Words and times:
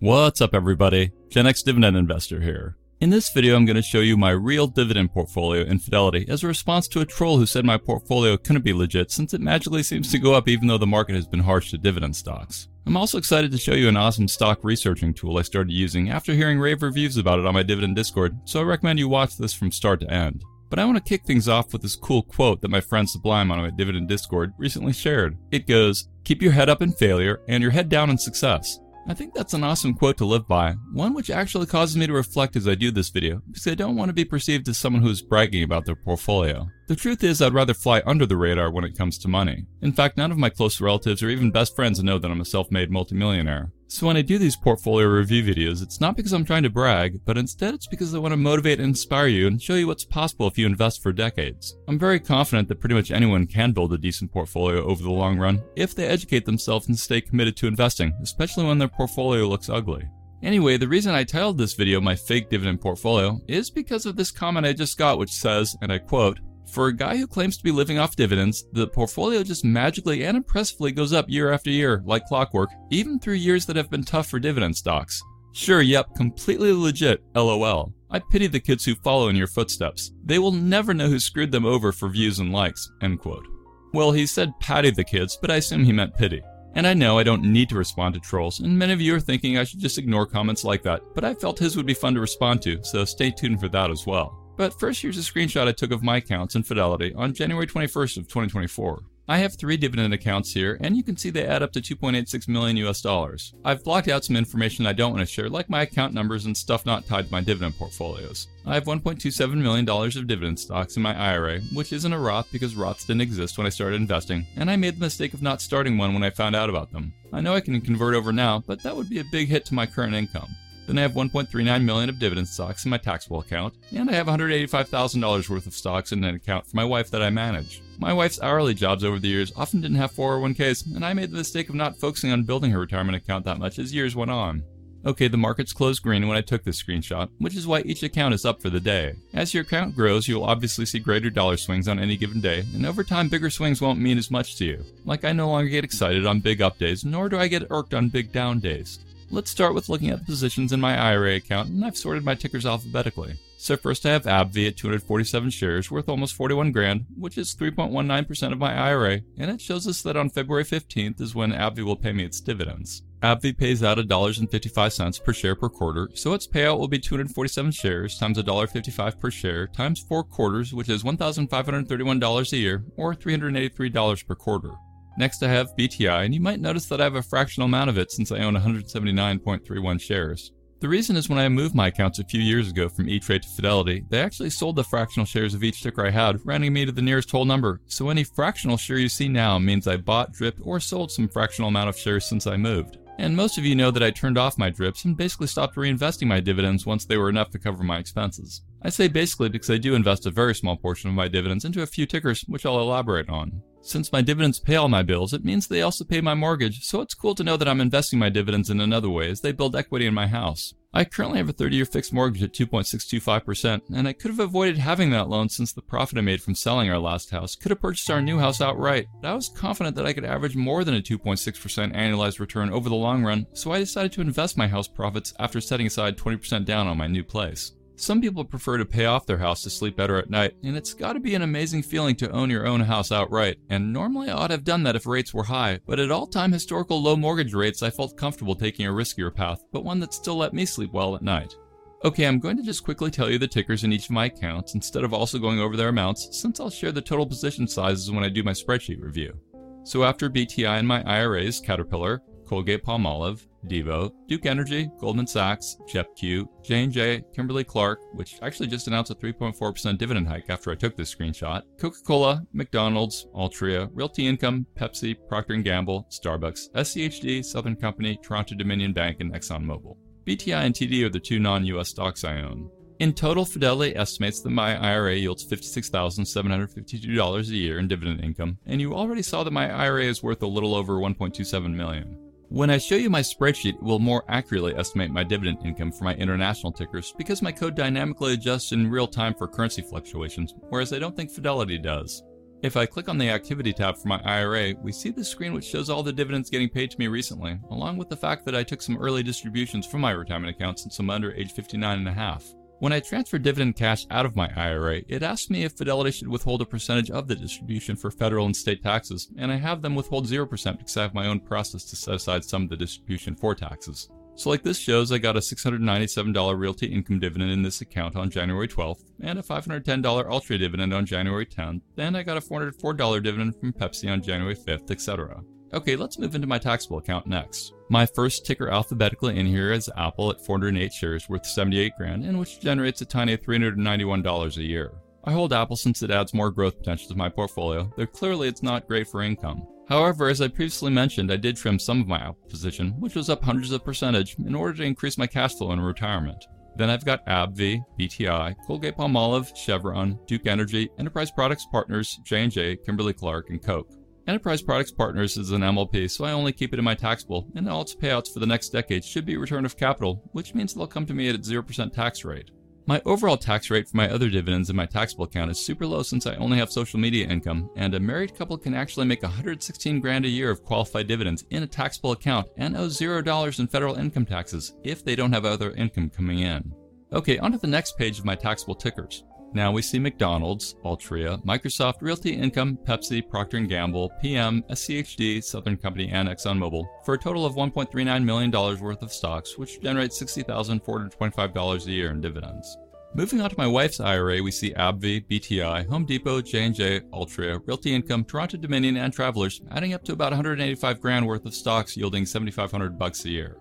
What's 0.00 0.40
up 0.40 0.54
everybody? 0.54 1.10
Gen 1.28 1.48
X 1.48 1.60
Dividend 1.64 1.96
Investor 1.96 2.40
here. 2.40 2.76
In 3.00 3.10
this 3.10 3.30
video 3.30 3.56
I'm 3.56 3.64
going 3.64 3.74
to 3.74 3.82
show 3.82 3.98
you 3.98 4.16
my 4.16 4.30
real 4.30 4.68
dividend 4.68 5.12
portfolio 5.12 5.64
in 5.64 5.80
Fidelity 5.80 6.24
as 6.28 6.44
a 6.44 6.46
response 6.46 6.86
to 6.86 7.00
a 7.00 7.04
troll 7.04 7.36
who 7.36 7.46
said 7.46 7.64
my 7.64 7.78
portfolio 7.78 8.36
couldn't 8.36 8.62
be 8.64 8.72
legit 8.72 9.10
since 9.10 9.34
it 9.34 9.40
magically 9.40 9.82
seems 9.82 10.08
to 10.12 10.20
go 10.20 10.34
up 10.34 10.46
even 10.46 10.68
though 10.68 10.78
the 10.78 10.86
market 10.86 11.16
has 11.16 11.26
been 11.26 11.40
harsh 11.40 11.72
to 11.72 11.78
dividend 11.78 12.14
stocks. 12.14 12.68
I'm 12.86 12.96
also 12.96 13.18
excited 13.18 13.50
to 13.50 13.58
show 13.58 13.74
you 13.74 13.88
an 13.88 13.96
awesome 13.96 14.28
stock 14.28 14.60
researching 14.62 15.12
tool 15.12 15.36
I 15.36 15.42
started 15.42 15.72
using 15.72 16.10
after 16.10 16.32
hearing 16.32 16.60
rave 16.60 16.82
reviews 16.84 17.16
about 17.16 17.40
it 17.40 17.46
on 17.46 17.54
my 17.54 17.64
dividend 17.64 17.96
discord, 17.96 18.38
so 18.44 18.60
I 18.60 18.62
recommend 18.62 19.00
you 19.00 19.08
watch 19.08 19.36
this 19.36 19.52
from 19.52 19.72
start 19.72 19.98
to 20.02 20.12
end. 20.12 20.44
But 20.70 20.78
I 20.78 20.84
want 20.84 20.98
to 20.98 21.02
kick 21.02 21.24
things 21.24 21.48
off 21.48 21.72
with 21.72 21.82
this 21.82 21.96
cool 21.96 22.22
quote 22.22 22.60
that 22.60 22.70
my 22.70 22.80
friend 22.80 23.10
Sublime 23.10 23.50
on 23.50 23.58
my 23.58 23.70
dividend 23.70 24.06
discord 24.06 24.52
recently 24.58 24.92
shared. 24.92 25.36
It 25.50 25.66
goes, 25.66 26.08
keep 26.22 26.40
your 26.40 26.52
head 26.52 26.68
up 26.68 26.82
in 26.82 26.92
failure 26.92 27.40
and 27.48 27.64
your 27.64 27.72
head 27.72 27.88
down 27.88 28.10
in 28.10 28.18
success. 28.18 28.78
I 29.10 29.14
think 29.14 29.32
that's 29.32 29.54
an 29.54 29.64
awesome 29.64 29.94
quote 29.94 30.18
to 30.18 30.26
live 30.26 30.46
by, 30.46 30.72
one 30.92 31.14
which 31.14 31.30
actually 31.30 31.64
causes 31.64 31.96
me 31.96 32.06
to 32.06 32.12
reflect 32.12 32.56
as 32.56 32.68
I 32.68 32.74
do 32.74 32.90
this 32.90 33.08
video, 33.08 33.40
because 33.46 33.66
I 33.66 33.74
don't 33.74 33.96
want 33.96 34.10
to 34.10 34.12
be 34.12 34.26
perceived 34.26 34.68
as 34.68 34.76
someone 34.76 35.00
who 35.00 35.08
is 35.08 35.22
bragging 35.22 35.62
about 35.62 35.86
their 35.86 35.96
portfolio. 35.96 36.68
The 36.88 36.96
truth 36.96 37.24
is 37.24 37.40
I'd 37.40 37.54
rather 37.54 37.72
fly 37.72 38.02
under 38.04 38.26
the 38.26 38.36
radar 38.36 38.70
when 38.70 38.84
it 38.84 38.98
comes 38.98 39.16
to 39.20 39.28
money. 39.28 39.64
In 39.80 39.92
fact, 39.92 40.18
none 40.18 40.30
of 40.30 40.36
my 40.36 40.50
close 40.50 40.78
relatives 40.78 41.22
or 41.22 41.30
even 41.30 41.50
best 41.50 41.74
friends 41.74 42.02
know 42.02 42.18
that 42.18 42.30
I'm 42.30 42.42
a 42.42 42.44
self-made 42.44 42.90
multimillionaire. 42.90 43.72
So 43.90 44.06
when 44.06 44.18
I 44.18 44.22
do 44.22 44.36
these 44.36 44.54
portfolio 44.54 45.06
review 45.06 45.42
videos, 45.42 45.82
it's 45.82 45.98
not 45.98 46.14
because 46.14 46.34
I'm 46.34 46.44
trying 46.44 46.62
to 46.64 46.70
brag, 46.70 47.24
but 47.24 47.38
instead 47.38 47.72
it's 47.72 47.86
because 47.86 48.14
I 48.14 48.18
want 48.18 48.32
to 48.32 48.36
motivate 48.36 48.80
and 48.80 48.88
inspire 48.88 49.28
you 49.28 49.46
and 49.46 49.60
show 49.60 49.76
you 49.76 49.86
what's 49.86 50.04
possible 50.04 50.46
if 50.46 50.58
you 50.58 50.66
invest 50.66 51.02
for 51.02 51.10
decades. 51.10 51.74
I'm 51.88 51.98
very 51.98 52.20
confident 52.20 52.68
that 52.68 52.80
pretty 52.80 52.94
much 52.94 53.10
anyone 53.10 53.46
can 53.46 53.72
build 53.72 53.94
a 53.94 53.98
decent 53.98 54.30
portfolio 54.30 54.84
over 54.84 55.02
the 55.02 55.10
long 55.10 55.38
run 55.38 55.62
if 55.74 55.94
they 55.94 56.06
educate 56.06 56.44
themselves 56.44 56.88
and 56.88 56.98
stay 56.98 57.22
committed 57.22 57.56
to 57.56 57.66
investing, 57.66 58.12
especially 58.20 58.66
when 58.66 58.76
their 58.76 58.88
portfolio 58.88 59.48
looks 59.48 59.70
ugly. 59.70 60.06
Anyway, 60.42 60.76
the 60.76 60.86
reason 60.86 61.14
I 61.14 61.24
titled 61.24 61.56
this 61.56 61.72
video 61.72 61.98
my 61.98 62.14
fake 62.14 62.50
dividend 62.50 62.82
portfolio 62.82 63.40
is 63.48 63.70
because 63.70 64.04
of 64.04 64.16
this 64.16 64.30
comment 64.30 64.66
I 64.66 64.74
just 64.74 64.98
got 64.98 65.18
which 65.18 65.32
says, 65.32 65.74
and 65.80 65.90
I 65.90 65.96
quote, 65.96 66.38
for 66.70 66.88
a 66.88 66.96
guy 66.96 67.16
who 67.16 67.26
claims 67.26 67.56
to 67.56 67.64
be 67.64 67.70
living 67.70 67.98
off 67.98 68.16
dividends, 68.16 68.66
the 68.72 68.86
portfolio 68.86 69.42
just 69.42 69.64
magically 69.64 70.24
and 70.24 70.36
impressively 70.36 70.92
goes 70.92 71.12
up 71.12 71.28
year 71.28 71.52
after 71.52 71.70
year, 71.70 72.02
like 72.04 72.26
clockwork, 72.26 72.70
even 72.90 73.18
through 73.18 73.34
years 73.34 73.66
that 73.66 73.76
have 73.76 73.90
been 73.90 74.04
tough 74.04 74.28
for 74.28 74.38
dividend 74.38 74.76
stocks. 74.76 75.22
Sure, 75.52 75.82
yep, 75.82 76.14
completely 76.14 76.72
legit, 76.72 77.22
lol. 77.34 77.92
I 78.10 78.20
pity 78.20 78.46
the 78.46 78.60
kids 78.60 78.84
who 78.84 78.94
follow 78.96 79.28
in 79.28 79.36
your 79.36 79.46
footsteps. 79.46 80.12
They 80.24 80.38
will 80.38 80.52
never 80.52 80.94
know 80.94 81.08
who 81.08 81.18
screwed 81.18 81.52
them 81.52 81.66
over 81.66 81.92
for 81.92 82.08
views 82.08 82.38
and 82.38 82.52
likes, 82.52 82.90
end 83.02 83.20
quote. 83.20 83.46
Well, 83.92 84.12
he 84.12 84.26
said 84.26 84.58
patty 84.60 84.90
the 84.90 85.04
kids, 85.04 85.38
but 85.40 85.50
I 85.50 85.56
assume 85.56 85.84
he 85.84 85.92
meant 85.92 86.16
pity. 86.16 86.42
And 86.74 86.86
I 86.86 86.94
know 86.94 87.18
I 87.18 87.22
don't 87.22 87.42
need 87.42 87.68
to 87.70 87.76
respond 87.76 88.14
to 88.14 88.20
trolls, 88.20 88.60
and 88.60 88.78
many 88.78 88.92
of 88.92 89.00
you 89.00 89.14
are 89.14 89.20
thinking 89.20 89.56
I 89.58 89.64
should 89.64 89.80
just 89.80 89.98
ignore 89.98 90.26
comments 90.26 90.64
like 90.64 90.82
that, 90.84 91.02
but 91.14 91.24
I 91.24 91.34
felt 91.34 91.58
his 91.58 91.76
would 91.76 91.86
be 91.86 91.94
fun 91.94 92.14
to 92.14 92.20
respond 92.20 92.62
to, 92.62 92.82
so 92.84 93.04
stay 93.04 93.30
tuned 93.30 93.60
for 93.60 93.68
that 93.68 93.90
as 93.90 94.06
well. 94.06 94.47
But 94.58 94.78
first 94.78 95.00
here's 95.00 95.16
a 95.16 95.20
screenshot 95.20 95.68
I 95.68 95.72
took 95.72 95.92
of 95.92 96.02
my 96.02 96.16
accounts 96.16 96.56
in 96.56 96.64
Fidelity 96.64 97.14
on 97.14 97.32
January 97.32 97.68
21st 97.68 98.16
of 98.16 98.24
2024. 98.24 99.00
I 99.28 99.38
have 99.38 99.54
three 99.54 99.76
dividend 99.76 100.12
accounts 100.12 100.52
here, 100.52 100.78
and 100.80 100.96
you 100.96 101.04
can 101.04 101.16
see 101.16 101.30
they 101.30 101.46
add 101.46 101.62
up 101.62 101.70
to 101.74 101.80
2.86 101.80 102.48
million 102.48 102.76
US 102.78 103.00
dollars. 103.00 103.54
I've 103.64 103.84
blocked 103.84 104.08
out 104.08 104.24
some 104.24 104.34
information 104.34 104.84
I 104.84 104.94
don't 104.94 105.12
want 105.12 105.20
to 105.20 105.32
share, 105.32 105.48
like 105.48 105.70
my 105.70 105.82
account 105.82 106.12
numbers 106.12 106.46
and 106.46 106.56
stuff 106.56 106.84
not 106.84 107.06
tied 107.06 107.26
to 107.26 107.32
my 107.32 107.40
dividend 107.40 107.78
portfolios. 107.78 108.48
I 108.66 108.74
have 108.74 108.84
$1.27 108.84 109.54
million 109.54 109.88
of 109.88 110.26
dividend 110.26 110.58
stocks 110.58 110.96
in 110.96 111.04
my 111.04 111.16
IRA, 111.16 111.60
which 111.72 111.92
isn't 111.92 112.12
a 112.12 112.18
Roth 112.18 112.50
because 112.50 112.74
Roths 112.74 113.06
didn't 113.06 113.20
exist 113.20 113.58
when 113.58 113.66
I 113.66 113.70
started 113.70 114.00
investing, 114.00 114.44
and 114.56 114.68
I 114.68 114.74
made 114.74 114.96
the 114.96 115.04
mistake 115.04 115.34
of 115.34 115.42
not 115.42 115.62
starting 115.62 115.96
one 115.96 116.14
when 116.14 116.24
I 116.24 116.30
found 116.30 116.56
out 116.56 116.68
about 116.68 116.90
them. 116.90 117.12
I 117.32 117.42
know 117.42 117.54
I 117.54 117.60
can 117.60 117.80
convert 117.80 118.16
over 118.16 118.32
now, 118.32 118.64
but 118.66 118.82
that 118.82 118.96
would 118.96 119.08
be 119.08 119.20
a 119.20 119.24
big 119.30 119.46
hit 119.46 119.66
to 119.66 119.74
my 119.74 119.86
current 119.86 120.14
income. 120.14 120.48
Then 120.88 120.96
I 120.96 121.02
have 121.02 121.12
1.39 121.12 121.84
million 121.84 122.08
of 122.08 122.18
dividend 122.18 122.48
stocks 122.48 122.86
in 122.86 122.90
my 122.90 122.96
taxable 122.96 123.40
account, 123.40 123.74
and 123.94 124.08
I 124.08 124.14
have 124.14 124.26
$185,000 124.26 125.48
worth 125.50 125.66
of 125.66 125.74
stocks 125.74 126.12
in 126.12 126.24
an 126.24 126.34
account 126.34 126.66
for 126.66 126.74
my 126.74 126.84
wife 126.84 127.10
that 127.10 127.22
I 127.22 127.28
manage. 127.28 127.82
My 127.98 128.14
wife's 128.14 128.40
hourly 128.40 128.72
jobs 128.72 129.04
over 129.04 129.18
the 129.18 129.28
years 129.28 129.52
often 129.54 129.82
didn't 129.82 129.98
have 129.98 130.14
401ks, 130.14 130.86
and 130.96 131.04
I 131.04 131.12
made 131.12 131.30
the 131.30 131.36
mistake 131.36 131.68
of 131.68 131.74
not 131.74 131.98
focusing 131.98 132.32
on 132.32 132.44
building 132.44 132.70
her 132.70 132.80
retirement 132.80 133.16
account 133.16 133.44
that 133.44 133.58
much 133.58 133.78
as 133.78 133.92
years 133.92 134.16
went 134.16 134.30
on. 134.30 134.64
Okay, 135.04 135.28
the 135.28 135.36
markets 135.36 135.74
closed 135.74 136.02
green 136.02 136.26
when 136.26 136.38
I 136.38 136.40
took 136.40 136.64
this 136.64 136.82
screenshot, 136.82 137.28
which 137.36 137.54
is 137.54 137.66
why 137.66 137.82
each 137.82 138.02
account 138.02 138.32
is 138.32 138.46
up 138.46 138.62
for 138.62 138.70
the 138.70 138.80
day. 138.80 139.12
As 139.34 139.52
your 139.52 139.64
account 139.64 139.94
grows, 139.94 140.26
you'll 140.26 140.44
obviously 140.44 140.86
see 140.86 141.00
greater 141.00 141.28
dollar 141.28 141.58
swings 141.58 141.86
on 141.86 141.98
any 141.98 142.16
given 142.16 142.40
day, 142.40 142.64
and 142.74 142.86
over 142.86 143.04
time 143.04 143.28
bigger 143.28 143.50
swings 143.50 143.82
won't 143.82 144.00
mean 144.00 144.16
as 144.16 144.30
much 144.30 144.56
to 144.56 144.64
you. 144.64 144.84
Like 145.04 145.24
I 145.24 145.32
no 145.32 145.48
longer 145.48 145.68
get 145.68 145.84
excited 145.84 146.24
on 146.24 146.40
big 146.40 146.62
up 146.62 146.78
days, 146.78 147.04
nor 147.04 147.28
do 147.28 147.38
I 147.38 147.46
get 147.46 147.66
irked 147.70 147.92
on 147.92 148.08
big 148.08 148.32
down 148.32 148.58
days. 148.58 149.00
Let's 149.30 149.50
start 149.50 149.74
with 149.74 149.90
looking 149.90 150.08
at 150.08 150.20
the 150.20 150.24
positions 150.24 150.72
in 150.72 150.80
my 150.80 150.96
IRA 150.96 151.36
account, 151.36 151.68
and 151.68 151.84
I've 151.84 151.98
sorted 151.98 152.24
my 152.24 152.34
tickers 152.34 152.64
alphabetically. 152.64 153.38
So 153.58 153.76
first 153.76 154.06
I 154.06 154.10
have 154.10 154.22
AbbVie 154.22 154.68
at 154.68 154.76
247 154.78 155.50
shares, 155.50 155.90
worth 155.90 156.08
almost 156.08 156.34
41 156.34 156.72
grand, 156.72 157.04
which 157.14 157.36
is 157.36 157.54
3.19% 157.54 158.52
of 158.52 158.58
my 158.58 158.74
IRA, 158.74 159.20
and 159.36 159.50
it 159.50 159.60
shows 159.60 159.86
us 159.86 160.00
that 160.02 160.16
on 160.16 160.30
February 160.30 160.64
15th 160.64 161.20
is 161.20 161.34
when 161.34 161.52
AbbVie 161.52 161.84
will 161.84 161.96
pay 161.96 162.12
me 162.12 162.24
its 162.24 162.40
dividends. 162.40 163.02
AbbVie 163.22 163.58
pays 163.58 163.82
out 163.82 163.98
$1.55 163.98 165.22
per 165.22 165.32
share 165.34 165.54
per 165.54 165.68
quarter, 165.68 166.08
so 166.14 166.32
its 166.32 166.46
payout 166.46 166.78
will 166.78 166.88
be 166.88 166.98
247 166.98 167.72
shares 167.72 168.16
times 168.16 168.38
$1.55 168.38 169.20
per 169.20 169.30
share 169.30 169.66
times 169.66 170.00
4 170.08 170.24
quarters, 170.24 170.72
which 170.72 170.88
is 170.88 171.02
$1,531 171.02 172.52
a 172.52 172.56
year, 172.56 172.84
or 172.96 173.14
$383 173.14 174.26
per 174.26 174.34
quarter. 174.34 174.70
Next 175.18 175.42
I 175.42 175.48
have 175.48 175.74
BTI, 175.76 176.24
and 176.24 176.32
you 176.32 176.40
might 176.40 176.60
notice 176.60 176.86
that 176.86 177.00
I 177.00 177.04
have 177.04 177.16
a 177.16 177.22
fractional 177.22 177.66
amount 177.66 177.90
of 177.90 177.98
it 177.98 178.12
since 178.12 178.30
I 178.30 178.38
own 178.38 178.54
179.31 178.54 180.00
shares. 180.00 180.52
The 180.78 180.88
reason 180.88 181.16
is 181.16 181.28
when 181.28 181.40
I 181.40 181.48
moved 181.48 181.74
my 181.74 181.88
accounts 181.88 182.20
a 182.20 182.24
few 182.24 182.40
years 182.40 182.70
ago 182.70 182.88
from 182.88 183.08
E-Trade 183.08 183.42
to 183.42 183.48
Fidelity, 183.48 184.04
they 184.10 184.20
actually 184.20 184.50
sold 184.50 184.76
the 184.76 184.84
fractional 184.84 185.26
shares 185.26 185.54
of 185.54 185.64
each 185.64 185.82
ticker 185.82 186.06
I 186.06 186.10
had, 186.10 186.38
rounding 186.46 186.72
me 186.72 186.86
to 186.86 186.92
the 186.92 187.02
nearest 187.02 187.32
whole 187.32 187.44
number, 187.44 187.80
so 187.86 188.10
any 188.10 188.22
fractional 188.22 188.76
share 188.76 188.98
you 188.98 189.08
see 189.08 189.26
now 189.26 189.58
means 189.58 189.88
I 189.88 189.96
bought, 189.96 190.34
dripped, 190.34 190.60
or 190.62 190.78
sold 190.78 191.10
some 191.10 191.26
fractional 191.26 191.66
amount 191.66 191.88
of 191.88 191.98
shares 191.98 192.24
since 192.24 192.46
I 192.46 192.56
moved. 192.56 192.98
And 193.18 193.34
most 193.34 193.58
of 193.58 193.64
you 193.64 193.74
know 193.74 193.90
that 193.90 194.04
I 194.04 194.12
turned 194.12 194.38
off 194.38 194.56
my 194.56 194.70
drips 194.70 195.04
and 195.04 195.16
basically 195.16 195.48
stopped 195.48 195.74
reinvesting 195.74 196.28
my 196.28 196.38
dividends 196.38 196.86
once 196.86 197.04
they 197.04 197.16
were 197.16 197.28
enough 197.28 197.50
to 197.50 197.58
cover 197.58 197.82
my 197.82 197.98
expenses. 197.98 198.62
I 198.82 198.90
say 198.90 199.08
basically 199.08 199.48
because 199.48 199.70
I 199.70 199.78
do 199.78 199.96
invest 199.96 200.26
a 200.26 200.30
very 200.30 200.54
small 200.54 200.76
portion 200.76 201.10
of 201.10 201.16
my 201.16 201.26
dividends 201.26 201.64
into 201.64 201.82
a 201.82 201.86
few 201.86 202.06
tickers, 202.06 202.42
which 202.46 202.64
I'll 202.64 202.78
elaborate 202.78 203.28
on. 203.28 203.60
Since 203.80 204.12
my 204.12 204.20
dividends 204.20 204.60
pay 204.60 204.76
all 204.76 204.88
my 204.88 205.02
bills, 205.02 205.32
it 205.32 205.44
means 205.44 205.66
they 205.66 205.82
also 205.82 206.04
pay 206.04 206.20
my 206.20 206.34
mortgage, 206.34 206.84
so 206.84 207.00
it's 207.00 207.14
cool 207.14 207.34
to 207.34 207.44
know 207.44 207.56
that 207.56 207.68
I'm 207.68 207.80
investing 207.80 208.18
my 208.18 208.28
dividends 208.28 208.70
in 208.70 208.80
another 208.80 209.08
way 209.08 209.30
as 209.30 209.40
they 209.40 209.52
build 209.52 209.76
equity 209.76 210.06
in 210.06 210.14
my 210.14 210.26
house. 210.26 210.74
I 210.92 211.04
currently 211.04 211.38
have 211.38 211.50
a 211.50 211.52
30 211.52 211.76
year 211.76 211.84
fixed 211.84 212.12
mortgage 212.12 212.42
at 212.42 212.52
2.625%, 212.52 213.82
and 213.94 214.08
I 214.08 214.12
could 214.14 214.30
have 214.30 214.40
avoided 214.40 214.78
having 214.78 215.10
that 215.10 215.28
loan 215.28 215.48
since 215.48 215.72
the 215.72 215.82
profit 215.82 216.18
I 216.18 216.22
made 216.22 216.42
from 216.42 216.54
selling 216.54 216.90
our 216.90 216.98
last 216.98 217.30
house 217.30 217.54
could 217.54 217.70
have 217.70 217.80
purchased 217.80 218.10
our 218.10 218.22
new 218.22 218.38
house 218.38 218.60
outright. 218.60 219.06
But 219.20 219.28
I 219.28 219.34
was 219.34 219.50
confident 219.50 219.96
that 219.96 220.06
I 220.06 220.12
could 220.12 220.24
average 220.24 220.56
more 220.56 220.84
than 220.84 220.94
a 220.94 221.02
2.6% 221.02 221.94
annualized 221.94 222.40
return 222.40 222.70
over 222.70 222.88
the 222.88 222.94
long 222.94 223.22
run, 223.22 223.46
so 223.52 223.70
I 223.72 223.78
decided 223.78 224.12
to 224.12 224.22
invest 224.22 224.56
my 224.56 224.66
house 224.66 224.88
profits 224.88 225.34
after 225.38 225.60
setting 225.60 225.86
aside 225.86 226.16
20% 226.16 226.64
down 226.64 226.86
on 226.86 226.96
my 226.96 227.06
new 227.06 227.22
place. 227.22 227.72
Some 228.00 228.20
people 228.20 228.44
prefer 228.44 228.78
to 228.78 228.84
pay 228.84 229.06
off 229.06 229.26
their 229.26 229.38
house 229.38 229.62
to 229.62 229.70
sleep 229.70 229.96
better 229.96 230.18
at 230.18 230.30
night, 230.30 230.54
and 230.62 230.76
it's 230.76 230.94
gotta 230.94 231.18
be 231.18 231.34
an 231.34 231.42
amazing 231.42 231.82
feeling 231.82 232.14
to 232.16 232.30
own 232.30 232.48
your 232.48 232.64
own 232.64 232.78
house 232.78 233.10
outright. 233.10 233.58
And 233.70 233.92
normally 233.92 234.30
I 234.30 234.34
ought 234.34 234.46
to 234.46 234.54
have 234.54 234.62
done 234.62 234.84
that 234.84 234.94
if 234.94 235.04
rates 235.04 235.34
were 235.34 235.42
high, 235.42 235.80
but 235.84 235.98
at 235.98 236.12
all 236.12 236.28
time 236.28 236.52
historical 236.52 237.02
low 237.02 237.16
mortgage 237.16 237.54
rates, 237.54 237.82
I 237.82 237.90
felt 237.90 238.16
comfortable 238.16 238.54
taking 238.54 238.86
a 238.86 238.90
riskier 238.90 239.34
path, 239.34 239.64
but 239.72 239.84
one 239.84 239.98
that 239.98 240.14
still 240.14 240.36
let 240.36 240.54
me 240.54 240.64
sleep 240.64 240.92
well 240.92 241.16
at 241.16 241.22
night. 241.22 241.56
Okay, 242.04 242.24
I'm 242.24 242.38
going 242.38 242.56
to 242.56 242.62
just 242.62 242.84
quickly 242.84 243.10
tell 243.10 243.28
you 243.28 243.38
the 243.38 243.48
tickers 243.48 243.82
in 243.82 243.92
each 243.92 244.04
of 244.04 244.12
my 244.12 244.26
accounts 244.26 244.74
instead 244.74 245.02
of 245.02 245.12
also 245.12 245.40
going 245.40 245.58
over 245.58 245.76
their 245.76 245.88
amounts, 245.88 246.28
since 246.40 246.60
I'll 246.60 246.70
share 246.70 246.92
the 246.92 247.02
total 247.02 247.26
position 247.26 247.66
sizes 247.66 248.12
when 248.12 248.22
I 248.22 248.28
do 248.28 248.44
my 248.44 248.52
spreadsheet 248.52 249.02
review. 249.02 249.36
So 249.82 250.04
after 250.04 250.30
BTI 250.30 250.78
and 250.78 250.86
my 250.86 251.02
IRAs, 251.02 251.58
Caterpillar, 251.58 252.22
Colgate 252.48 252.84
Palmolive, 252.84 253.46
DIVO, 253.66 254.12
Duke 254.26 254.46
Energy, 254.46 254.90
Goldman 254.98 255.26
Sachs, 255.26 255.76
JEPQ, 255.92 256.48
J&J, 256.64 257.22
Kimberly-Clark, 257.34 257.98
which 258.14 258.38
actually 258.40 258.68
just 258.68 258.86
announced 258.86 259.10
a 259.10 259.14
3.4% 259.14 259.98
dividend 259.98 260.26
hike 260.26 260.48
after 260.48 260.70
I 260.70 260.74
took 260.74 260.96
this 260.96 261.14
screenshot, 261.14 261.60
Coca-Cola, 261.78 262.42
McDonald's, 262.52 263.26
Altria, 263.34 263.90
Realty 263.92 264.26
Income, 264.26 264.64
Pepsi, 264.74 265.14
Procter 265.28 265.56
& 265.56 265.62
Gamble, 265.62 266.08
Starbucks, 266.10 266.70
SCHD, 266.74 267.44
Southern 267.44 267.76
Company, 267.76 268.18
Toronto 268.22 268.54
Dominion 268.54 268.94
Bank, 268.94 269.18
and 269.20 269.34
ExxonMobil. 269.34 269.98
BTI 270.26 270.64
and 270.64 270.74
TD 270.74 271.04
are 271.04 271.10
the 271.10 271.20
two 271.20 271.38
non-US 271.38 271.90
stocks 271.90 272.24
I 272.24 272.40
own. 272.42 272.70
In 272.98 273.12
total, 273.12 273.44
Fidelity 273.44 273.94
estimates 273.94 274.40
that 274.40 274.50
my 274.50 274.76
IRA 274.76 275.14
yields 275.14 275.46
$56,752 275.46 277.48
a 277.48 277.54
year 277.54 277.78
in 277.78 277.86
dividend 277.86 278.24
income, 278.24 278.58
and 278.66 278.80
you 278.80 278.94
already 278.94 279.22
saw 279.22 279.44
that 279.44 279.52
my 279.52 279.70
IRA 279.70 280.04
is 280.04 280.22
worth 280.22 280.42
a 280.42 280.46
little 280.46 280.74
over 280.74 280.94
1.27 280.94 281.74
million. 281.74 282.27
When 282.50 282.70
I 282.70 282.78
show 282.78 282.96
you 282.96 283.10
my 283.10 283.20
spreadsheet, 283.20 283.74
it 283.74 283.82
will 283.82 283.98
more 283.98 284.24
accurately 284.26 284.74
estimate 284.74 285.10
my 285.10 285.22
dividend 285.22 285.58
income 285.66 285.92
for 285.92 286.04
my 286.04 286.14
international 286.14 286.72
tickers 286.72 287.12
because 287.18 287.42
my 287.42 287.52
code 287.52 287.74
dynamically 287.74 288.32
adjusts 288.32 288.72
in 288.72 288.90
real 288.90 289.06
time 289.06 289.34
for 289.34 289.46
currency 289.46 289.82
fluctuations, 289.82 290.54
whereas 290.70 290.94
I 290.94 290.98
don't 290.98 291.14
think 291.14 291.30
Fidelity 291.30 291.76
does. 291.76 292.22
If 292.62 292.78
I 292.78 292.86
click 292.86 293.10
on 293.10 293.18
the 293.18 293.28
Activity 293.28 293.74
tab 293.74 293.98
for 293.98 294.08
my 294.08 294.20
IRA, 294.24 294.74
we 294.82 294.92
see 294.92 295.10
the 295.10 295.22
screen 295.22 295.52
which 295.52 295.66
shows 295.66 295.90
all 295.90 296.02
the 296.02 296.10
dividends 296.10 296.48
getting 296.48 296.70
paid 296.70 296.90
to 296.90 296.98
me 296.98 297.06
recently, 297.06 297.58
along 297.70 297.98
with 297.98 298.08
the 298.08 298.16
fact 298.16 298.46
that 298.46 298.56
I 298.56 298.64
took 298.64 298.80
some 298.80 298.96
early 298.96 299.22
distributions 299.22 299.86
from 299.86 300.00
my 300.00 300.12
retirement 300.12 300.56
account 300.56 300.78
since 300.78 300.98
I'm 300.98 301.10
under 301.10 301.34
age 301.34 301.52
59 301.52 301.98
and 301.98 302.08
a 302.08 302.12
half. 302.12 302.46
When 302.80 302.92
I 302.92 303.00
transfer 303.00 303.38
dividend 303.38 303.74
cash 303.74 304.06
out 304.08 304.24
of 304.24 304.36
my 304.36 304.48
IRA, 304.54 305.02
it 305.08 305.24
asks 305.24 305.50
me 305.50 305.64
if 305.64 305.72
Fidelity 305.72 306.12
should 306.12 306.28
withhold 306.28 306.62
a 306.62 306.64
percentage 306.64 307.10
of 307.10 307.26
the 307.26 307.34
distribution 307.34 307.96
for 307.96 308.12
federal 308.12 308.46
and 308.46 308.54
state 308.54 308.84
taxes, 308.84 309.32
and 309.36 309.50
I 309.50 309.56
have 309.56 309.82
them 309.82 309.96
withhold 309.96 310.28
0% 310.28 310.78
because 310.78 310.96
I 310.96 311.02
have 311.02 311.12
my 311.12 311.26
own 311.26 311.40
process 311.40 311.82
to 311.86 311.96
set 311.96 312.14
aside 312.14 312.44
some 312.44 312.62
of 312.62 312.68
the 312.68 312.76
distribution 312.76 313.34
for 313.34 313.56
taxes. 313.56 314.08
So 314.36 314.50
like 314.50 314.62
this 314.62 314.78
shows, 314.78 315.10
I 315.10 315.18
got 315.18 315.36
a 315.36 315.40
$697 315.40 316.56
realty 316.56 316.86
income 316.86 317.18
dividend 317.18 317.50
in 317.50 317.62
this 317.62 317.80
account 317.80 318.14
on 318.14 318.30
January 318.30 318.68
12th, 318.68 319.02
and 319.22 319.40
a 319.40 319.42
$510 319.42 319.82
Altria 320.04 320.60
dividend 320.60 320.94
on 320.94 321.04
January 321.04 321.46
10th, 321.46 321.82
and 321.96 322.16
I 322.16 322.22
got 322.22 322.36
a 322.36 322.40
$404 322.40 323.20
dividend 323.20 323.56
from 323.58 323.72
Pepsi 323.72 324.08
on 324.08 324.22
January 324.22 324.54
5th, 324.54 324.92
etc. 324.92 325.42
Okay, 325.74 325.96
let's 325.96 326.20
move 326.20 326.36
into 326.36 326.46
my 326.46 326.58
taxable 326.58 326.98
account 326.98 327.26
next. 327.26 327.74
My 327.90 328.04
first 328.04 328.44
ticker 328.44 328.68
alphabetically 328.68 329.38
in 329.38 329.46
here 329.46 329.72
is 329.72 329.90
Apple 329.96 330.30
at 330.30 330.44
408 330.44 330.92
shares 330.92 331.26
worth 331.28 331.46
78 331.46 331.92
grand 331.96 332.24
and 332.24 332.38
which 332.38 332.60
generates 332.60 333.00
a 333.00 333.06
tiny 333.06 333.36
$391 333.36 334.56
a 334.58 334.62
year. 334.62 334.92
I 335.24 335.32
hold 335.32 335.54
Apple 335.54 335.76
since 335.76 336.02
it 336.02 336.10
adds 336.10 336.34
more 336.34 336.50
growth 336.50 336.76
potential 336.78 337.08
to 337.08 337.16
my 337.16 337.30
portfolio, 337.30 337.90
though 337.96 338.06
clearly 338.06 338.46
it's 338.46 338.62
not 338.62 338.86
great 338.86 339.08
for 339.08 339.22
income. 339.22 339.66
However, 339.88 340.28
as 340.28 340.42
I 340.42 340.48
previously 340.48 340.90
mentioned, 340.90 341.32
I 341.32 341.36
did 341.36 341.56
trim 341.56 341.78
some 341.78 342.02
of 342.02 342.08
my 342.08 342.18
Apple 342.18 342.46
position, 342.50 342.90
which 343.00 343.14
was 343.14 343.30
up 343.30 343.42
hundreds 343.42 343.72
of 343.72 343.84
percentage, 343.84 344.36
in 344.38 344.54
order 344.54 344.74
to 344.74 344.84
increase 344.84 345.16
my 345.16 345.26
cash 345.26 345.54
flow 345.54 345.72
in 345.72 345.80
retirement. 345.80 346.44
Then 346.76 346.90
I've 346.90 347.06
got 347.06 347.26
AbbVie, 347.26 347.82
BTI, 347.98 348.54
Colgate-Palmolive, 348.66 349.56
Chevron, 349.56 350.18
Duke 350.26 350.46
Energy, 350.46 350.90
Enterprise 350.98 351.30
Products 351.30 351.66
Partners, 351.72 352.20
J&J, 352.24 352.76
Kimberly-Clark, 352.84 353.48
and 353.48 353.62
Coke. 353.62 353.90
Enterprise 354.28 354.60
Products 354.60 354.90
Partners 354.90 355.38
is 355.38 355.52
an 355.52 355.62
MLP, 355.62 356.10
so 356.10 356.26
I 356.26 356.32
only 356.32 356.52
keep 356.52 356.74
it 356.74 356.78
in 356.78 356.84
my 356.84 356.94
taxable, 356.94 357.48
and 357.54 357.66
all 357.66 357.80
its 357.80 357.94
payouts 357.94 358.30
for 358.30 358.40
the 358.40 358.46
next 358.46 358.68
decade 358.68 359.02
should 359.02 359.24
be 359.24 359.38
return 359.38 359.64
of 359.64 359.78
capital, 359.78 360.22
which 360.32 360.54
means 360.54 360.74
they'll 360.74 360.86
come 360.86 361.06
to 361.06 361.14
me 361.14 361.30
at 361.30 361.34
a 361.34 361.38
0% 361.38 361.90
tax 361.94 362.26
rate. 362.26 362.50
My 362.84 363.00
overall 363.06 363.38
tax 363.38 363.70
rate 363.70 363.88
for 363.88 363.96
my 363.96 364.10
other 364.10 364.28
dividends 364.28 364.68
in 364.68 364.76
my 364.76 364.84
taxable 364.84 365.24
account 365.24 365.50
is 365.50 365.58
super 365.58 365.86
low 365.86 366.02
since 366.02 366.26
I 366.26 366.34
only 366.34 366.58
have 366.58 366.70
social 366.70 367.00
media 367.00 367.26
income, 367.26 367.70
and 367.74 367.94
a 367.94 368.00
married 368.00 368.36
couple 368.36 368.58
can 368.58 368.74
actually 368.74 369.06
make 369.06 369.22
116 369.22 369.98
grand 369.98 370.26
a 370.26 370.28
year 370.28 370.50
of 370.50 370.62
qualified 370.62 371.06
dividends 371.06 371.46
in 371.48 371.62
a 371.62 371.66
taxable 371.66 372.12
account 372.12 372.48
and 372.58 372.76
owe 372.76 372.88
$0 372.88 373.58
in 373.60 373.66
federal 373.66 373.94
income 373.94 374.26
taxes 374.26 374.74
if 374.84 375.02
they 375.02 375.16
don't 375.16 375.32
have 375.32 375.46
other 375.46 375.72
income 375.72 376.10
coming 376.10 376.40
in. 376.40 376.70
Okay, 377.14 377.38
onto 377.38 377.56
the 377.56 377.66
next 377.66 377.96
page 377.96 378.18
of 378.18 378.26
my 378.26 378.34
taxable 378.34 378.74
tickers. 378.74 379.24
Now 379.54 379.72
we 379.72 379.80
see 379.80 379.98
McDonald's, 379.98 380.74
Altria, 380.84 381.42
Microsoft, 381.44 382.02
Realty 382.02 382.34
Income, 382.34 382.78
Pepsi, 382.84 383.26
Procter 383.26 383.58
& 383.60 383.66
Gamble, 383.66 384.10
PM, 384.20 384.62
SCHD, 384.70 385.42
Southern 385.42 385.76
Company, 385.78 386.10
and 386.10 386.28
ExxonMobil 386.28 386.84
for 387.04 387.14
a 387.14 387.18
total 387.18 387.46
of 387.46 387.54
$1.39 387.54 388.24
million 388.24 388.50
worth 388.50 389.02
of 389.02 389.12
stocks, 389.12 389.56
which 389.56 389.80
generates 389.80 390.22
$60,425 390.22 391.86
a 391.86 391.90
year 391.90 392.10
in 392.10 392.20
dividends. 392.20 392.76
Moving 393.14 393.40
on 393.40 393.48
to 393.48 393.56
my 393.56 393.66
wife's 393.66 394.00
IRA, 394.00 394.42
we 394.42 394.50
see 394.50 394.74
AbbVie, 394.74 395.26
BTI, 395.28 395.88
Home 395.88 396.04
Depot, 396.04 396.42
J&J, 396.42 397.00
Altria, 397.12 397.58
Realty 397.66 397.94
Income, 397.94 398.26
Toronto 398.26 398.58
Dominion, 398.58 398.98
and 398.98 399.14
Travelers, 399.14 399.62
adding 399.70 399.94
up 399.94 400.04
to 400.04 400.12
about 400.12 400.32
185 400.32 401.00
grand 401.00 401.26
worth 401.26 401.46
of 401.46 401.54
stocks 401.54 401.96
yielding 401.96 402.26
7,500 402.26 402.98
bucks 402.98 403.24
a 403.24 403.30
year. 403.30 403.56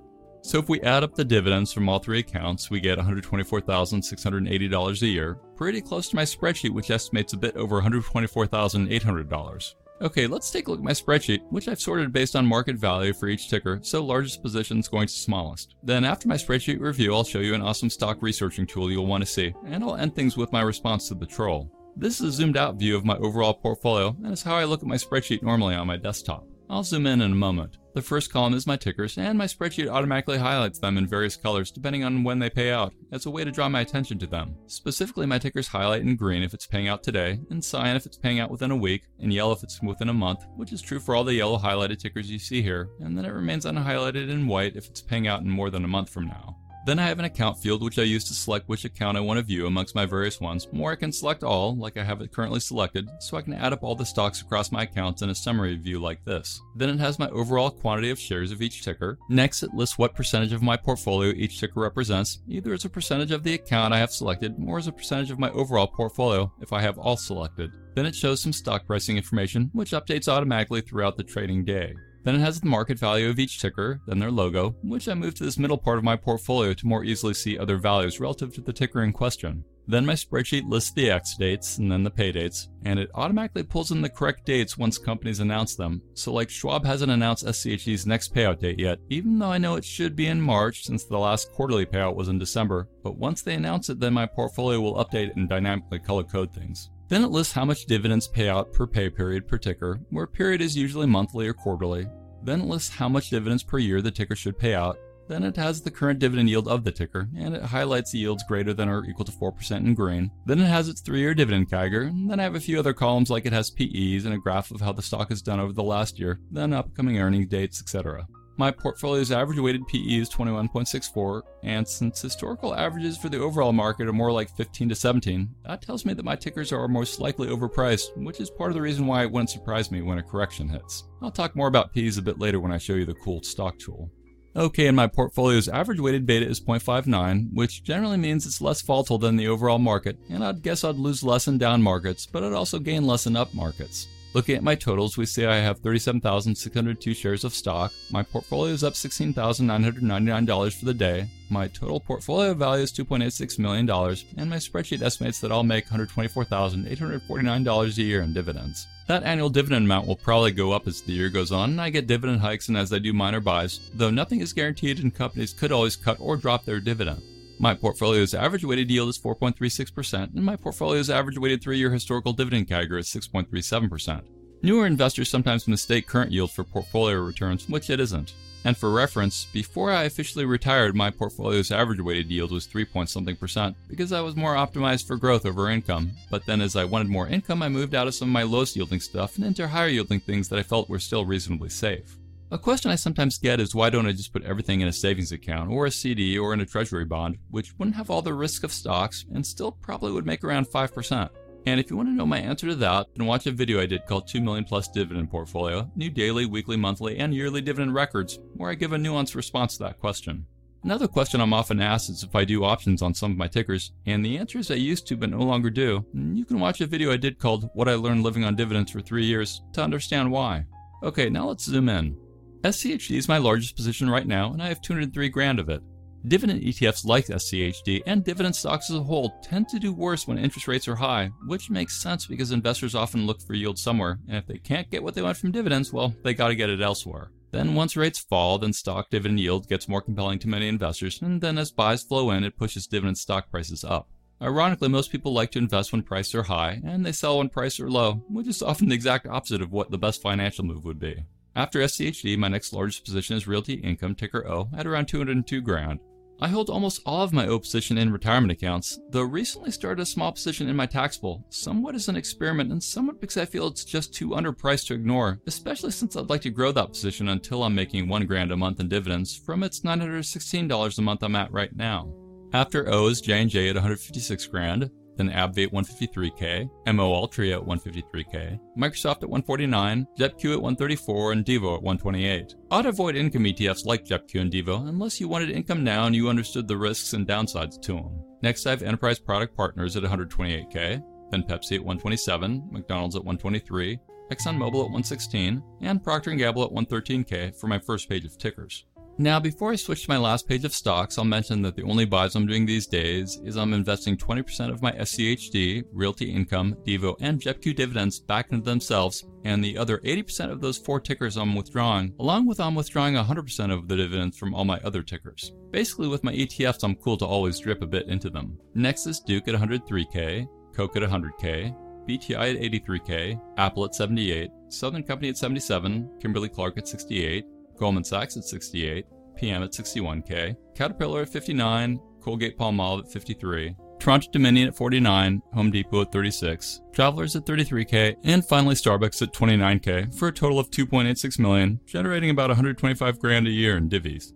So 0.48 0.60
if 0.60 0.70
we 0.70 0.80
add 0.80 1.04
up 1.04 1.14
the 1.14 1.26
dividends 1.26 1.74
from 1.74 1.90
all 1.90 2.00
three 2.00 2.20
accounts, 2.20 2.70
we 2.70 2.80
get 2.80 2.98
$124,680 2.98 5.02
a 5.02 5.06
year, 5.06 5.36
pretty 5.58 5.82
close 5.82 6.08
to 6.08 6.16
my 6.16 6.22
spreadsheet 6.22 6.70
which 6.70 6.90
estimates 6.90 7.34
a 7.34 7.38
bit 7.38 7.58
over 7.58 7.82
$124,800. 7.82 9.76
Okay, 10.00 10.26
let's 10.26 10.50
take 10.50 10.68
a 10.68 10.72
look 10.72 10.80
at 10.80 10.86
my 10.86 10.92
spreadsheet, 10.92 11.42
which 11.50 11.68
I've 11.68 11.82
sorted 11.82 12.14
based 12.14 12.38
on 12.38 12.46
market 12.46 12.78
value 12.78 13.12
for 13.12 13.28
each 13.28 13.50
ticker, 13.50 13.80
so 13.82 14.02
largest 14.02 14.42
positions 14.42 14.88
going 14.88 15.08
to 15.08 15.14
smallest. 15.14 15.76
Then 15.84 16.06
after 16.06 16.30
my 16.30 16.36
spreadsheet 16.36 16.80
review, 16.80 17.14
I'll 17.14 17.26
show 17.26 17.40
you 17.40 17.54
an 17.54 17.62
awesome 17.62 17.90
stock 17.90 18.22
researching 18.22 18.66
tool 18.66 18.90
you'll 18.90 19.06
want 19.06 19.26
to 19.26 19.30
see, 19.30 19.54
and 19.66 19.84
I'll 19.84 19.98
end 19.98 20.16
things 20.16 20.38
with 20.38 20.54
my 20.54 20.62
response 20.62 21.10
to 21.10 21.16
the 21.16 21.26
troll. 21.26 21.70
This 21.98 22.22
is 22.22 22.30
a 22.30 22.32
zoomed 22.32 22.56
out 22.56 22.80
view 22.80 22.96
of 22.96 23.04
my 23.04 23.18
overall 23.18 23.54
portfolio, 23.54 24.16
and 24.24 24.32
is 24.32 24.44
how 24.44 24.56
I 24.56 24.64
look 24.64 24.82
at 24.82 24.88
my 24.88 24.96
spreadsheet 24.96 25.44
normally 25.44 25.76
on 25.76 25.88
my 25.88 25.98
desktop. 25.98 26.46
I'll 26.70 26.84
zoom 26.84 27.08
in 27.08 27.22
in 27.22 27.32
a 27.32 27.36
moment. 27.36 27.78
The 27.94 28.02
first 28.02 28.32
column 28.32 28.54
is 28.54 28.68
my 28.68 28.76
tickers, 28.76 29.18
and 29.18 29.38
my 29.38 29.46
spreadsheet 29.46 29.90
automatically 29.90 30.38
highlights 30.38 30.80
them 30.80 30.98
in 30.98 31.08
various 31.08 31.36
colors 31.36 31.72
depending 31.72 32.04
on 32.04 32.24
when 32.24 32.40
they 32.40 32.50
pay 32.50 32.72
out, 32.72 32.94
as 33.12 33.26
a 33.26 33.32
way 33.32 33.44
to 33.44 33.52
draw 33.52 33.70
my 33.70 33.82
attention 33.82 34.20
to 34.20 34.28
them. 34.28 34.56
Specifically, 34.68 35.26
my 35.26 35.40
tickers 35.40 35.68
highlight 35.68 36.02
in 36.02 36.16
green 36.16 36.44
if 36.44 36.54
it's 36.54 36.68
paying 36.68 36.88
out 36.88 37.04
today, 37.04 37.40
in 37.50 37.62
cyan 37.62 37.96
if 37.96 38.06
it's 38.06 38.18
paying 38.18 38.40
out 38.40 38.52
within 38.52 38.72
a 38.72 38.76
week, 38.76 39.04
in 39.20 39.32
yellow 39.32 39.54
if 39.54 39.64
it's 39.64 39.82
within 39.82 40.10
a 40.10 40.14
month, 40.14 40.46
which 40.58 40.74
is 40.74 40.82
true 40.82 41.00
for 41.00 41.16
all 41.16 41.24
the 41.24 41.34
yellow 41.34 41.58
highlighted 41.58 42.00
tickers 42.00 42.30
you 42.30 42.38
see 42.38 42.62
here, 42.62 42.90
and 43.00 43.18
then 43.18 43.26
it 43.26 43.34
remains 43.34 43.66
unhighlighted 43.66 44.30
in 44.30 44.48
white 44.48 44.76
if 44.76 44.88
it's 44.88 45.02
paying 45.02 45.28
out 45.28 45.42
in 45.42 45.50
more 45.50 45.70
than 45.70 45.86
a 45.86 45.88
month 45.88 46.10
from 46.10 46.28
now. 46.28 46.58
Then 46.88 47.00
I 47.00 47.08
have 47.08 47.20
an 47.20 47.26
account 47.26 47.58
field 47.58 47.84
which 47.84 48.00
I 48.00 48.04
use 48.04 48.24
to 48.30 48.34
select 48.34 48.70
which 48.70 48.86
account 48.86 49.18
I 49.18 49.20
want 49.20 49.40
to 49.40 49.44
view 49.44 49.68
amongst 49.68 49.94
my 49.94 50.06
various 50.06 50.40
ones, 50.40 50.70
or 50.74 50.94
I 50.94 50.96
can 50.96 51.12
select 51.12 51.44
all, 51.44 51.76
like 51.76 51.98
I 51.98 52.04
have 52.06 52.22
it 52.22 52.32
currently 52.32 52.62
selected, 52.62 53.10
so 53.20 53.36
I 53.36 53.42
can 53.42 53.52
add 53.52 53.74
up 53.74 53.84
all 53.84 53.94
the 53.94 54.06
stocks 54.06 54.40
across 54.40 54.72
my 54.72 54.84
accounts 54.84 55.22
in 55.22 55.30
a 55.30 55.36
summary 55.36 55.76
view 55.76 56.00
like 56.00 56.24
this. 56.24 56.62
Then 56.78 56.88
it 56.88 57.00
has 57.00 57.20
my 57.20 57.28
overall 57.32 57.72
quantity 57.72 58.10
of 58.10 58.18
shares 58.18 58.54
of 58.54 58.62
each 58.62 58.86
ticker. 58.86 59.20
Next 59.28 59.64
it 59.64 59.74
lists 59.74 59.98
what 59.98 60.16
percentage 60.16 60.54
of 60.54 60.64
my 60.64 60.78
portfolio 60.78 61.34
each 61.34 61.60
ticker 61.60 61.82
represents, 61.82 62.40
either 62.48 62.72
as 62.72 62.86
a 62.86 62.90
percentage 62.90 63.32
of 63.32 63.44
the 63.44 63.56
account 63.56 63.94
I 63.94 64.00
have 64.00 64.12
selected, 64.12 64.56
or 64.66 64.78
as 64.78 64.88
a 64.88 64.94
percentage 64.94 65.30
of 65.30 65.40
my 65.40 65.50
overall 65.50 65.88
portfolio 65.88 66.50
if 66.62 66.72
I 66.72 66.80
have 66.80 66.98
all 66.98 67.18
selected. 67.18 67.74
Then 67.96 68.06
it 68.06 68.16
shows 68.16 68.40
some 68.40 68.54
stock 68.54 68.88
pricing 68.88 69.18
information, 69.18 69.72
which 69.74 69.92
updates 69.92 70.30
automatically 70.30 70.80
throughout 70.80 71.18
the 71.18 71.24
trading 71.26 71.66
day. 71.66 71.94
Then 72.28 72.36
it 72.36 72.40
has 72.40 72.60
the 72.60 72.68
market 72.68 73.00
value 73.00 73.30
of 73.30 73.40
each 73.40 73.62
ticker, 73.62 74.02
then 74.06 74.20
their 74.20 74.32
logo, 74.32 74.76
which 74.84 75.08
I 75.08 75.14
moved 75.14 75.38
to 75.38 75.46
this 75.46 75.58
middle 75.58 75.78
part 75.78 75.98
of 75.98 76.04
my 76.04 76.18
portfolio 76.18 76.74
to 76.74 76.86
more 76.86 77.06
easily 77.06 77.34
see 77.34 77.58
other 77.58 77.78
values 77.78 78.20
relative 78.20 78.54
to 78.56 78.62
the 78.62 78.74
ticker 78.74 79.02
in 79.02 79.14
question. 79.14 79.64
Then 79.88 80.06
my 80.06 80.12
spreadsheet 80.12 80.68
lists 80.68 80.92
the 80.92 81.10
ex 81.10 81.38
dates 81.38 81.78
and 81.78 81.90
then 81.90 82.04
the 82.04 82.12
pay 82.12 82.34
dates, 82.34 82.68
and 82.84 83.00
it 83.00 83.10
automatically 83.16 83.64
pulls 83.64 83.92
in 83.92 84.02
the 84.02 84.10
correct 84.10 84.46
dates 84.46 84.78
once 84.78 84.98
companies 84.98 85.40
announce 85.40 85.78
them. 85.78 86.02
So 86.16 86.34
like 86.34 86.50
Schwab 86.50 86.86
hasn't 86.86 87.14
announced 87.14 87.46
SCHD's 87.46 88.06
next 88.06 88.36
payout 88.36 88.60
date 88.60 88.78
yet, 88.78 89.00
even 89.10 89.40
though 89.40 89.54
I 89.54 89.58
know 89.58 89.76
it 89.76 89.86
should 89.86 90.14
be 90.14 90.28
in 90.28 90.42
March 90.42 90.84
since 90.84 91.06
the 91.06 91.18
last 91.18 91.54
quarterly 91.54 91.86
payout 91.86 92.18
was 92.18 92.28
in 92.28 92.40
December, 92.40 92.90
but 93.04 93.18
once 93.18 93.42
they 93.42 93.54
announce 93.54 93.88
it 93.90 94.02
then 94.02 94.14
my 94.14 94.26
portfolio 94.26 94.82
will 94.82 94.96
update 94.96 95.34
and 95.38 95.48
dynamically 95.48 96.00
color 96.00 96.26
code 96.26 96.54
things. 96.54 96.90
Then 97.10 97.24
it 97.24 97.32
lists 97.32 97.54
how 97.54 97.64
much 97.64 97.86
dividends 97.86 98.28
pay 98.28 98.50
out 98.50 98.74
per 98.74 98.86
pay 98.86 99.10
period 99.10 99.48
per 99.48 99.58
ticker, 99.58 100.02
where 100.10 100.28
period 100.28 100.60
is 100.60 100.76
usually 100.76 101.08
monthly 101.08 101.48
or 101.48 101.54
quarterly. 101.54 102.06
Then 102.44 102.62
it 102.62 102.68
lists 102.68 102.96
how 102.96 103.10
much 103.10 103.30
dividends 103.30 103.64
per 103.64 103.78
year 103.78 104.02
the 104.02 104.12
ticker 104.12 104.36
should 104.36 104.60
pay 104.60 104.74
out. 104.74 104.98
Then 105.28 105.44
it 105.44 105.58
has 105.58 105.82
the 105.82 105.92
current 105.92 106.20
dividend 106.20 106.50
yield 106.50 106.70
of 106.70 106.86
the 106.86 106.92
ticker, 106.92 107.28
and 107.38 107.54
it 107.54 107.64
highlights 107.64 108.12
the 108.12 108.20
yields 108.20 108.46
greater 108.48 108.74
than 108.74 108.88
or 108.88 109.04
equal 109.04 109.26
to 109.26 109.32
4% 109.32 109.72
in 109.78 109.94
green. 109.94 110.32
Then 110.46 110.60
it 110.60 110.68
has 110.68 110.88
its 110.88 111.02
3-year 111.02 111.34
dividend 111.34 111.70
CAGR, 111.70 112.08
and 112.08 112.32
then 112.32 112.40
I 112.40 112.44
have 112.44 112.56
a 112.56 112.62
few 112.62 112.80
other 112.80 112.94
columns 112.94 113.30
like 113.30 113.46
it 113.46 113.52
has 113.52 113.70
PEs 113.70 114.24
and 114.24 114.34
a 114.34 114.38
graph 114.38 114.72
of 114.72 114.80
how 114.80 114.94
the 114.94 115.02
stock 115.02 115.28
has 115.28 115.42
done 115.42 115.60
over 115.60 115.74
the 115.74 115.84
last 115.84 116.18
year, 116.18 116.40
then 116.50 116.72
upcoming 116.72 117.20
earnings 117.20 117.48
dates, 117.48 117.82
etc. 117.82 118.26
My 118.60 118.72
portfolio's 118.72 119.32
average 119.32 119.60
weighted 119.60 119.88
PE 119.88 120.16
is 120.16 120.32
21.64, 120.32 121.44
and 121.62 121.88
since 121.88 122.20
historical 122.20 122.74
averages 122.74 123.16
for 123.16 123.30
the 123.30 123.40
overall 123.40 123.72
market 123.72 124.08
are 124.08 124.14
more 124.14 124.32
like 124.32 124.50
15 124.58 124.90
to 124.90 124.96
17, 124.96 125.48
that 125.64 125.84
tells 125.84 126.06
me 126.06 126.16
that 126.16 126.26
my 126.26 126.36
tickers 126.36 126.72
are 126.72 126.88
most 126.88 127.20
likely 127.20 127.50
overpriced, 127.50 128.18
which 128.18 128.40
is 128.40 128.50
part 128.50 128.72
of 128.72 128.74
the 128.74 128.82
reason 128.82 129.06
why 129.06 129.22
it 129.22 129.32
wouldn't 129.32 129.52
surprise 129.52 129.92
me 129.92 130.02
when 130.02 130.18
a 130.18 130.24
correction 130.24 130.68
hits. 130.68 131.04
I'll 131.22 131.30
talk 131.30 131.56
more 131.56 131.68
about 131.68 131.94
PEs 131.94 132.18
a 132.18 132.24
bit 132.24 132.40
later 132.40 132.60
when 132.60 132.72
I 132.72 132.80
show 132.80 132.96
you 132.96 133.06
the 133.06 133.14
cool 133.14 133.44
stock 133.44 133.78
tool. 133.78 134.10
Okay, 134.56 134.88
and 134.88 134.96
my 134.96 135.06
portfolio's 135.06 135.70
average 135.70 136.00
weighted 136.00 136.26
beta 136.26 136.48
is 136.48 136.60
0.59, 136.60 137.54
which 137.54 137.84
generally 137.84 138.18
means 138.18 138.48
it's 138.48 138.60
less 138.60 138.82
volatile 138.82 139.20
than 139.20 139.36
the 139.36 139.48
overall 139.48 139.78
market, 139.78 140.18
and 140.32 140.44
I'd 140.44 140.64
guess 140.64 140.84
I'd 140.84 140.96
lose 140.96 141.22
less 141.22 141.48
in 141.48 141.60
down 141.60 141.84
markets, 141.84 142.26
but 142.26 142.44
I'd 142.44 142.54
also 142.54 142.80
gain 142.80 143.06
less 143.06 143.28
in 143.28 143.36
up 143.36 143.54
markets. 143.54 144.08
Looking 144.38 144.56
at 144.56 144.62
my 144.62 144.76
totals, 144.76 145.18
we 145.18 145.26
see 145.26 145.48
I 145.48 145.56
have 145.56 145.80
37,602 145.80 147.16
shares 147.16 147.44
of 147.44 147.56
stock. 147.56 147.92
My 148.12 148.22
portfolio 148.22 148.72
is 148.72 148.84
up 148.84 148.94
$16,999 148.94 150.78
for 150.78 150.86
the 150.86 150.94
day. 150.94 151.28
My 151.50 151.68
total 151.70 152.00
portfolio 152.00 152.54
value 152.54 152.84
is 152.84 152.92
$2.86 152.92 153.58
million, 153.58 153.90
and 153.90 154.48
my 154.48 154.58
spreadsheet 154.58 155.02
estimates 155.02 155.40
that 155.40 155.52
I'll 155.52 155.64
make 155.64 155.88
$124,849 155.88 157.98
a 157.98 158.04
year 158.04 158.22
in 158.22 158.32
dividends. 158.32 158.86
That 159.08 159.24
annual 159.24 159.50
dividend 159.50 159.86
amount 159.86 160.06
will 160.06 160.16
probably 160.16 160.52
go 160.52 160.72
up 160.72 160.86
as 160.86 161.02
the 161.02 161.14
year 161.14 161.30
goes 161.30 161.52
on, 161.52 161.72
and 161.72 161.82
I 161.82 161.90
get 161.90 162.06
dividend 162.06 162.42
hikes 162.42 162.68
and 162.68 162.78
as 162.78 162.94
I 162.94 163.00
do 163.00 163.14
minor 163.14 163.40
buys, 163.40 163.90
though 163.96 164.12
nothing 164.12 164.42
is 164.42 164.54
guaranteed 164.54 165.00
and 165.00 165.16
companies 165.16 165.52
could 165.52 165.72
always 165.72 165.96
cut 165.96 166.20
or 166.20 166.38
drop 166.38 166.64
their 166.64 166.80
dividend. 166.80 167.24
My 167.60 167.74
portfolio's 167.74 168.36
average 168.36 168.64
weighted 168.64 168.92
yield 168.92 169.10
is 169.10 169.18
4.36%, 169.18 170.36
and 170.36 170.46
my 170.46 170.56
portfolio's 170.56 171.10
average 171.10 171.40
weighted 171.40 171.62
three 171.62 171.80
year 171.80 171.92
historical 171.92 172.34
dividend 172.34 172.68
CAGR 172.68 173.00
is 173.00 173.08
6.37%. 173.08 174.22
Newer 174.62 174.86
investors 174.86 175.30
sometimes 175.30 175.68
mistake 175.68 176.08
current 176.08 176.32
yield 176.32 176.52
for 176.52 176.64
portfolio 176.64 177.20
returns, 177.20 177.68
which 177.68 177.90
it 177.90 178.00
isn't. 178.00 178.34
And 178.64 178.78
for 178.78 178.92
reference, 178.92 179.46
before 179.46 179.92
I 179.92 180.04
officially 180.04 180.46
retired, 180.46 180.96
my 180.96 181.10
portfolio's 181.10 181.72
average 181.72 182.02
weighted 182.02 182.30
yield 182.30 182.52
was 182.52 182.66
3 182.66 182.86
point 182.86 183.10
something 183.10 183.36
percent 183.36 183.76
because 183.88 184.12
I 184.12 184.22
was 184.22 184.36
more 184.36 184.56
optimized 184.56 185.08
for 185.08 185.16
growth 185.16 185.46
over 185.46 185.70
income. 185.70 186.12
But 186.30 186.46
then 186.46 186.62
as 186.62 186.76
I 186.76 186.84
wanted 186.84 187.08
more 187.08 187.28
income, 187.28 187.64
I 187.64 187.70
moved 187.70 187.96
out 187.96 188.08
of 188.08 188.14
some 188.16 188.30
of 188.30 188.34
my 188.34 188.44
lowest 188.44 188.76
yielding 188.76 189.00
stuff 189.00 189.38
and 189.38 189.46
into 189.46 189.68
higher 189.68 189.88
yielding 189.88 190.20
things 190.20 190.50
that 190.50 190.60
I 190.60 190.64
felt 190.64 190.90
were 190.90 191.00
still 191.00 191.26
reasonably 191.26 191.70
safe. 191.70 192.18
A 192.50 192.58
question 192.58 192.92
I 192.92 192.96
sometimes 192.96 193.38
get 193.38 193.60
is 193.60 193.76
why 193.76 193.90
don't 193.90 194.08
I 194.08 194.14
just 194.14 194.32
put 194.32 194.46
everything 194.46 194.80
in 194.80 194.88
a 194.88 194.94
savings 194.94 195.34
account 195.34 195.70
or 195.70 195.86
a 195.86 195.92
CD 195.92 196.38
or 196.38 196.54
in 196.54 196.62
a 196.62 196.66
treasury 196.66 197.04
bond, 197.04 197.38
which 197.52 197.74
wouldn't 197.78 197.98
have 197.98 198.10
all 198.10 198.22
the 198.22 198.34
risk 198.34 198.64
of 198.64 198.72
stocks 198.72 199.26
and 199.34 199.46
still 199.46 199.74
probably 199.74 200.14
would 200.14 200.26
make 200.26 200.46
around 200.46 200.66
5%. 200.66 201.30
And 201.66 201.78
if 201.78 201.90
you 201.90 201.98
want 201.98 202.08
to 202.08 202.14
know 202.14 202.26
my 202.26 202.40
answer 202.40 202.68
to 202.68 202.76
that, 202.76 203.08
then 203.18 203.28
watch 203.28 203.48
a 203.48 203.52
video 203.52 203.82
I 203.82 203.86
did 203.86 204.06
called 204.06 204.30
2 204.30 204.40
million 204.40 204.64
plus 204.64 204.88
dividend 204.88 205.30
portfolio, 205.30 205.92
new 205.98 206.10
daily, 206.10 206.46
weekly, 206.46 206.78
monthly, 206.78 207.18
and 207.18 207.34
yearly 207.34 207.60
dividend 207.60 207.94
records, 207.94 208.40
where 208.54 208.72
I 208.72 208.76
give 208.76 208.94
a 208.94 208.98
nuanced 208.98 209.36
response 209.36 209.76
to 209.76 209.84
that 209.84 210.00
question. 210.00 210.46
Another 210.86 211.10
question 211.10 211.42
I'm 211.42 211.54
often 211.54 211.82
asked 211.82 212.10
is 212.10 212.24
if 212.24 212.34
I 212.34 212.46
do 212.46 212.64
options 212.64 213.02
on 213.02 213.14
some 213.14 213.32
of 213.32 213.38
my 213.38 213.48
tickers, 213.48 213.92
and 214.06 214.24
the 214.24 214.38
answer 214.38 214.58
is 214.58 214.72
I 214.72 214.76
used 214.76 215.06
to 215.08 215.18
but 215.18 215.32
no 215.32 215.40
longer 215.40 215.70
do. 215.70 216.06
You 216.14 216.46
can 216.46 216.62
watch 216.62 216.80
a 216.80 216.88
video 216.88 217.12
I 217.12 217.18
did 217.18 217.40
called 217.40 217.70
What 217.74 217.90
I 217.90 217.96
Learned 217.96 218.24
Living 218.24 218.46
on 218.46 218.56
Dividends 218.56 218.94
for 218.94 219.02
3 219.02 219.26
Years 219.26 219.64
to 219.74 219.84
understand 219.84 220.32
why. 220.32 220.66
Okay, 221.04 221.30
now 221.30 221.50
let's 221.50 221.66
zoom 221.66 221.90
in. 221.90 222.16
SCHD 222.64 223.18
is 223.18 223.28
my 223.28 223.38
largest 223.38 223.76
position 223.76 224.10
right 224.10 224.26
now, 224.26 224.52
and 224.52 224.62
I 224.62 224.68
have 224.68 224.82
203 224.82 225.30
grand 225.30 225.60
of 225.60 225.70
it. 225.70 225.82
Dividend 226.28 226.62
ETFs 226.62 227.06
like 227.06 227.28
SCHD 227.28 228.02
and 228.08 228.24
dividend 228.24 228.56
stocks 228.56 228.90
as 228.90 228.98
a 228.98 229.04
whole 229.04 229.40
tend 229.44 229.70
to 229.70 229.80
do 229.80 229.94
worse 229.94 230.28
when 230.28 230.38
interest 230.38 230.68
rates 230.68 230.88
are 230.88 230.96
high, 230.96 231.30
which 231.46 231.70
makes 231.70 232.02
sense 232.02 232.26
because 232.26 232.52
investors 232.52 232.96
often 232.96 233.26
look 233.26 233.42
for 233.42 233.54
yield 233.54 233.78
somewhere, 233.78 234.20
and 234.28 234.38
if 234.38 234.48
they 234.48 234.58
can't 234.58 234.90
get 234.90 235.04
what 235.04 235.14
they 235.14 235.22
want 235.22 235.38
from 235.38 235.52
dividends, 235.52 235.94
well, 235.94 236.14
they 236.24 236.34
gotta 236.34 236.56
get 236.56 236.70
it 236.70 236.82
elsewhere. 236.82 237.32
Then 237.52 237.76
once 237.76 237.96
rates 237.96 238.20
fall, 238.20 238.58
then 238.58 238.74
stock 238.74 239.10
dividend 239.10 239.40
yield 239.40 239.70
gets 239.70 239.88
more 239.88 240.02
compelling 240.02 240.40
to 240.40 240.50
many 240.50 240.68
investors, 240.68 241.22
and 241.22 241.40
then 241.40 241.58
as 241.58 241.72
buys 241.72 242.04
flow 242.04 242.32
in, 242.32 242.44
it 242.44 242.58
pushes 242.58 242.88
dividend 242.88 243.18
stock 243.18 243.50
prices 243.50 243.84
up. 243.84 244.10
Ironically, 244.42 244.90
most 244.90 245.12
people 245.12 245.34
like 245.34 245.52
to 245.52 245.60
invest 245.60 245.92
when 245.92 246.04
prices 246.04 246.36
are 246.36 246.44
high, 246.44 246.82
and 246.84 247.06
they 247.06 247.12
sell 247.12 247.38
when 247.38 247.50
prices 247.50 247.80
are 247.80 247.90
low, 247.90 248.16
which 248.28 248.48
is 248.48 248.62
often 248.62 248.90
the 248.90 248.96
exact 248.96 249.28
opposite 249.28 249.62
of 249.62 249.72
what 249.72 249.92
the 249.92 249.98
best 249.98 250.22
financial 250.22 250.66
move 250.66 250.84
would 250.84 251.00
be. 251.00 251.24
After 251.58 251.80
SCHD, 251.80 252.38
my 252.38 252.50
next 252.50 252.72
largest 252.72 253.04
position 253.04 253.36
is 253.36 253.48
Realty 253.48 253.74
Income, 253.74 254.14
ticker 254.14 254.48
O, 254.48 254.70
at 254.78 254.86
around 254.86 255.08
202 255.08 255.60
grand. 255.62 256.00
I 256.40 256.50
hold 256.50 256.70
almost 256.70 257.02
all 257.04 257.24
of 257.24 257.34
my 257.34 257.48
O 257.48 257.58
position 257.58 257.98
in 257.98 258.14
retirement 258.14 258.52
accounts, 258.52 259.00
though 259.10 259.24
recently 259.24 259.72
started 259.72 260.04
a 260.04 260.06
small 260.06 260.32
position 260.32 260.70
in 260.70 260.76
my 260.76 260.86
taxable, 260.86 261.44
somewhat 261.50 261.96
as 261.96 262.10
an 262.10 262.16
experiment 262.16 262.72
and 262.72 262.84
somewhat 262.84 263.20
because 263.20 263.38
I 263.38 263.46
feel 263.46 263.66
it's 263.66 263.84
just 263.84 264.14
too 264.14 264.30
underpriced 264.30 264.86
to 264.88 264.94
ignore, 264.94 265.40
especially 265.48 265.90
since 265.90 266.16
I'd 266.16 266.30
like 266.30 266.42
to 266.42 266.52
grow 266.52 266.72
that 266.74 266.90
position 266.90 267.30
until 267.30 267.64
I'm 267.64 267.74
making 267.74 268.08
1 268.08 268.28
grand 268.28 268.52
a 268.52 268.56
month 268.56 268.80
in 268.80 268.88
dividends 268.88 269.36
from 269.36 269.64
its 269.64 269.80
$916 269.80 271.00
a 271.00 271.02
month 271.02 271.24
I'm 271.24 271.36
at 271.36 271.52
right 271.52 271.76
now. 271.76 272.14
After 272.54 272.88
O 272.88 273.08
is 273.08 273.20
J&J 273.20 273.70
at 273.70 273.76
156 273.76 274.46
grand, 274.46 274.92
then 275.18 275.30
AbbVie 275.30 275.66
at 275.66 275.74
153k, 275.74 276.70
MO 276.94 277.12
Altria 277.12 277.58
at 277.58 277.66
153k, 277.66 278.60
Microsoft 278.78 279.24
at 279.24 279.30
149, 279.30 280.08
JEPQ 280.18 280.54
at 280.54 280.62
134, 280.62 281.32
and 281.32 281.46
DIVO 281.46 281.76
at 281.76 281.84
128. 281.84 282.56
I'd 282.72 282.86
avoid 282.86 283.16
income 283.16 283.44
ETFs 283.44 283.86
like 283.86 284.06
JEPQ 284.06 284.42
and 284.42 284.52
DIVO 284.52 284.88
unless 284.88 285.20
you 285.20 285.28
wanted 285.28 285.50
income 285.50 285.84
now 285.84 286.06
and 286.06 286.16
you 286.16 286.30
understood 286.30 286.68
the 286.68 286.78
risks 286.78 287.14
and 287.14 287.28
downsides 287.28 287.82
to 287.82 287.94
them. 287.94 288.24
Next, 288.42 288.66
I 288.66 288.70
have 288.70 288.84
Enterprise 288.84 289.20
Product 289.20 289.56
Partners 289.58 289.98
at 289.98 290.04
128k, 290.04 291.04
then 291.32 291.44
Pepsi 291.44 291.76
at 291.76 291.84
127, 291.84 292.70
McDonald's 292.72 293.16
at 293.16 293.26
123, 293.26 294.00
ExxonMobil 294.32 294.68
at 294.68 294.92
116, 294.92 295.64
and 295.82 296.04
Procter 296.04 296.32
& 296.32 296.36
Gamble 296.36 296.64
at 296.64 296.72
113k 296.72 297.60
for 297.60 297.68
my 297.68 297.80
first 297.80 298.10
page 298.10 298.26
of 298.26 298.38
tickers. 298.38 298.86
Now, 299.20 299.40
before 299.40 299.72
I 299.72 299.78
switch 299.78 300.04
to 300.04 300.12
my 300.12 300.18
last 300.18 300.48
page 300.48 300.64
of 300.64 300.76
stocks, 300.76 301.18
I'll 301.18 301.26
mention 301.26 301.64
that 301.64 301.76
the 301.76 301.82
only 301.82 302.06
buys 302.06 302.36
I'm 302.36 302.46
doing 302.46 302.68
these 302.68 302.86
days 302.86 303.42
is 303.44 303.58
I'm 303.58 303.74
investing 303.74 304.16
20% 304.16 304.70
of 304.70 304.84
my 304.84 304.92
SCHD, 304.92 305.86
Realty 305.92 306.32
Income, 306.32 306.78
DIVO, 306.86 307.16
and 307.20 307.42
JEPQ 307.42 307.76
dividends 307.76 308.20
back 308.20 308.52
into 308.52 308.64
themselves, 308.64 309.26
and 309.44 309.64
the 309.64 309.76
other 309.76 309.98
80% 310.00 310.52
of 310.52 310.62
those 310.62 310.78
four 310.78 311.00
tickers 311.00 311.36
I'm 311.36 311.56
withdrawing, 311.56 312.14
along 312.20 312.46
with 312.46 312.60
I'm 312.60 312.76
withdrawing 312.76 313.16
100% 313.16 313.74
of 313.74 313.88
the 313.88 313.96
dividends 313.96 314.38
from 314.38 314.54
all 314.54 314.66
my 314.66 314.80
other 314.84 315.02
tickers. 315.02 315.52
Basically, 315.72 316.08
with 316.08 316.24
my 316.24 316.34
ETFs, 316.34 316.84
I'm 316.84 316.96
cool 316.96 317.18
to 317.18 317.26
always 317.26 317.58
drip 317.58 317.82
a 317.82 317.88
bit 317.88 318.10
into 318.10 318.30
them. 318.30 318.60
Next 318.76 319.08
is 319.08 319.20
Duke 319.20 319.48
at 319.48 319.56
103k, 319.56 320.48
Coke 320.76 320.96
at 320.96 321.02
100k, 321.02 321.76
BTI 322.08 322.56
at 322.56 322.62
83k, 322.62 323.42
Apple 323.58 323.86
at 323.86 323.96
78, 323.96 324.52
Southern 324.70 325.02
Company 325.02 325.30
at 325.30 325.38
77, 325.38 326.20
Kimberly 326.22 326.50
Clark 326.50 326.78
at 326.78 326.88
68, 326.88 327.46
Goldman 327.78 328.04
Sachs 328.04 328.38
at 328.38 328.44
68, 328.44 329.06
PM 329.36 329.64
at 329.64 329.72
61k, 329.72 330.56
Caterpillar 330.76 331.22
at 331.22 331.30
59, 331.30 332.00
Colgate 332.22 332.58
Palmolive 332.58 333.06
at 333.06 333.12
53, 333.12 333.76
Toronto 334.00 334.28
Dominion 334.32 334.68
at 334.68 334.76
49, 334.76 335.42
Home 335.54 335.72
Depot 335.72 336.02
at 336.02 336.12
36, 336.12 336.82
Travelers 336.92 337.36
at 337.36 337.46
33k, 337.46 338.16
and 338.24 338.46
finally 338.46 338.76
Starbucks 338.76 339.22
at 339.22 339.34
29k 339.34 340.18
for 340.18 340.28
a 340.28 340.34
total 340.34 340.60
of 340.60 340.70
2.86 340.72 341.40
million, 341.40 341.80
generating 341.86 342.30
about 342.30 342.50
125 342.50 343.20
grand 343.20 343.48
a 343.48 343.52
year 343.52 343.78
in 343.78 343.90
divvies. 343.90 344.34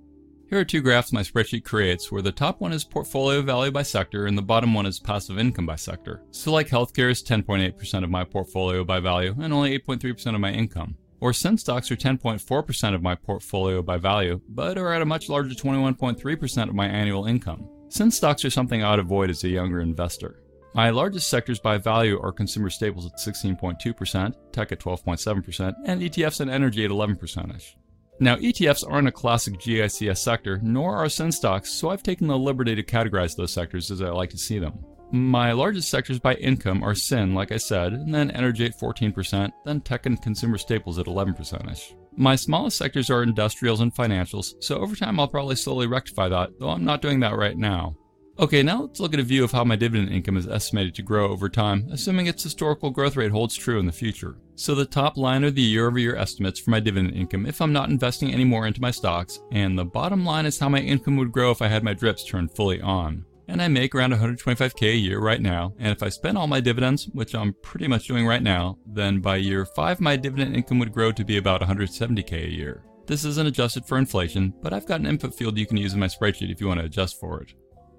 Here 0.52 0.60
are 0.60 0.66
two 0.66 0.82
graphs 0.82 1.14
my 1.14 1.22
spreadsheet 1.22 1.64
creates 1.64 2.12
where 2.12 2.22
the 2.22 2.32
top 2.32 2.60
one 2.60 2.74
is 2.74 2.84
portfolio 2.84 3.42
value 3.42 3.72
by 3.72 3.84
sector 3.84 4.26
and 4.26 4.38
the 4.38 4.42
bottom 4.42 4.74
one 4.74 4.86
is 4.86 5.00
passive 5.00 5.40
income 5.40 5.66
by 5.66 5.78
sector. 5.78 6.24
So 6.32 6.52
like 6.52 6.68
healthcare 6.68 7.10
is 7.10 7.24
10.8% 7.24 8.04
of 8.04 8.10
my 8.10 8.26
portfolio 8.26 8.84
by 8.84 9.00
value 9.00 9.34
and 9.40 9.54
only 9.54 9.80
8.3% 9.80 10.36
of 10.36 10.42
my 10.42 10.52
income 10.52 10.98
or 11.22 11.32
Sin 11.32 11.58
stocks 11.58 11.90
are 11.92 11.96
10.4% 11.96 12.96
of 12.96 13.02
my 13.02 13.16
portfolio 13.16 13.82
by 13.82 13.98
value, 13.98 14.42
but 14.50 14.78
are 14.78 14.92
at 14.92 15.02
a 15.02 15.06
much 15.06 15.30
larger 15.30 15.56
21.3% 15.56 16.68
of 16.68 16.76
my 16.76 16.88
annual 16.88 17.26
income. 17.26 17.70
Sin 17.90 18.12
stocks 18.12 18.44
are 18.44 18.50
something 18.50 18.84
I'd 18.84 19.00
avoid 19.00 19.30
as 19.30 19.44
a 19.44 19.50
younger 19.50 19.80
investor. 19.80 20.44
My 20.74 20.90
largest 20.90 21.30
sectors 21.30 21.60
by 21.60 21.78
value 21.78 22.20
are 22.22 22.32
consumer 22.32 22.70
staples 22.70 23.06
at 23.06 23.20
16.2%, 23.20 24.34
tech 24.52 24.72
at 24.72 24.80
12.7%, 24.80 25.74
and 25.86 26.02
ETFs 26.02 26.40
and 26.40 26.50
energy 26.50 26.86
at 26.86 26.92
11%ish. 26.92 27.76
Now, 28.20 28.36
ETFs 28.38 28.90
aren't 28.90 29.08
a 29.08 29.12
classic 29.12 29.56
GICS 29.56 30.20
sector, 30.20 30.60
nor 30.64 30.96
are 30.96 31.10
Sin 31.10 31.32
stocks, 31.32 31.72
so 31.72 31.90
I've 31.90 32.04
taken 32.04 32.28
the 32.28 32.38
liberty 32.38 32.76
to 32.76 32.84
categorize 32.84 33.36
those 33.36 33.52
sectors 33.52 33.92
as 33.92 34.02
I 34.02 34.10
like 34.10 34.30
to 34.30 34.38
see 34.38 34.60
them. 34.60 34.86
My 35.14 35.52
largest 35.52 35.90
sectors 35.90 36.20
by 36.20 36.36
income 36.36 36.84
are 36.84 36.96
sin, 36.96 37.34
like 37.34 37.52
I 37.52 37.58
said, 37.58 37.92
and 37.92 38.16
then 38.16 38.32
energy 38.32 38.64
at 38.64 38.80
14%, 38.80 39.52
then 39.66 39.82
tech 39.82 40.06
and 40.06 40.22
consumer 40.22 40.58
staples 40.58 40.98
at 41.00 41.06
11% 41.06 41.70
ish. 41.70 41.94
My 42.16 42.38
smallest 42.38 42.78
sectors 42.78 43.10
are 43.10 43.22
industrials 43.22 43.82
and 43.82 43.94
financials, 43.94 44.54
so 44.64 44.78
over 44.80 44.96
time 44.96 45.20
I'll 45.20 45.28
probably 45.28 45.58
slowly 45.58 45.86
rectify 45.86 46.30
that, 46.30 46.52
though 46.60 46.70
I'm 46.70 46.86
not 46.86 47.02
doing 47.02 47.20
that 47.22 47.36
right 47.36 47.58
now. 47.58 47.98
Okay, 48.40 48.64
now 48.64 48.84
let's 48.84 49.02
look 49.02 49.14
at 49.14 49.20
a 49.20 49.24
view 49.24 49.44
of 49.44 49.52
how 49.52 49.66
my 49.66 49.76
dividend 49.76 50.14
income 50.14 50.38
is 50.38 50.48
estimated 50.48 50.96
to 50.96 51.02
grow 51.02 51.28
over 51.28 51.50
time, 51.50 51.90
assuming 51.92 52.28
its 52.28 52.44
historical 52.44 52.90
growth 52.90 53.18
rate 53.18 53.32
holds 53.32 53.58
true 53.58 53.80
in 53.80 53.86
the 53.86 53.92
future. 53.92 54.38
So 54.56 54.76
the 54.76 54.86
top 54.86 55.18
line 55.18 55.44
are 55.44 55.52
the 55.52 55.62
year 55.62 55.88
over 55.88 56.00
year 56.00 56.16
estimates 56.16 56.60
for 56.60 56.70
my 56.70 56.80
dividend 56.80 57.16
income 57.16 57.46
if 57.46 57.62
I'm 57.62 57.74
not 57.74 57.90
investing 57.90 58.34
any 58.34 58.46
more 58.46 58.66
into 58.66 58.80
my 58.80 58.92
stocks, 58.92 59.40
and 59.52 59.78
the 59.78 59.84
bottom 59.84 60.24
line 60.24 60.46
is 60.46 60.58
how 60.58 60.70
my 60.70 60.80
income 60.80 61.18
would 61.18 61.34
grow 61.34 61.52
if 61.52 61.62
I 61.62 61.68
had 61.68 61.84
my 61.84 61.94
drips 61.94 62.24
turned 62.24 62.56
fully 62.56 62.80
on 62.80 63.26
and 63.52 63.62
I 63.62 63.68
make 63.68 63.94
around 63.94 64.14
125k 64.14 64.94
a 64.94 64.96
year 64.96 65.20
right 65.20 65.42
now. 65.42 65.74
And 65.78 65.92
if 65.92 66.02
I 66.02 66.10
spend 66.10 66.38
all 66.38 66.48
my 66.48 66.62
dividends, 66.62 67.10
which 67.12 67.36
I'm 67.36 67.54
pretty 67.62 67.88
much 67.88 68.08
doing 68.08 68.26
right 68.26 68.42
now, 68.42 68.78
then 68.86 69.20
by 69.20 69.36
year 69.36 69.66
5 69.66 70.00
my 70.00 70.16
dividend 70.16 70.56
income 70.56 70.80
would 70.80 70.94
grow 70.94 71.12
to 71.12 71.26
be 71.26 71.38
about 71.38 71.62
170k 71.62 72.32
a 72.46 72.50
year. 72.50 72.84
This 73.08 73.26
isn't 73.26 73.48
adjusted 73.48 73.86
for 73.86 73.98
inflation, 73.98 74.54
but 74.62 74.72
I've 74.72 74.86
got 74.86 75.02
an 75.02 75.06
input 75.06 75.36
field 75.36 75.58
you 75.58 75.66
can 75.66 75.76
use 75.76 75.94
in 75.94 76.00
my 76.00 76.08
spreadsheet 76.08 76.52
if 76.52 76.62
you 76.62 76.68
want 76.68 76.80
to 76.80 76.86
adjust 76.86 77.20
for 77.20 77.42
it. 77.42 77.54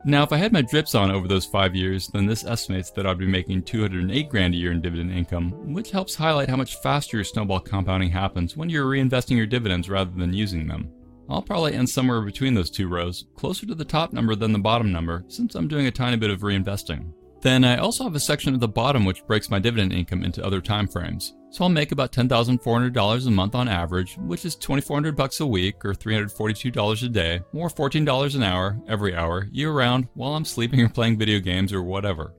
Now, 0.04 0.22
if 0.22 0.32
I 0.32 0.36
had 0.36 0.52
my 0.52 0.62
drips 0.62 0.94
on 0.94 1.10
over 1.10 1.28
those 1.28 1.46
5 1.46 1.76
years, 1.76 2.08
then 2.08 2.26
this 2.26 2.44
estimates 2.44 2.90
that 2.92 3.06
I'd 3.06 3.18
be 3.18 3.26
making 3.26 3.62
208 3.62 4.28
grand 4.30 4.54
a 4.54 4.56
year 4.56 4.72
in 4.72 4.80
dividend 4.80 5.12
income, 5.12 5.72
which 5.72 5.90
helps 5.90 6.14
highlight 6.14 6.48
how 6.48 6.56
much 6.56 6.76
faster 6.76 7.18
your 7.18 7.24
snowball 7.24 7.60
compounding 7.60 8.10
happens 8.10 8.56
when 8.56 8.70
you're 8.70 8.86
reinvesting 8.90 9.36
your 9.36 9.46
dividends 9.46 9.90
rather 9.90 10.10
than 10.10 10.32
using 10.32 10.66
them. 10.66 10.90
I'll 11.28 11.42
probably 11.42 11.74
end 11.74 11.88
somewhere 11.88 12.20
between 12.22 12.54
those 12.54 12.70
two 12.70 12.88
rows, 12.88 13.26
closer 13.36 13.66
to 13.66 13.74
the 13.74 13.84
top 13.84 14.12
number 14.12 14.34
than 14.34 14.52
the 14.52 14.58
bottom 14.58 14.92
number, 14.92 15.24
since 15.28 15.54
I'm 15.54 15.68
doing 15.68 15.86
a 15.86 15.90
tiny 15.90 16.16
bit 16.16 16.30
of 16.30 16.40
reinvesting. 16.40 17.12
Then 17.42 17.64
I 17.64 17.78
also 17.78 18.04
have 18.04 18.14
a 18.14 18.20
section 18.20 18.54
at 18.54 18.60
the 18.60 18.68
bottom 18.68 19.04
which 19.04 19.26
breaks 19.26 19.50
my 19.50 19.58
dividend 19.58 19.92
income 19.92 20.22
into 20.22 20.44
other 20.44 20.60
time 20.60 20.86
frames. 20.86 21.34
So 21.50 21.64
I'll 21.64 21.70
make 21.70 21.92
about 21.92 22.12
$10,400 22.12 23.26
a 23.26 23.30
month 23.30 23.54
on 23.54 23.68
average, 23.68 24.16
which 24.16 24.44
is 24.44 24.54
2400 24.54 25.16
bucks 25.16 25.40
a 25.40 25.46
week 25.46 25.84
or 25.84 25.92
$342 25.92 27.02
a 27.02 27.08
day, 27.08 27.40
or 27.52 27.68
$14 27.68 28.34
an 28.36 28.42
hour 28.42 28.80
every 28.88 29.14
hour, 29.14 29.48
year 29.50 29.72
round, 29.72 30.08
while 30.14 30.34
I'm 30.34 30.44
sleeping 30.44 30.80
or 30.80 30.88
playing 30.88 31.18
video 31.18 31.40
games 31.40 31.72
or 31.72 31.82
whatever. 31.82 32.32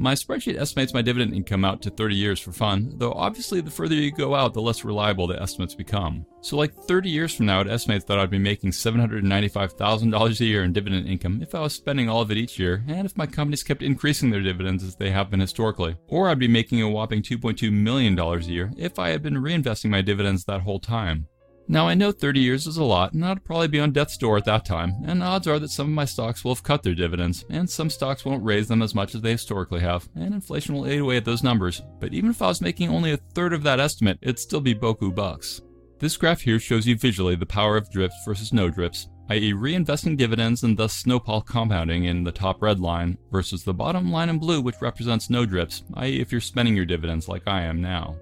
My 0.00 0.14
spreadsheet 0.14 0.56
estimates 0.56 0.94
my 0.94 1.02
dividend 1.02 1.34
income 1.34 1.64
out 1.64 1.82
to 1.82 1.90
30 1.90 2.14
years 2.14 2.38
for 2.38 2.52
fun, 2.52 2.92
though 2.98 3.12
obviously 3.14 3.60
the 3.60 3.68
further 3.68 3.96
you 3.96 4.12
go 4.12 4.32
out, 4.32 4.54
the 4.54 4.62
less 4.62 4.84
reliable 4.84 5.26
the 5.26 5.42
estimates 5.42 5.74
become. 5.74 6.24
So 6.40 6.56
like 6.56 6.72
30 6.72 7.10
years 7.10 7.34
from 7.34 7.46
now, 7.46 7.62
it 7.62 7.66
estimates 7.66 8.04
that 8.04 8.16
I'd 8.16 8.30
be 8.30 8.38
making 8.38 8.70
$795,000 8.70 10.40
a 10.40 10.44
year 10.44 10.62
in 10.62 10.72
dividend 10.72 11.08
income 11.08 11.42
if 11.42 11.52
I 11.52 11.60
was 11.62 11.74
spending 11.74 12.08
all 12.08 12.20
of 12.20 12.30
it 12.30 12.36
each 12.36 12.60
year, 12.60 12.84
and 12.86 13.06
if 13.06 13.16
my 13.16 13.26
companies 13.26 13.64
kept 13.64 13.82
increasing 13.82 14.30
their 14.30 14.40
dividends 14.40 14.84
as 14.84 14.94
they 14.94 15.10
have 15.10 15.30
been 15.30 15.40
historically. 15.40 15.96
Or 16.06 16.28
I'd 16.28 16.38
be 16.38 16.46
making 16.46 16.80
a 16.80 16.88
whopping 16.88 17.22
$2.2 17.22 17.72
million 17.72 18.16
a 18.16 18.38
year 18.38 18.70
if 18.76 19.00
I 19.00 19.08
had 19.08 19.20
been 19.20 19.34
reinvesting 19.34 19.90
my 19.90 20.00
dividends 20.00 20.44
that 20.44 20.60
whole 20.60 20.78
time. 20.78 21.26
Now 21.70 21.86
I 21.86 21.92
know 21.92 22.12
30 22.12 22.40
years 22.40 22.66
is 22.66 22.78
a 22.78 22.84
lot, 22.84 23.12
and 23.12 23.22
I'd 23.22 23.44
probably 23.44 23.68
be 23.68 23.78
on 23.78 23.92
death's 23.92 24.16
door 24.16 24.38
at 24.38 24.46
that 24.46 24.64
time, 24.64 24.94
and 25.04 25.22
odds 25.22 25.46
are 25.46 25.58
that 25.58 25.68
some 25.68 25.88
of 25.88 25.92
my 25.92 26.06
stocks 26.06 26.42
will 26.42 26.54
have 26.54 26.64
cut 26.64 26.82
their 26.82 26.94
dividends, 26.94 27.44
and 27.50 27.68
some 27.68 27.90
stocks 27.90 28.24
won't 28.24 28.42
raise 28.42 28.68
them 28.68 28.80
as 28.80 28.94
much 28.94 29.14
as 29.14 29.20
they 29.20 29.32
historically 29.32 29.80
have, 29.80 30.08
and 30.14 30.32
inflation 30.32 30.74
will 30.74 30.88
eat 30.88 30.98
away 30.98 31.18
at 31.18 31.26
those 31.26 31.42
numbers. 31.42 31.82
But 32.00 32.14
even 32.14 32.30
if 32.30 32.40
I 32.40 32.46
was 32.46 32.62
making 32.62 32.88
only 32.88 33.12
a 33.12 33.18
third 33.18 33.52
of 33.52 33.62
that 33.64 33.80
estimate, 33.80 34.18
it'd 34.22 34.38
still 34.38 34.62
be 34.62 34.74
boku 34.74 35.14
bucks. 35.14 35.60
This 35.98 36.16
graph 36.16 36.40
here 36.40 36.58
shows 36.58 36.86
you 36.86 36.96
visually 36.96 37.34
the 37.34 37.44
power 37.44 37.76
of 37.76 37.90
drips 37.90 38.14
versus 38.24 38.50
no 38.50 38.70
drips, 38.70 39.08
i.e. 39.28 39.52
reinvesting 39.52 40.16
dividends 40.16 40.62
and 40.62 40.74
thus 40.74 40.94
snowball 40.94 41.42
compounding 41.42 42.04
in 42.04 42.24
the 42.24 42.32
top 42.32 42.62
red 42.62 42.80
line 42.80 43.18
versus 43.30 43.62
the 43.62 43.74
bottom 43.74 44.10
line 44.10 44.30
in 44.30 44.38
blue 44.38 44.62
which 44.62 44.80
represents 44.80 45.28
no 45.28 45.44
drips, 45.44 45.82
i.e. 45.94 46.18
if 46.18 46.32
you're 46.32 46.40
spending 46.40 46.74
your 46.74 46.86
dividends 46.86 47.28
like 47.28 47.42
I 47.46 47.62
am 47.62 47.82
now. 47.82 48.16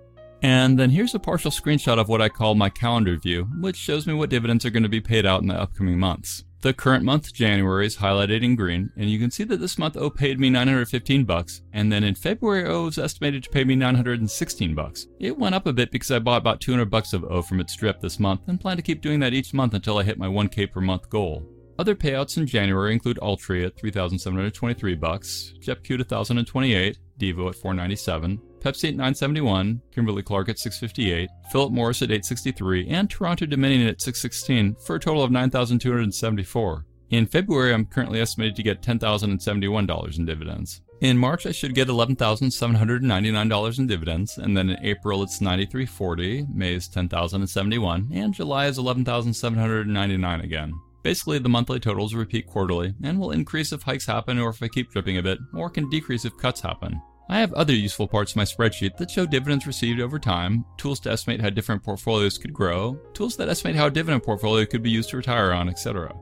And 0.47 0.79
then 0.79 0.91
here's 0.91 1.13
a 1.13 1.19
partial 1.19 1.51
screenshot 1.51 1.99
of 1.99 2.09
what 2.09 2.23
I 2.23 2.29
call 2.29 2.55
my 2.55 2.71
calendar 2.71 3.17
view, 3.17 3.49
which 3.59 3.75
shows 3.75 4.07
me 4.07 4.15
what 4.15 4.31
dividends 4.31 4.65
are 4.65 4.71
going 4.71 4.85
to 4.85 4.89
be 4.89 5.01
paid 5.01 5.27
out 5.27 5.43
in 5.43 5.49
the 5.49 5.61
upcoming 5.61 5.99
months. 5.99 6.45
The 6.61 6.73
current 6.73 7.05
month, 7.05 7.35
January, 7.35 7.85
is 7.85 7.97
highlighted 7.97 8.45
in 8.45 8.55
green, 8.55 8.91
and 8.97 9.11
you 9.11 9.19
can 9.19 9.33
see 9.33 9.43
that 9.43 9.57
this 9.57 9.77
month 9.77 9.97
O 9.97 10.09
paid 10.09 10.39
me 10.39 10.49
915 10.49 11.25
bucks, 11.25 11.63
and 11.73 11.91
then 11.91 12.05
in 12.05 12.15
February 12.15 12.65
O 12.69 12.85
was 12.85 12.97
estimated 12.97 13.43
to 13.43 13.51
pay 13.51 13.65
me 13.65 13.75
916 13.75 14.73
bucks. 14.73 15.09
It 15.19 15.37
went 15.37 15.57
up 15.57 15.67
a 15.67 15.73
bit 15.73 15.91
because 15.91 16.13
I 16.13 16.21
bought 16.21 16.43
about 16.43 16.61
200 16.61 16.89
bucks 16.89 17.13
of 17.13 17.25
O 17.25 17.43
from 17.43 17.59
its 17.59 17.75
drip 17.75 18.01
this 18.01 18.21
month, 18.21 18.43
and 18.47 18.61
plan 18.61 18.77
to 18.77 18.85
keep 18.85 19.03
doing 19.03 19.19
that 19.19 19.35
each 19.35 19.53
month 19.53 19.75
until 19.75 19.99
I 19.99 20.05
hit 20.05 20.17
my 20.17 20.29
1k 20.29 20.71
per 20.71 20.81
month 20.81 21.11
goal. 21.11 21.45
Other 21.77 21.97
payouts 21.97 22.37
in 22.37 22.47
January 22.47 22.93
include 22.93 23.19
Altria 23.19 23.67
at 23.67 23.77
3,723 23.77 24.95
bucks, 24.95 25.55
JEPQ 25.61 25.95
at 25.95 26.11
1,028, 26.13 26.99
DIVO 27.19 27.49
at 27.49 27.57
497, 27.57 28.41
Pepsi 28.61 28.89
at 28.89 28.95
971, 28.95 29.81
Kimberly 29.93 30.23
Clark 30.23 30.49
at 30.49 30.59
658, 30.59 31.29
Philip 31.51 31.73
Morris 31.73 32.03
at 32.03 32.11
863, 32.11 32.89
and 32.89 33.09
Toronto 33.09 33.47
Dominion 33.47 33.87
at 33.89 34.01
616 34.01 34.77
for 34.85 34.97
a 34.97 35.01
total 35.01 35.23
of 35.23 35.31
9,274. 35.31 36.87
In 37.11 37.27
February, 37.27 37.73
I'm 37.73 37.87
currently 37.87 38.21
estimated 38.21 38.57
to 38.57 38.65
get 38.65 38.83
$10,071 38.83 40.19
in 40.19 40.25
dividends. 40.25 40.83
In 41.03 41.19
March, 41.19 41.47
I 41.47 41.53
should 41.53 41.75
get 41.75 41.89
$11,799 41.89 43.79
in 43.79 43.87
dividends, 43.87 44.39
and 44.39 44.57
then 44.57 44.71
in 44.71 44.85
April 44.85 45.23
it's 45.23 45.41
$93.40, 45.41 46.53
May 46.55 46.75
is 46.75 46.89
10,071, 46.89 48.09
and 48.13 48.33
July 48.35 48.67
is 48.67 48.79
11,799 48.79 50.41
again. 50.41 50.73
Basically, 51.03 51.39
the 51.39 51.49
monthly 51.49 51.79
totals 51.79 52.15
repeat 52.15 52.47
quarterly, 52.49 52.95
and 53.05 53.21
will 53.21 53.31
increase 53.31 53.73
if 53.73 53.83
hikes 53.83 54.07
happen 54.07 54.39
or 54.41 54.49
if 54.49 54.61
I 54.63 54.69
keep 54.69 54.91
dripping 54.91 55.19
a 55.19 55.23
bit, 55.23 55.39
or 55.55 55.71
can 55.71 55.89
decrease 55.89 56.25
if 56.25 56.37
cuts 56.39 56.61
happen. 56.61 57.01
I 57.29 57.41
have 57.41 57.53
other 57.55 57.75
useful 57.75 58.07
parts 58.07 58.33
of 58.33 58.37
my 58.37 58.45
spreadsheet 58.45 58.97
that 58.99 59.11
show 59.11 59.27
dividends 59.27 59.67
received 59.67 60.01
over 60.01 60.19
time, 60.19 60.65
tools 60.77 61.01
to 61.01 61.11
estimate 61.11 61.41
how 61.41 61.51
different 61.51 61.83
portfolios 61.83 62.39
could 62.39 62.53
grow, 62.53 63.01
tools 63.15 63.37
that 63.37 63.49
estimate 63.49 63.75
how 63.75 63.87
a 63.87 63.91
dividend 63.91 64.23
portfolio 64.23 64.65
could 64.65 64.83
be 64.83 64.91
used 64.91 65.11
to 65.11 65.17
retire 65.17 65.53
on, 65.53 65.69
etc. 65.69 66.15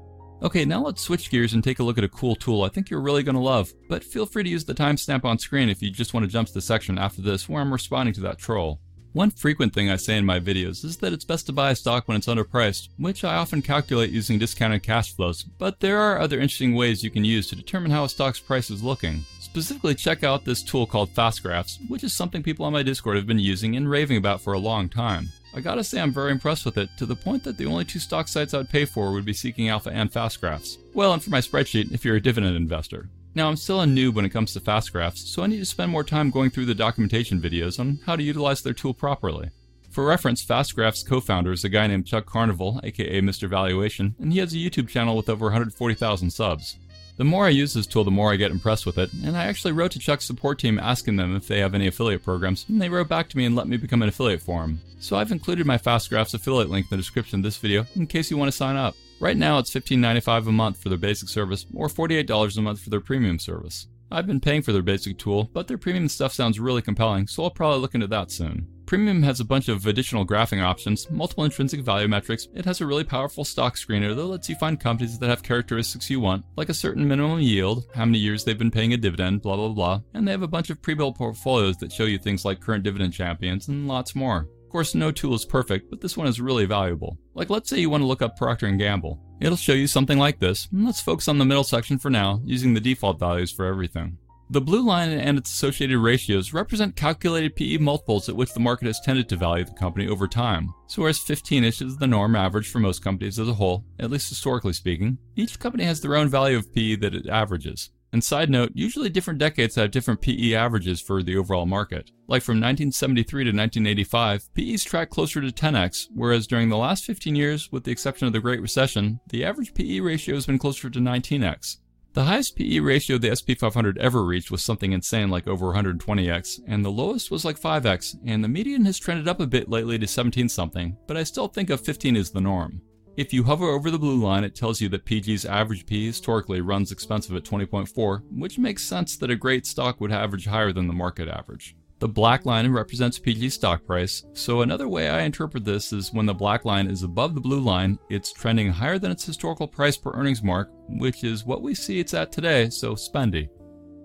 Okay, 0.43 0.65
now 0.65 0.83
let's 0.83 1.03
switch 1.03 1.31
gears 1.31 1.53
and 1.53 1.63
take 1.63 1.79
a 1.79 1.83
look 1.83 1.99
at 1.99 2.05
a 2.05 2.09
cool 2.09 2.35
tool 2.35 2.63
I 2.63 2.71
think 2.71 2.89
you're 2.89 3.03
really 3.03 3.23
going 3.23 3.35
to 3.35 3.41
love, 3.41 3.73
but 3.89 4.03
feel 4.03 4.25
free 4.25 4.45
to 4.45 4.49
use 4.49 4.65
the 4.65 4.75
timestamp 4.75 5.25
on 5.25 5.39
screen 5.39 5.69
if 5.69 5.83
you 5.83 5.91
just 5.91 6.15
want 6.15 6.25
to 6.25 6.33
jump 6.33 6.49
to 6.49 6.55
the 6.55 6.63
section 6.63 6.99
after 6.99 7.21
this 7.21 7.49
where 7.49 7.61
I'm 7.61 7.73
responding 7.73 8.15
to 8.15 8.21
that 8.23 8.39
troll. 8.39 8.81
One 9.13 9.31
frequent 9.31 9.73
thing 9.73 9.91
I 9.91 9.97
say 9.97 10.17
in 10.17 10.25
my 10.25 10.41
videos 10.41 10.85
is 10.85 10.97
that 10.97 11.13
it's 11.13 11.25
best 11.25 11.47
to 11.47 11.53
buy 11.53 11.71
a 11.71 11.77
stock 11.77 12.09
when 12.09 12.17
it's 12.17 12.27
underpriced, 12.27 12.89
which 12.97 13.23
I 13.23 13.37
often 13.37 13.63
calculate 13.63 14.11
using 14.11 14.39
discounted 14.39 14.83
cash 14.83 15.15
flows, 15.15 15.45
but 15.45 15.79
there 15.81 16.01
are 16.01 16.19
other 16.19 16.41
interesting 16.41 16.75
ways 16.75 17.05
you 17.05 17.11
can 17.11 17.25
use 17.25 17.47
to 17.49 17.57
determine 17.57 17.93
how 17.93 18.05
a 18.05 18.09
stock's 18.09 18.41
price 18.41 18.71
is 18.71 18.83
looking. 18.83 19.25
Specifically, 19.55 19.95
check 19.95 20.25
out 20.25 20.45
this 20.45 20.65
tool 20.65 20.85
called 20.85 21.15
FastGraphs, 21.15 21.89
which 21.89 22.03
is 22.03 22.13
something 22.13 22.43
people 22.43 22.67
on 22.67 22.73
my 22.73 22.83
Discord 22.83 23.17
have 23.17 23.29
been 23.29 23.39
using 23.39 23.77
and 23.77 23.89
raving 23.89 24.17
about 24.17 24.41
for 24.41 24.53
a 24.53 24.59
long 24.59 24.89
time. 24.89 25.29
I 25.55 25.61
gotta 25.61 25.85
say 25.85 26.01
I'm 26.01 26.13
very 26.13 26.33
impressed 26.33 26.65
with 26.65 26.77
it, 26.77 26.89
to 26.99 27.07
the 27.07 27.15
point 27.15 27.45
that 27.45 27.57
the 27.57 27.67
only 27.67 27.85
two 27.85 28.01
stock 28.01 28.27
sites 28.27 28.53
I'd 28.53 28.69
pay 28.69 28.85
for 28.85 29.13
would 29.13 29.25
be 29.25 29.33
Seeking 29.33 29.69
Alpha 29.69 29.91
and 29.91 30.11
FastGraphs. 30.11 30.79
Well, 30.93 31.13
and 31.13 31.23
for 31.23 31.31
my 31.31 31.39
spreadsheet, 31.39 31.93
if 31.93 32.05
you're 32.05 32.17
a 32.17 32.21
dividend 32.21 32.57
investor. 32.57 33.09
Now, 33.37 33.49
I'm 33.49 33.55
still 33.55 33.81
a 33.81 33.87
noob 33.87 34.15
when 34.15 34.25
it 34.25 34.31
comes 34.31 34.53
to 34.55 34.61
FastGraphs, 34.61 35.19
so 35.19 35.45
I 35.45 35.47
need 35.47 35.61
to 35.61 35.65
spend 35.65 35.93
more 35.93 36.03
time 36.03 36.31
going 36.31 36.51
through 36.51 36.67
the 36.67 36.75
documentation 36.75 37.41
videos 37.41 37.79
on 37.79 38.01
how 38.05 38.17
to 38.17 38.25
utilize 38.25 38.61
their 38.61 38.73
tool 38.73 38.93
properly. 38.93 39.51
For 39.89 40.05
reference, 40.05 40.45
FastGraphs 40.45 41.07
co-founder 41.07 41.53
is 41.53 41.63
a 41.63 41.69
guy 41.69 41.87
named 41.87 42.07
Chuck 42.07 42.27
Carnevale, 42.27 42.83
aka 42.83 43.21
Mr. 43.21 43.49
Valuation, 43.49 44.17
and 44.19 44.33
he 44.33 44.41
has 44.41 44.53
a 44.53 44.57
YouTube 44.57 44.89
channel 44.89 45.17
with 45.17 45.29
over 45.29 45.45
140,000 45.45 46.31
subs. 46.33 46.77
The 47.17 47.25
more 47.25 47.47
I 47.47 47.51
use 47.51 47.75
this 47.75 47.87
tool, 47.87 48.03
the 48.03 48.11
more 48.11 48.33
I 48.33 48.37
get 48.37 48.51
impressed 48.51 48.87
with 48.87 48.99
it, 48.99 49.13
and 49.13 49.37
I 49.37 49.45
actually 49.45 49.71
wrote 49.71 49.93
to 49.93 50.01
Chuck's 50.01 50.25
support 50.25 50.59
team 50.59 50.81
asking 50.81 51.15
them 51.15 51.37
if 51.37 51.47
they 51.47 51.61
have 51.61 51.73
any 51.73 51.87
affiliate 51.87 52.25
programs, 52.25 52.67
and 52.69 52.83
they 52.83 52.89
wrote 52.89 53.09
back 53.09 53.29
to 53.29 53.37
me 53.37 53.45
and 53.45 53.55
let 53.55 53.69
me 53.69 53.77
become 53.77 54.03
an 54.03 54.09
affiliate 54.09 54.43
for 54.43 54.63
them. 54.63 54.81
So 54.99 55.17
I've 55.17 55.31
included 55.31 55.65
my 55.65 55.79
FastGraphs 55.79 56.35
affiliate 56.35 56.71
link 56.71 56.87
in 56.87 56.91
the 56.91 56.97
description 56.97 57.39
of 57.39 57.45
this 57.45 57.57
video 57.57 57.87
in 57.95 58.09
case 58.09 58.33
you 58.33 58.37
want 58.37 58.51
to 58.51 58.57
sign 58.57 58.75
up. 58.75 58.97
Right 59.21 59.37
now 59.37 59.59
it's 59.59 59.73
$15.95 59.73 60.49
a 60.49 60.53
month 60.53 60.83
for 60.83 60.89
their 60.89 60.99
basic 60.99 61.29
service, 61.29 61.67
or 61.73 61.87
$48 61.87 62.59
a 62.59 62.61
month 62.61 62.81
for 62.81 62.91
their 62.91 63.01
premium 63.01 63.39
service. 63.39 63.87
I've 64.11 64.27
been 64.27 64.41
paying 64.41 64.63
for 64.63 64.73
their 64.73 64.83
basic 64.83 65.17
tool, 65.17 65.51
but 65.53 65.69
their 65.69 65.79
premium 65.79 66.09
stuff 66.09 66.33
sounds 66.33 66.59
really 66.59 66.83
compelling, 66.83 67.29
so 67.29 67.45
I'll 67.45 67.51
probably 67.51 67.79
look 67.79 67.95
into 67.95 68.09
that 68.09 68.33
soon. 68.33 68.74
Premium 68.87 69.23
has 69.23 69.41
a 69.41 69.45
bunch 69.45 69.69
of 69.69 69.87
additional 69.87 70.27
graphing 70.27 70.63
options, 70.63 71.11
multiple 71.11 71.45
intrinsic 71.45 71.81
value 71.81 72.07
metrics, 72.07 72.49
it 72.55 72.67
has 72.67 72.81
a 72.81 72.87
really 72.87 73.03
powerful 73.03 73.43
stock 73.43 73.77
screener 73.77 74.15
that 74.15 74.25
lets 74.25 74.49
you 74.49 74.57
find 74.57 74.79
companies 74.79 75.19
that 75.19 75.31
have 75.31 75.43
characteristics 75.43 76.11
you 76.11 76.21
want, 76.21 76.45
like 76.57 76.69
a 76.69 76.75
certain 76.75 77.09
minimum 77.09 77.41
yield, 77.41 77.87
how 77.95 78.05
many 78.05 78.19
years 78.19 78.45
they've 78.45 78.59
been 78.59 78.71
paying 78.71 78.93
a 78.93 78.99
dividend, 78.99 79.41
blah 79.41 79.57
blah 79.57 79.69
blah, 79.71 80.01
and 80.13 80.29
they 80.29 80.33
have 80.33 80.43
a 80.43 80.49
bunch 80.49 80.69
of 80.69 80.83
pre-built 80.83 81.17
portfolios 81.17 81.77
that 81.79 81.93
show 81.93 82.05
you 82.05 82.19
things 82.19 82.45
like 82.45 82.61
current 82.61 82.85
dividend 82.85 83.15
champions 83.15 83.69
and 83.69 83.89
lots 83.89 84.15
more. 84.15 84.49
Of 84.65 84.71
course, 84.71 84.95
no 84.95 85.11
tool 85.11 85.35
is 85.35 85.45
perfect, 85.47 85.89
but 85.89 86.01
this 86.01 86.17
one 86.17 86.27
is 86.27 86.41
really 86.41 86.67
valuable. 86.67 87.17
Like 87.35 87.49
let's 87.49 87.71
say 87.71 87.81
you 87.81 87.89
want 87.89 88.03
to 88.03 88.07
look 88.07 88.23
up 88.23 88.37
Procter 88.37 88.71
& 88.71 88.77
Gamble. 88.77 89.19
It'll 89.41 89.57
show 89.57 89.73
you 89.73 89.87
something 89.87 90.19
like 90.19 90.41
this, 90.41 90.69
let's 90.73 91.01
focus 91.01 91.29
on 91.29 91.39
the 91.39 91.45
middle 91.45 91.65
section 91.65 91.99
for 91.99 92.11
now, 92.11 92.41
using 92.45 92.75
the 92.75 92.81
default 92.81 93.19
values 93.19 93.51
for 93.51 93.65
everything. 93.65 94.19
The 94.51 94.61
blue 94.61 94.83
line 94.83 95.11
and 95.11 95.39
its 95.39 95.51
associated 95.51 95.99
ratios 95.99 96.53
represent 96.53 96.97
calculated 96.97 97.57
PE 97.57 97.79
multiples 97.79 98.29
at 98.29 98.37
which 98.37 98.53
the 98.53 98.61
market 98.61 98.87
has 98.87 99.01
tended 99.01 99.29
to 99.31 99.37
value 99.37 99.65
the 99.65 99.73
company 99.73 100.07
over 100.07 100.29
time. 100.29 100.75
So 100.87 101.03
whereas 101.03 101.19
15ish 101.19 101.81
is 101.81 101.97
the 101.97 102.07
norm 102.07 102.37
average 102.37 102.69
for 102.69 102.79
most 102.79 103.03
companies 103.03 103.39
as 103.39 103.49
a 103.49 103.55
whole, 103.55 103.85
at 103.99 104.11
least 104.11 104.29
historically 104.29 104.75
speaking, 104.75 105.19
each 105.35 105.59
company 105.59 105.85
has 105.85 106.01
their 106.01 106.15
own 106.15 106.29
value 106.29 106.59
of 106.59 106.73
PE 106.75 106.97
that 106.97 107.15
it 107.15 107.27
averages. 107.27 107.91
And 108.13 108.23
side 108.23 108.49
note, 108.49 108.71
usually 108.75 109.09
different 109.09 109.41
decades 109.41 109.75
have 109.75 109.91
different 109.91 110.21
PE 110.21 110.55
averages 110.55 111.01
for 111.01 111.21
the 111.21 111.37
overall 111.37 111.67
market. 111.67 112.13
Like 112.29 112.43
from 112.43 112.61
1973 112.61 113.43
to 113.43 113.49
1985, 113.49 114.55
PEs 114.55 114.85
track 114.85 115.11
closer 115.11 115.41
to 115.41 115.49
10x, 115.49 116.11
whereas 116.15 116.47
during 116.47 116.69
the 116.69 116.77
last 116.77 117.07
15 117.07 117.35
years, 117.35 117.73
with 117.73 117.83
the 117.83 117.91
exception 117.91 118.29
of 118.29 118.33
the 118.33 118.39
Great 118.39 118.61
Recession, 118.61 119.19
the 119.31 119.45
average 119.45 119.75
PE 119.75 119.99
ratio 119.99 120.37
has 120.37 120.47
been 120.47 120.61
closer 120.61 120.89
to 120.91 121.01
19x. 121.01 121.79
The 122.15 122.23
highest 122.23 122.55
PE 122.55 122.79
ratio 122.79 123.19
the 123.19 123.35
SP 123.35 123.59
500 123.59 123.99
ever 123.99 124.25
reached 124.25 124.53
was 124.53 124.63
something 124.63 124.93
insane 124.93 125.31
like 125.31 125.49
over 125.49 125.75
120x, 125.75 126.61
and 126.65 126.85
the 126.85 126.91
lowest 126.91 127.29
was 127.33 127.45
like 127.45 127.59
5x, 127.59 128.19
and 128.25 128.43
the 128.43 128.49
median 128.49 128.85
has 128.85 129.01
trended 129.01 129.27
up 129.27 129.41
a 129.41 129.49
bit 129.49 129.69
lately 129.69 129.99
to 129.99 130.07
17 130.07 130.49
something, 130.49 130.97
but 131.09 131.17
I 131.17 131.25
still 131.25 131.49
think 131.49 131.71
of 131.71 131.81
15 131.81 132.15
as 132.15 132.31
the 132.31 132.41
norm. 132.41 132.81
If 133.17 133.33
you 133.33 133.43
hover 133.43 133.65
over 133.65 133.91
the 133.91 133.99
blue 133.99 134.23
line, 134.23 134.45
it 134.45 134.55
tells 134.55 134.81
you 134.81 134.89
that 134.91 135.05
PG's 135.05 135.45
average 135.45 135.87
PE 135.87 136.07
historically 136.07 136.61
runs 136.61 136.93
expensive 136.93 137.35
at 137.35 137.43
20.4, 137.43 138.23
which 138.31 138.61
makes 138.61 138.85
sense 138.85 139.17
that 139.17 139.33
a 139.33 139.37
great 139.37 139.67
stock 139.67 140.01
would 140.01 140.13
average 140.13 140.47
higher 140.47 140.73
than 140.73 140.87
the 140.87 140.93
market 140.93 141.27
average. 141.27 141.75
The 142.05 142.09
black 142.09 142.45
line 142.45 142.71
represents 142.71 143.19
PG's 143.19 143.55
stock 143.55 143.87
price, 143.87 144.27
so 144.35 144.61
another 144.61 144.89
way 144.89 145.09
I 145.09 145.23
interpret 145.23 145.65
this 145.65 145.91
is 145.91 146.13
when 146.13 146.27
the 146.27 146.35
black 146.35 146.67
line 146.67 146.87
is 146.87 147.03
above 147.03 147.35
the 147.35 147.41
blue 147.41 147.61
line, 147.61 147.99
it's 148.11 148.31
trending 148.31 148.71
higher 148.71 148.99
than 148.99 149.11
its 149.11 149.25
historical 149.25 149.67
price 149.67 149.97
per 149.97 150.13
earnings 150.13 150.43
mark, 150.43 150.69
which 150.87 151.25
is 151.25 151.47
what 151.47 151.63
we 151.63 151.75
see 151.75 152.01
it's 152.01 152.13
at 152.13 152.31
today, 152.31 152.69
so 152.69 152.93
spendy. 152.95 153.49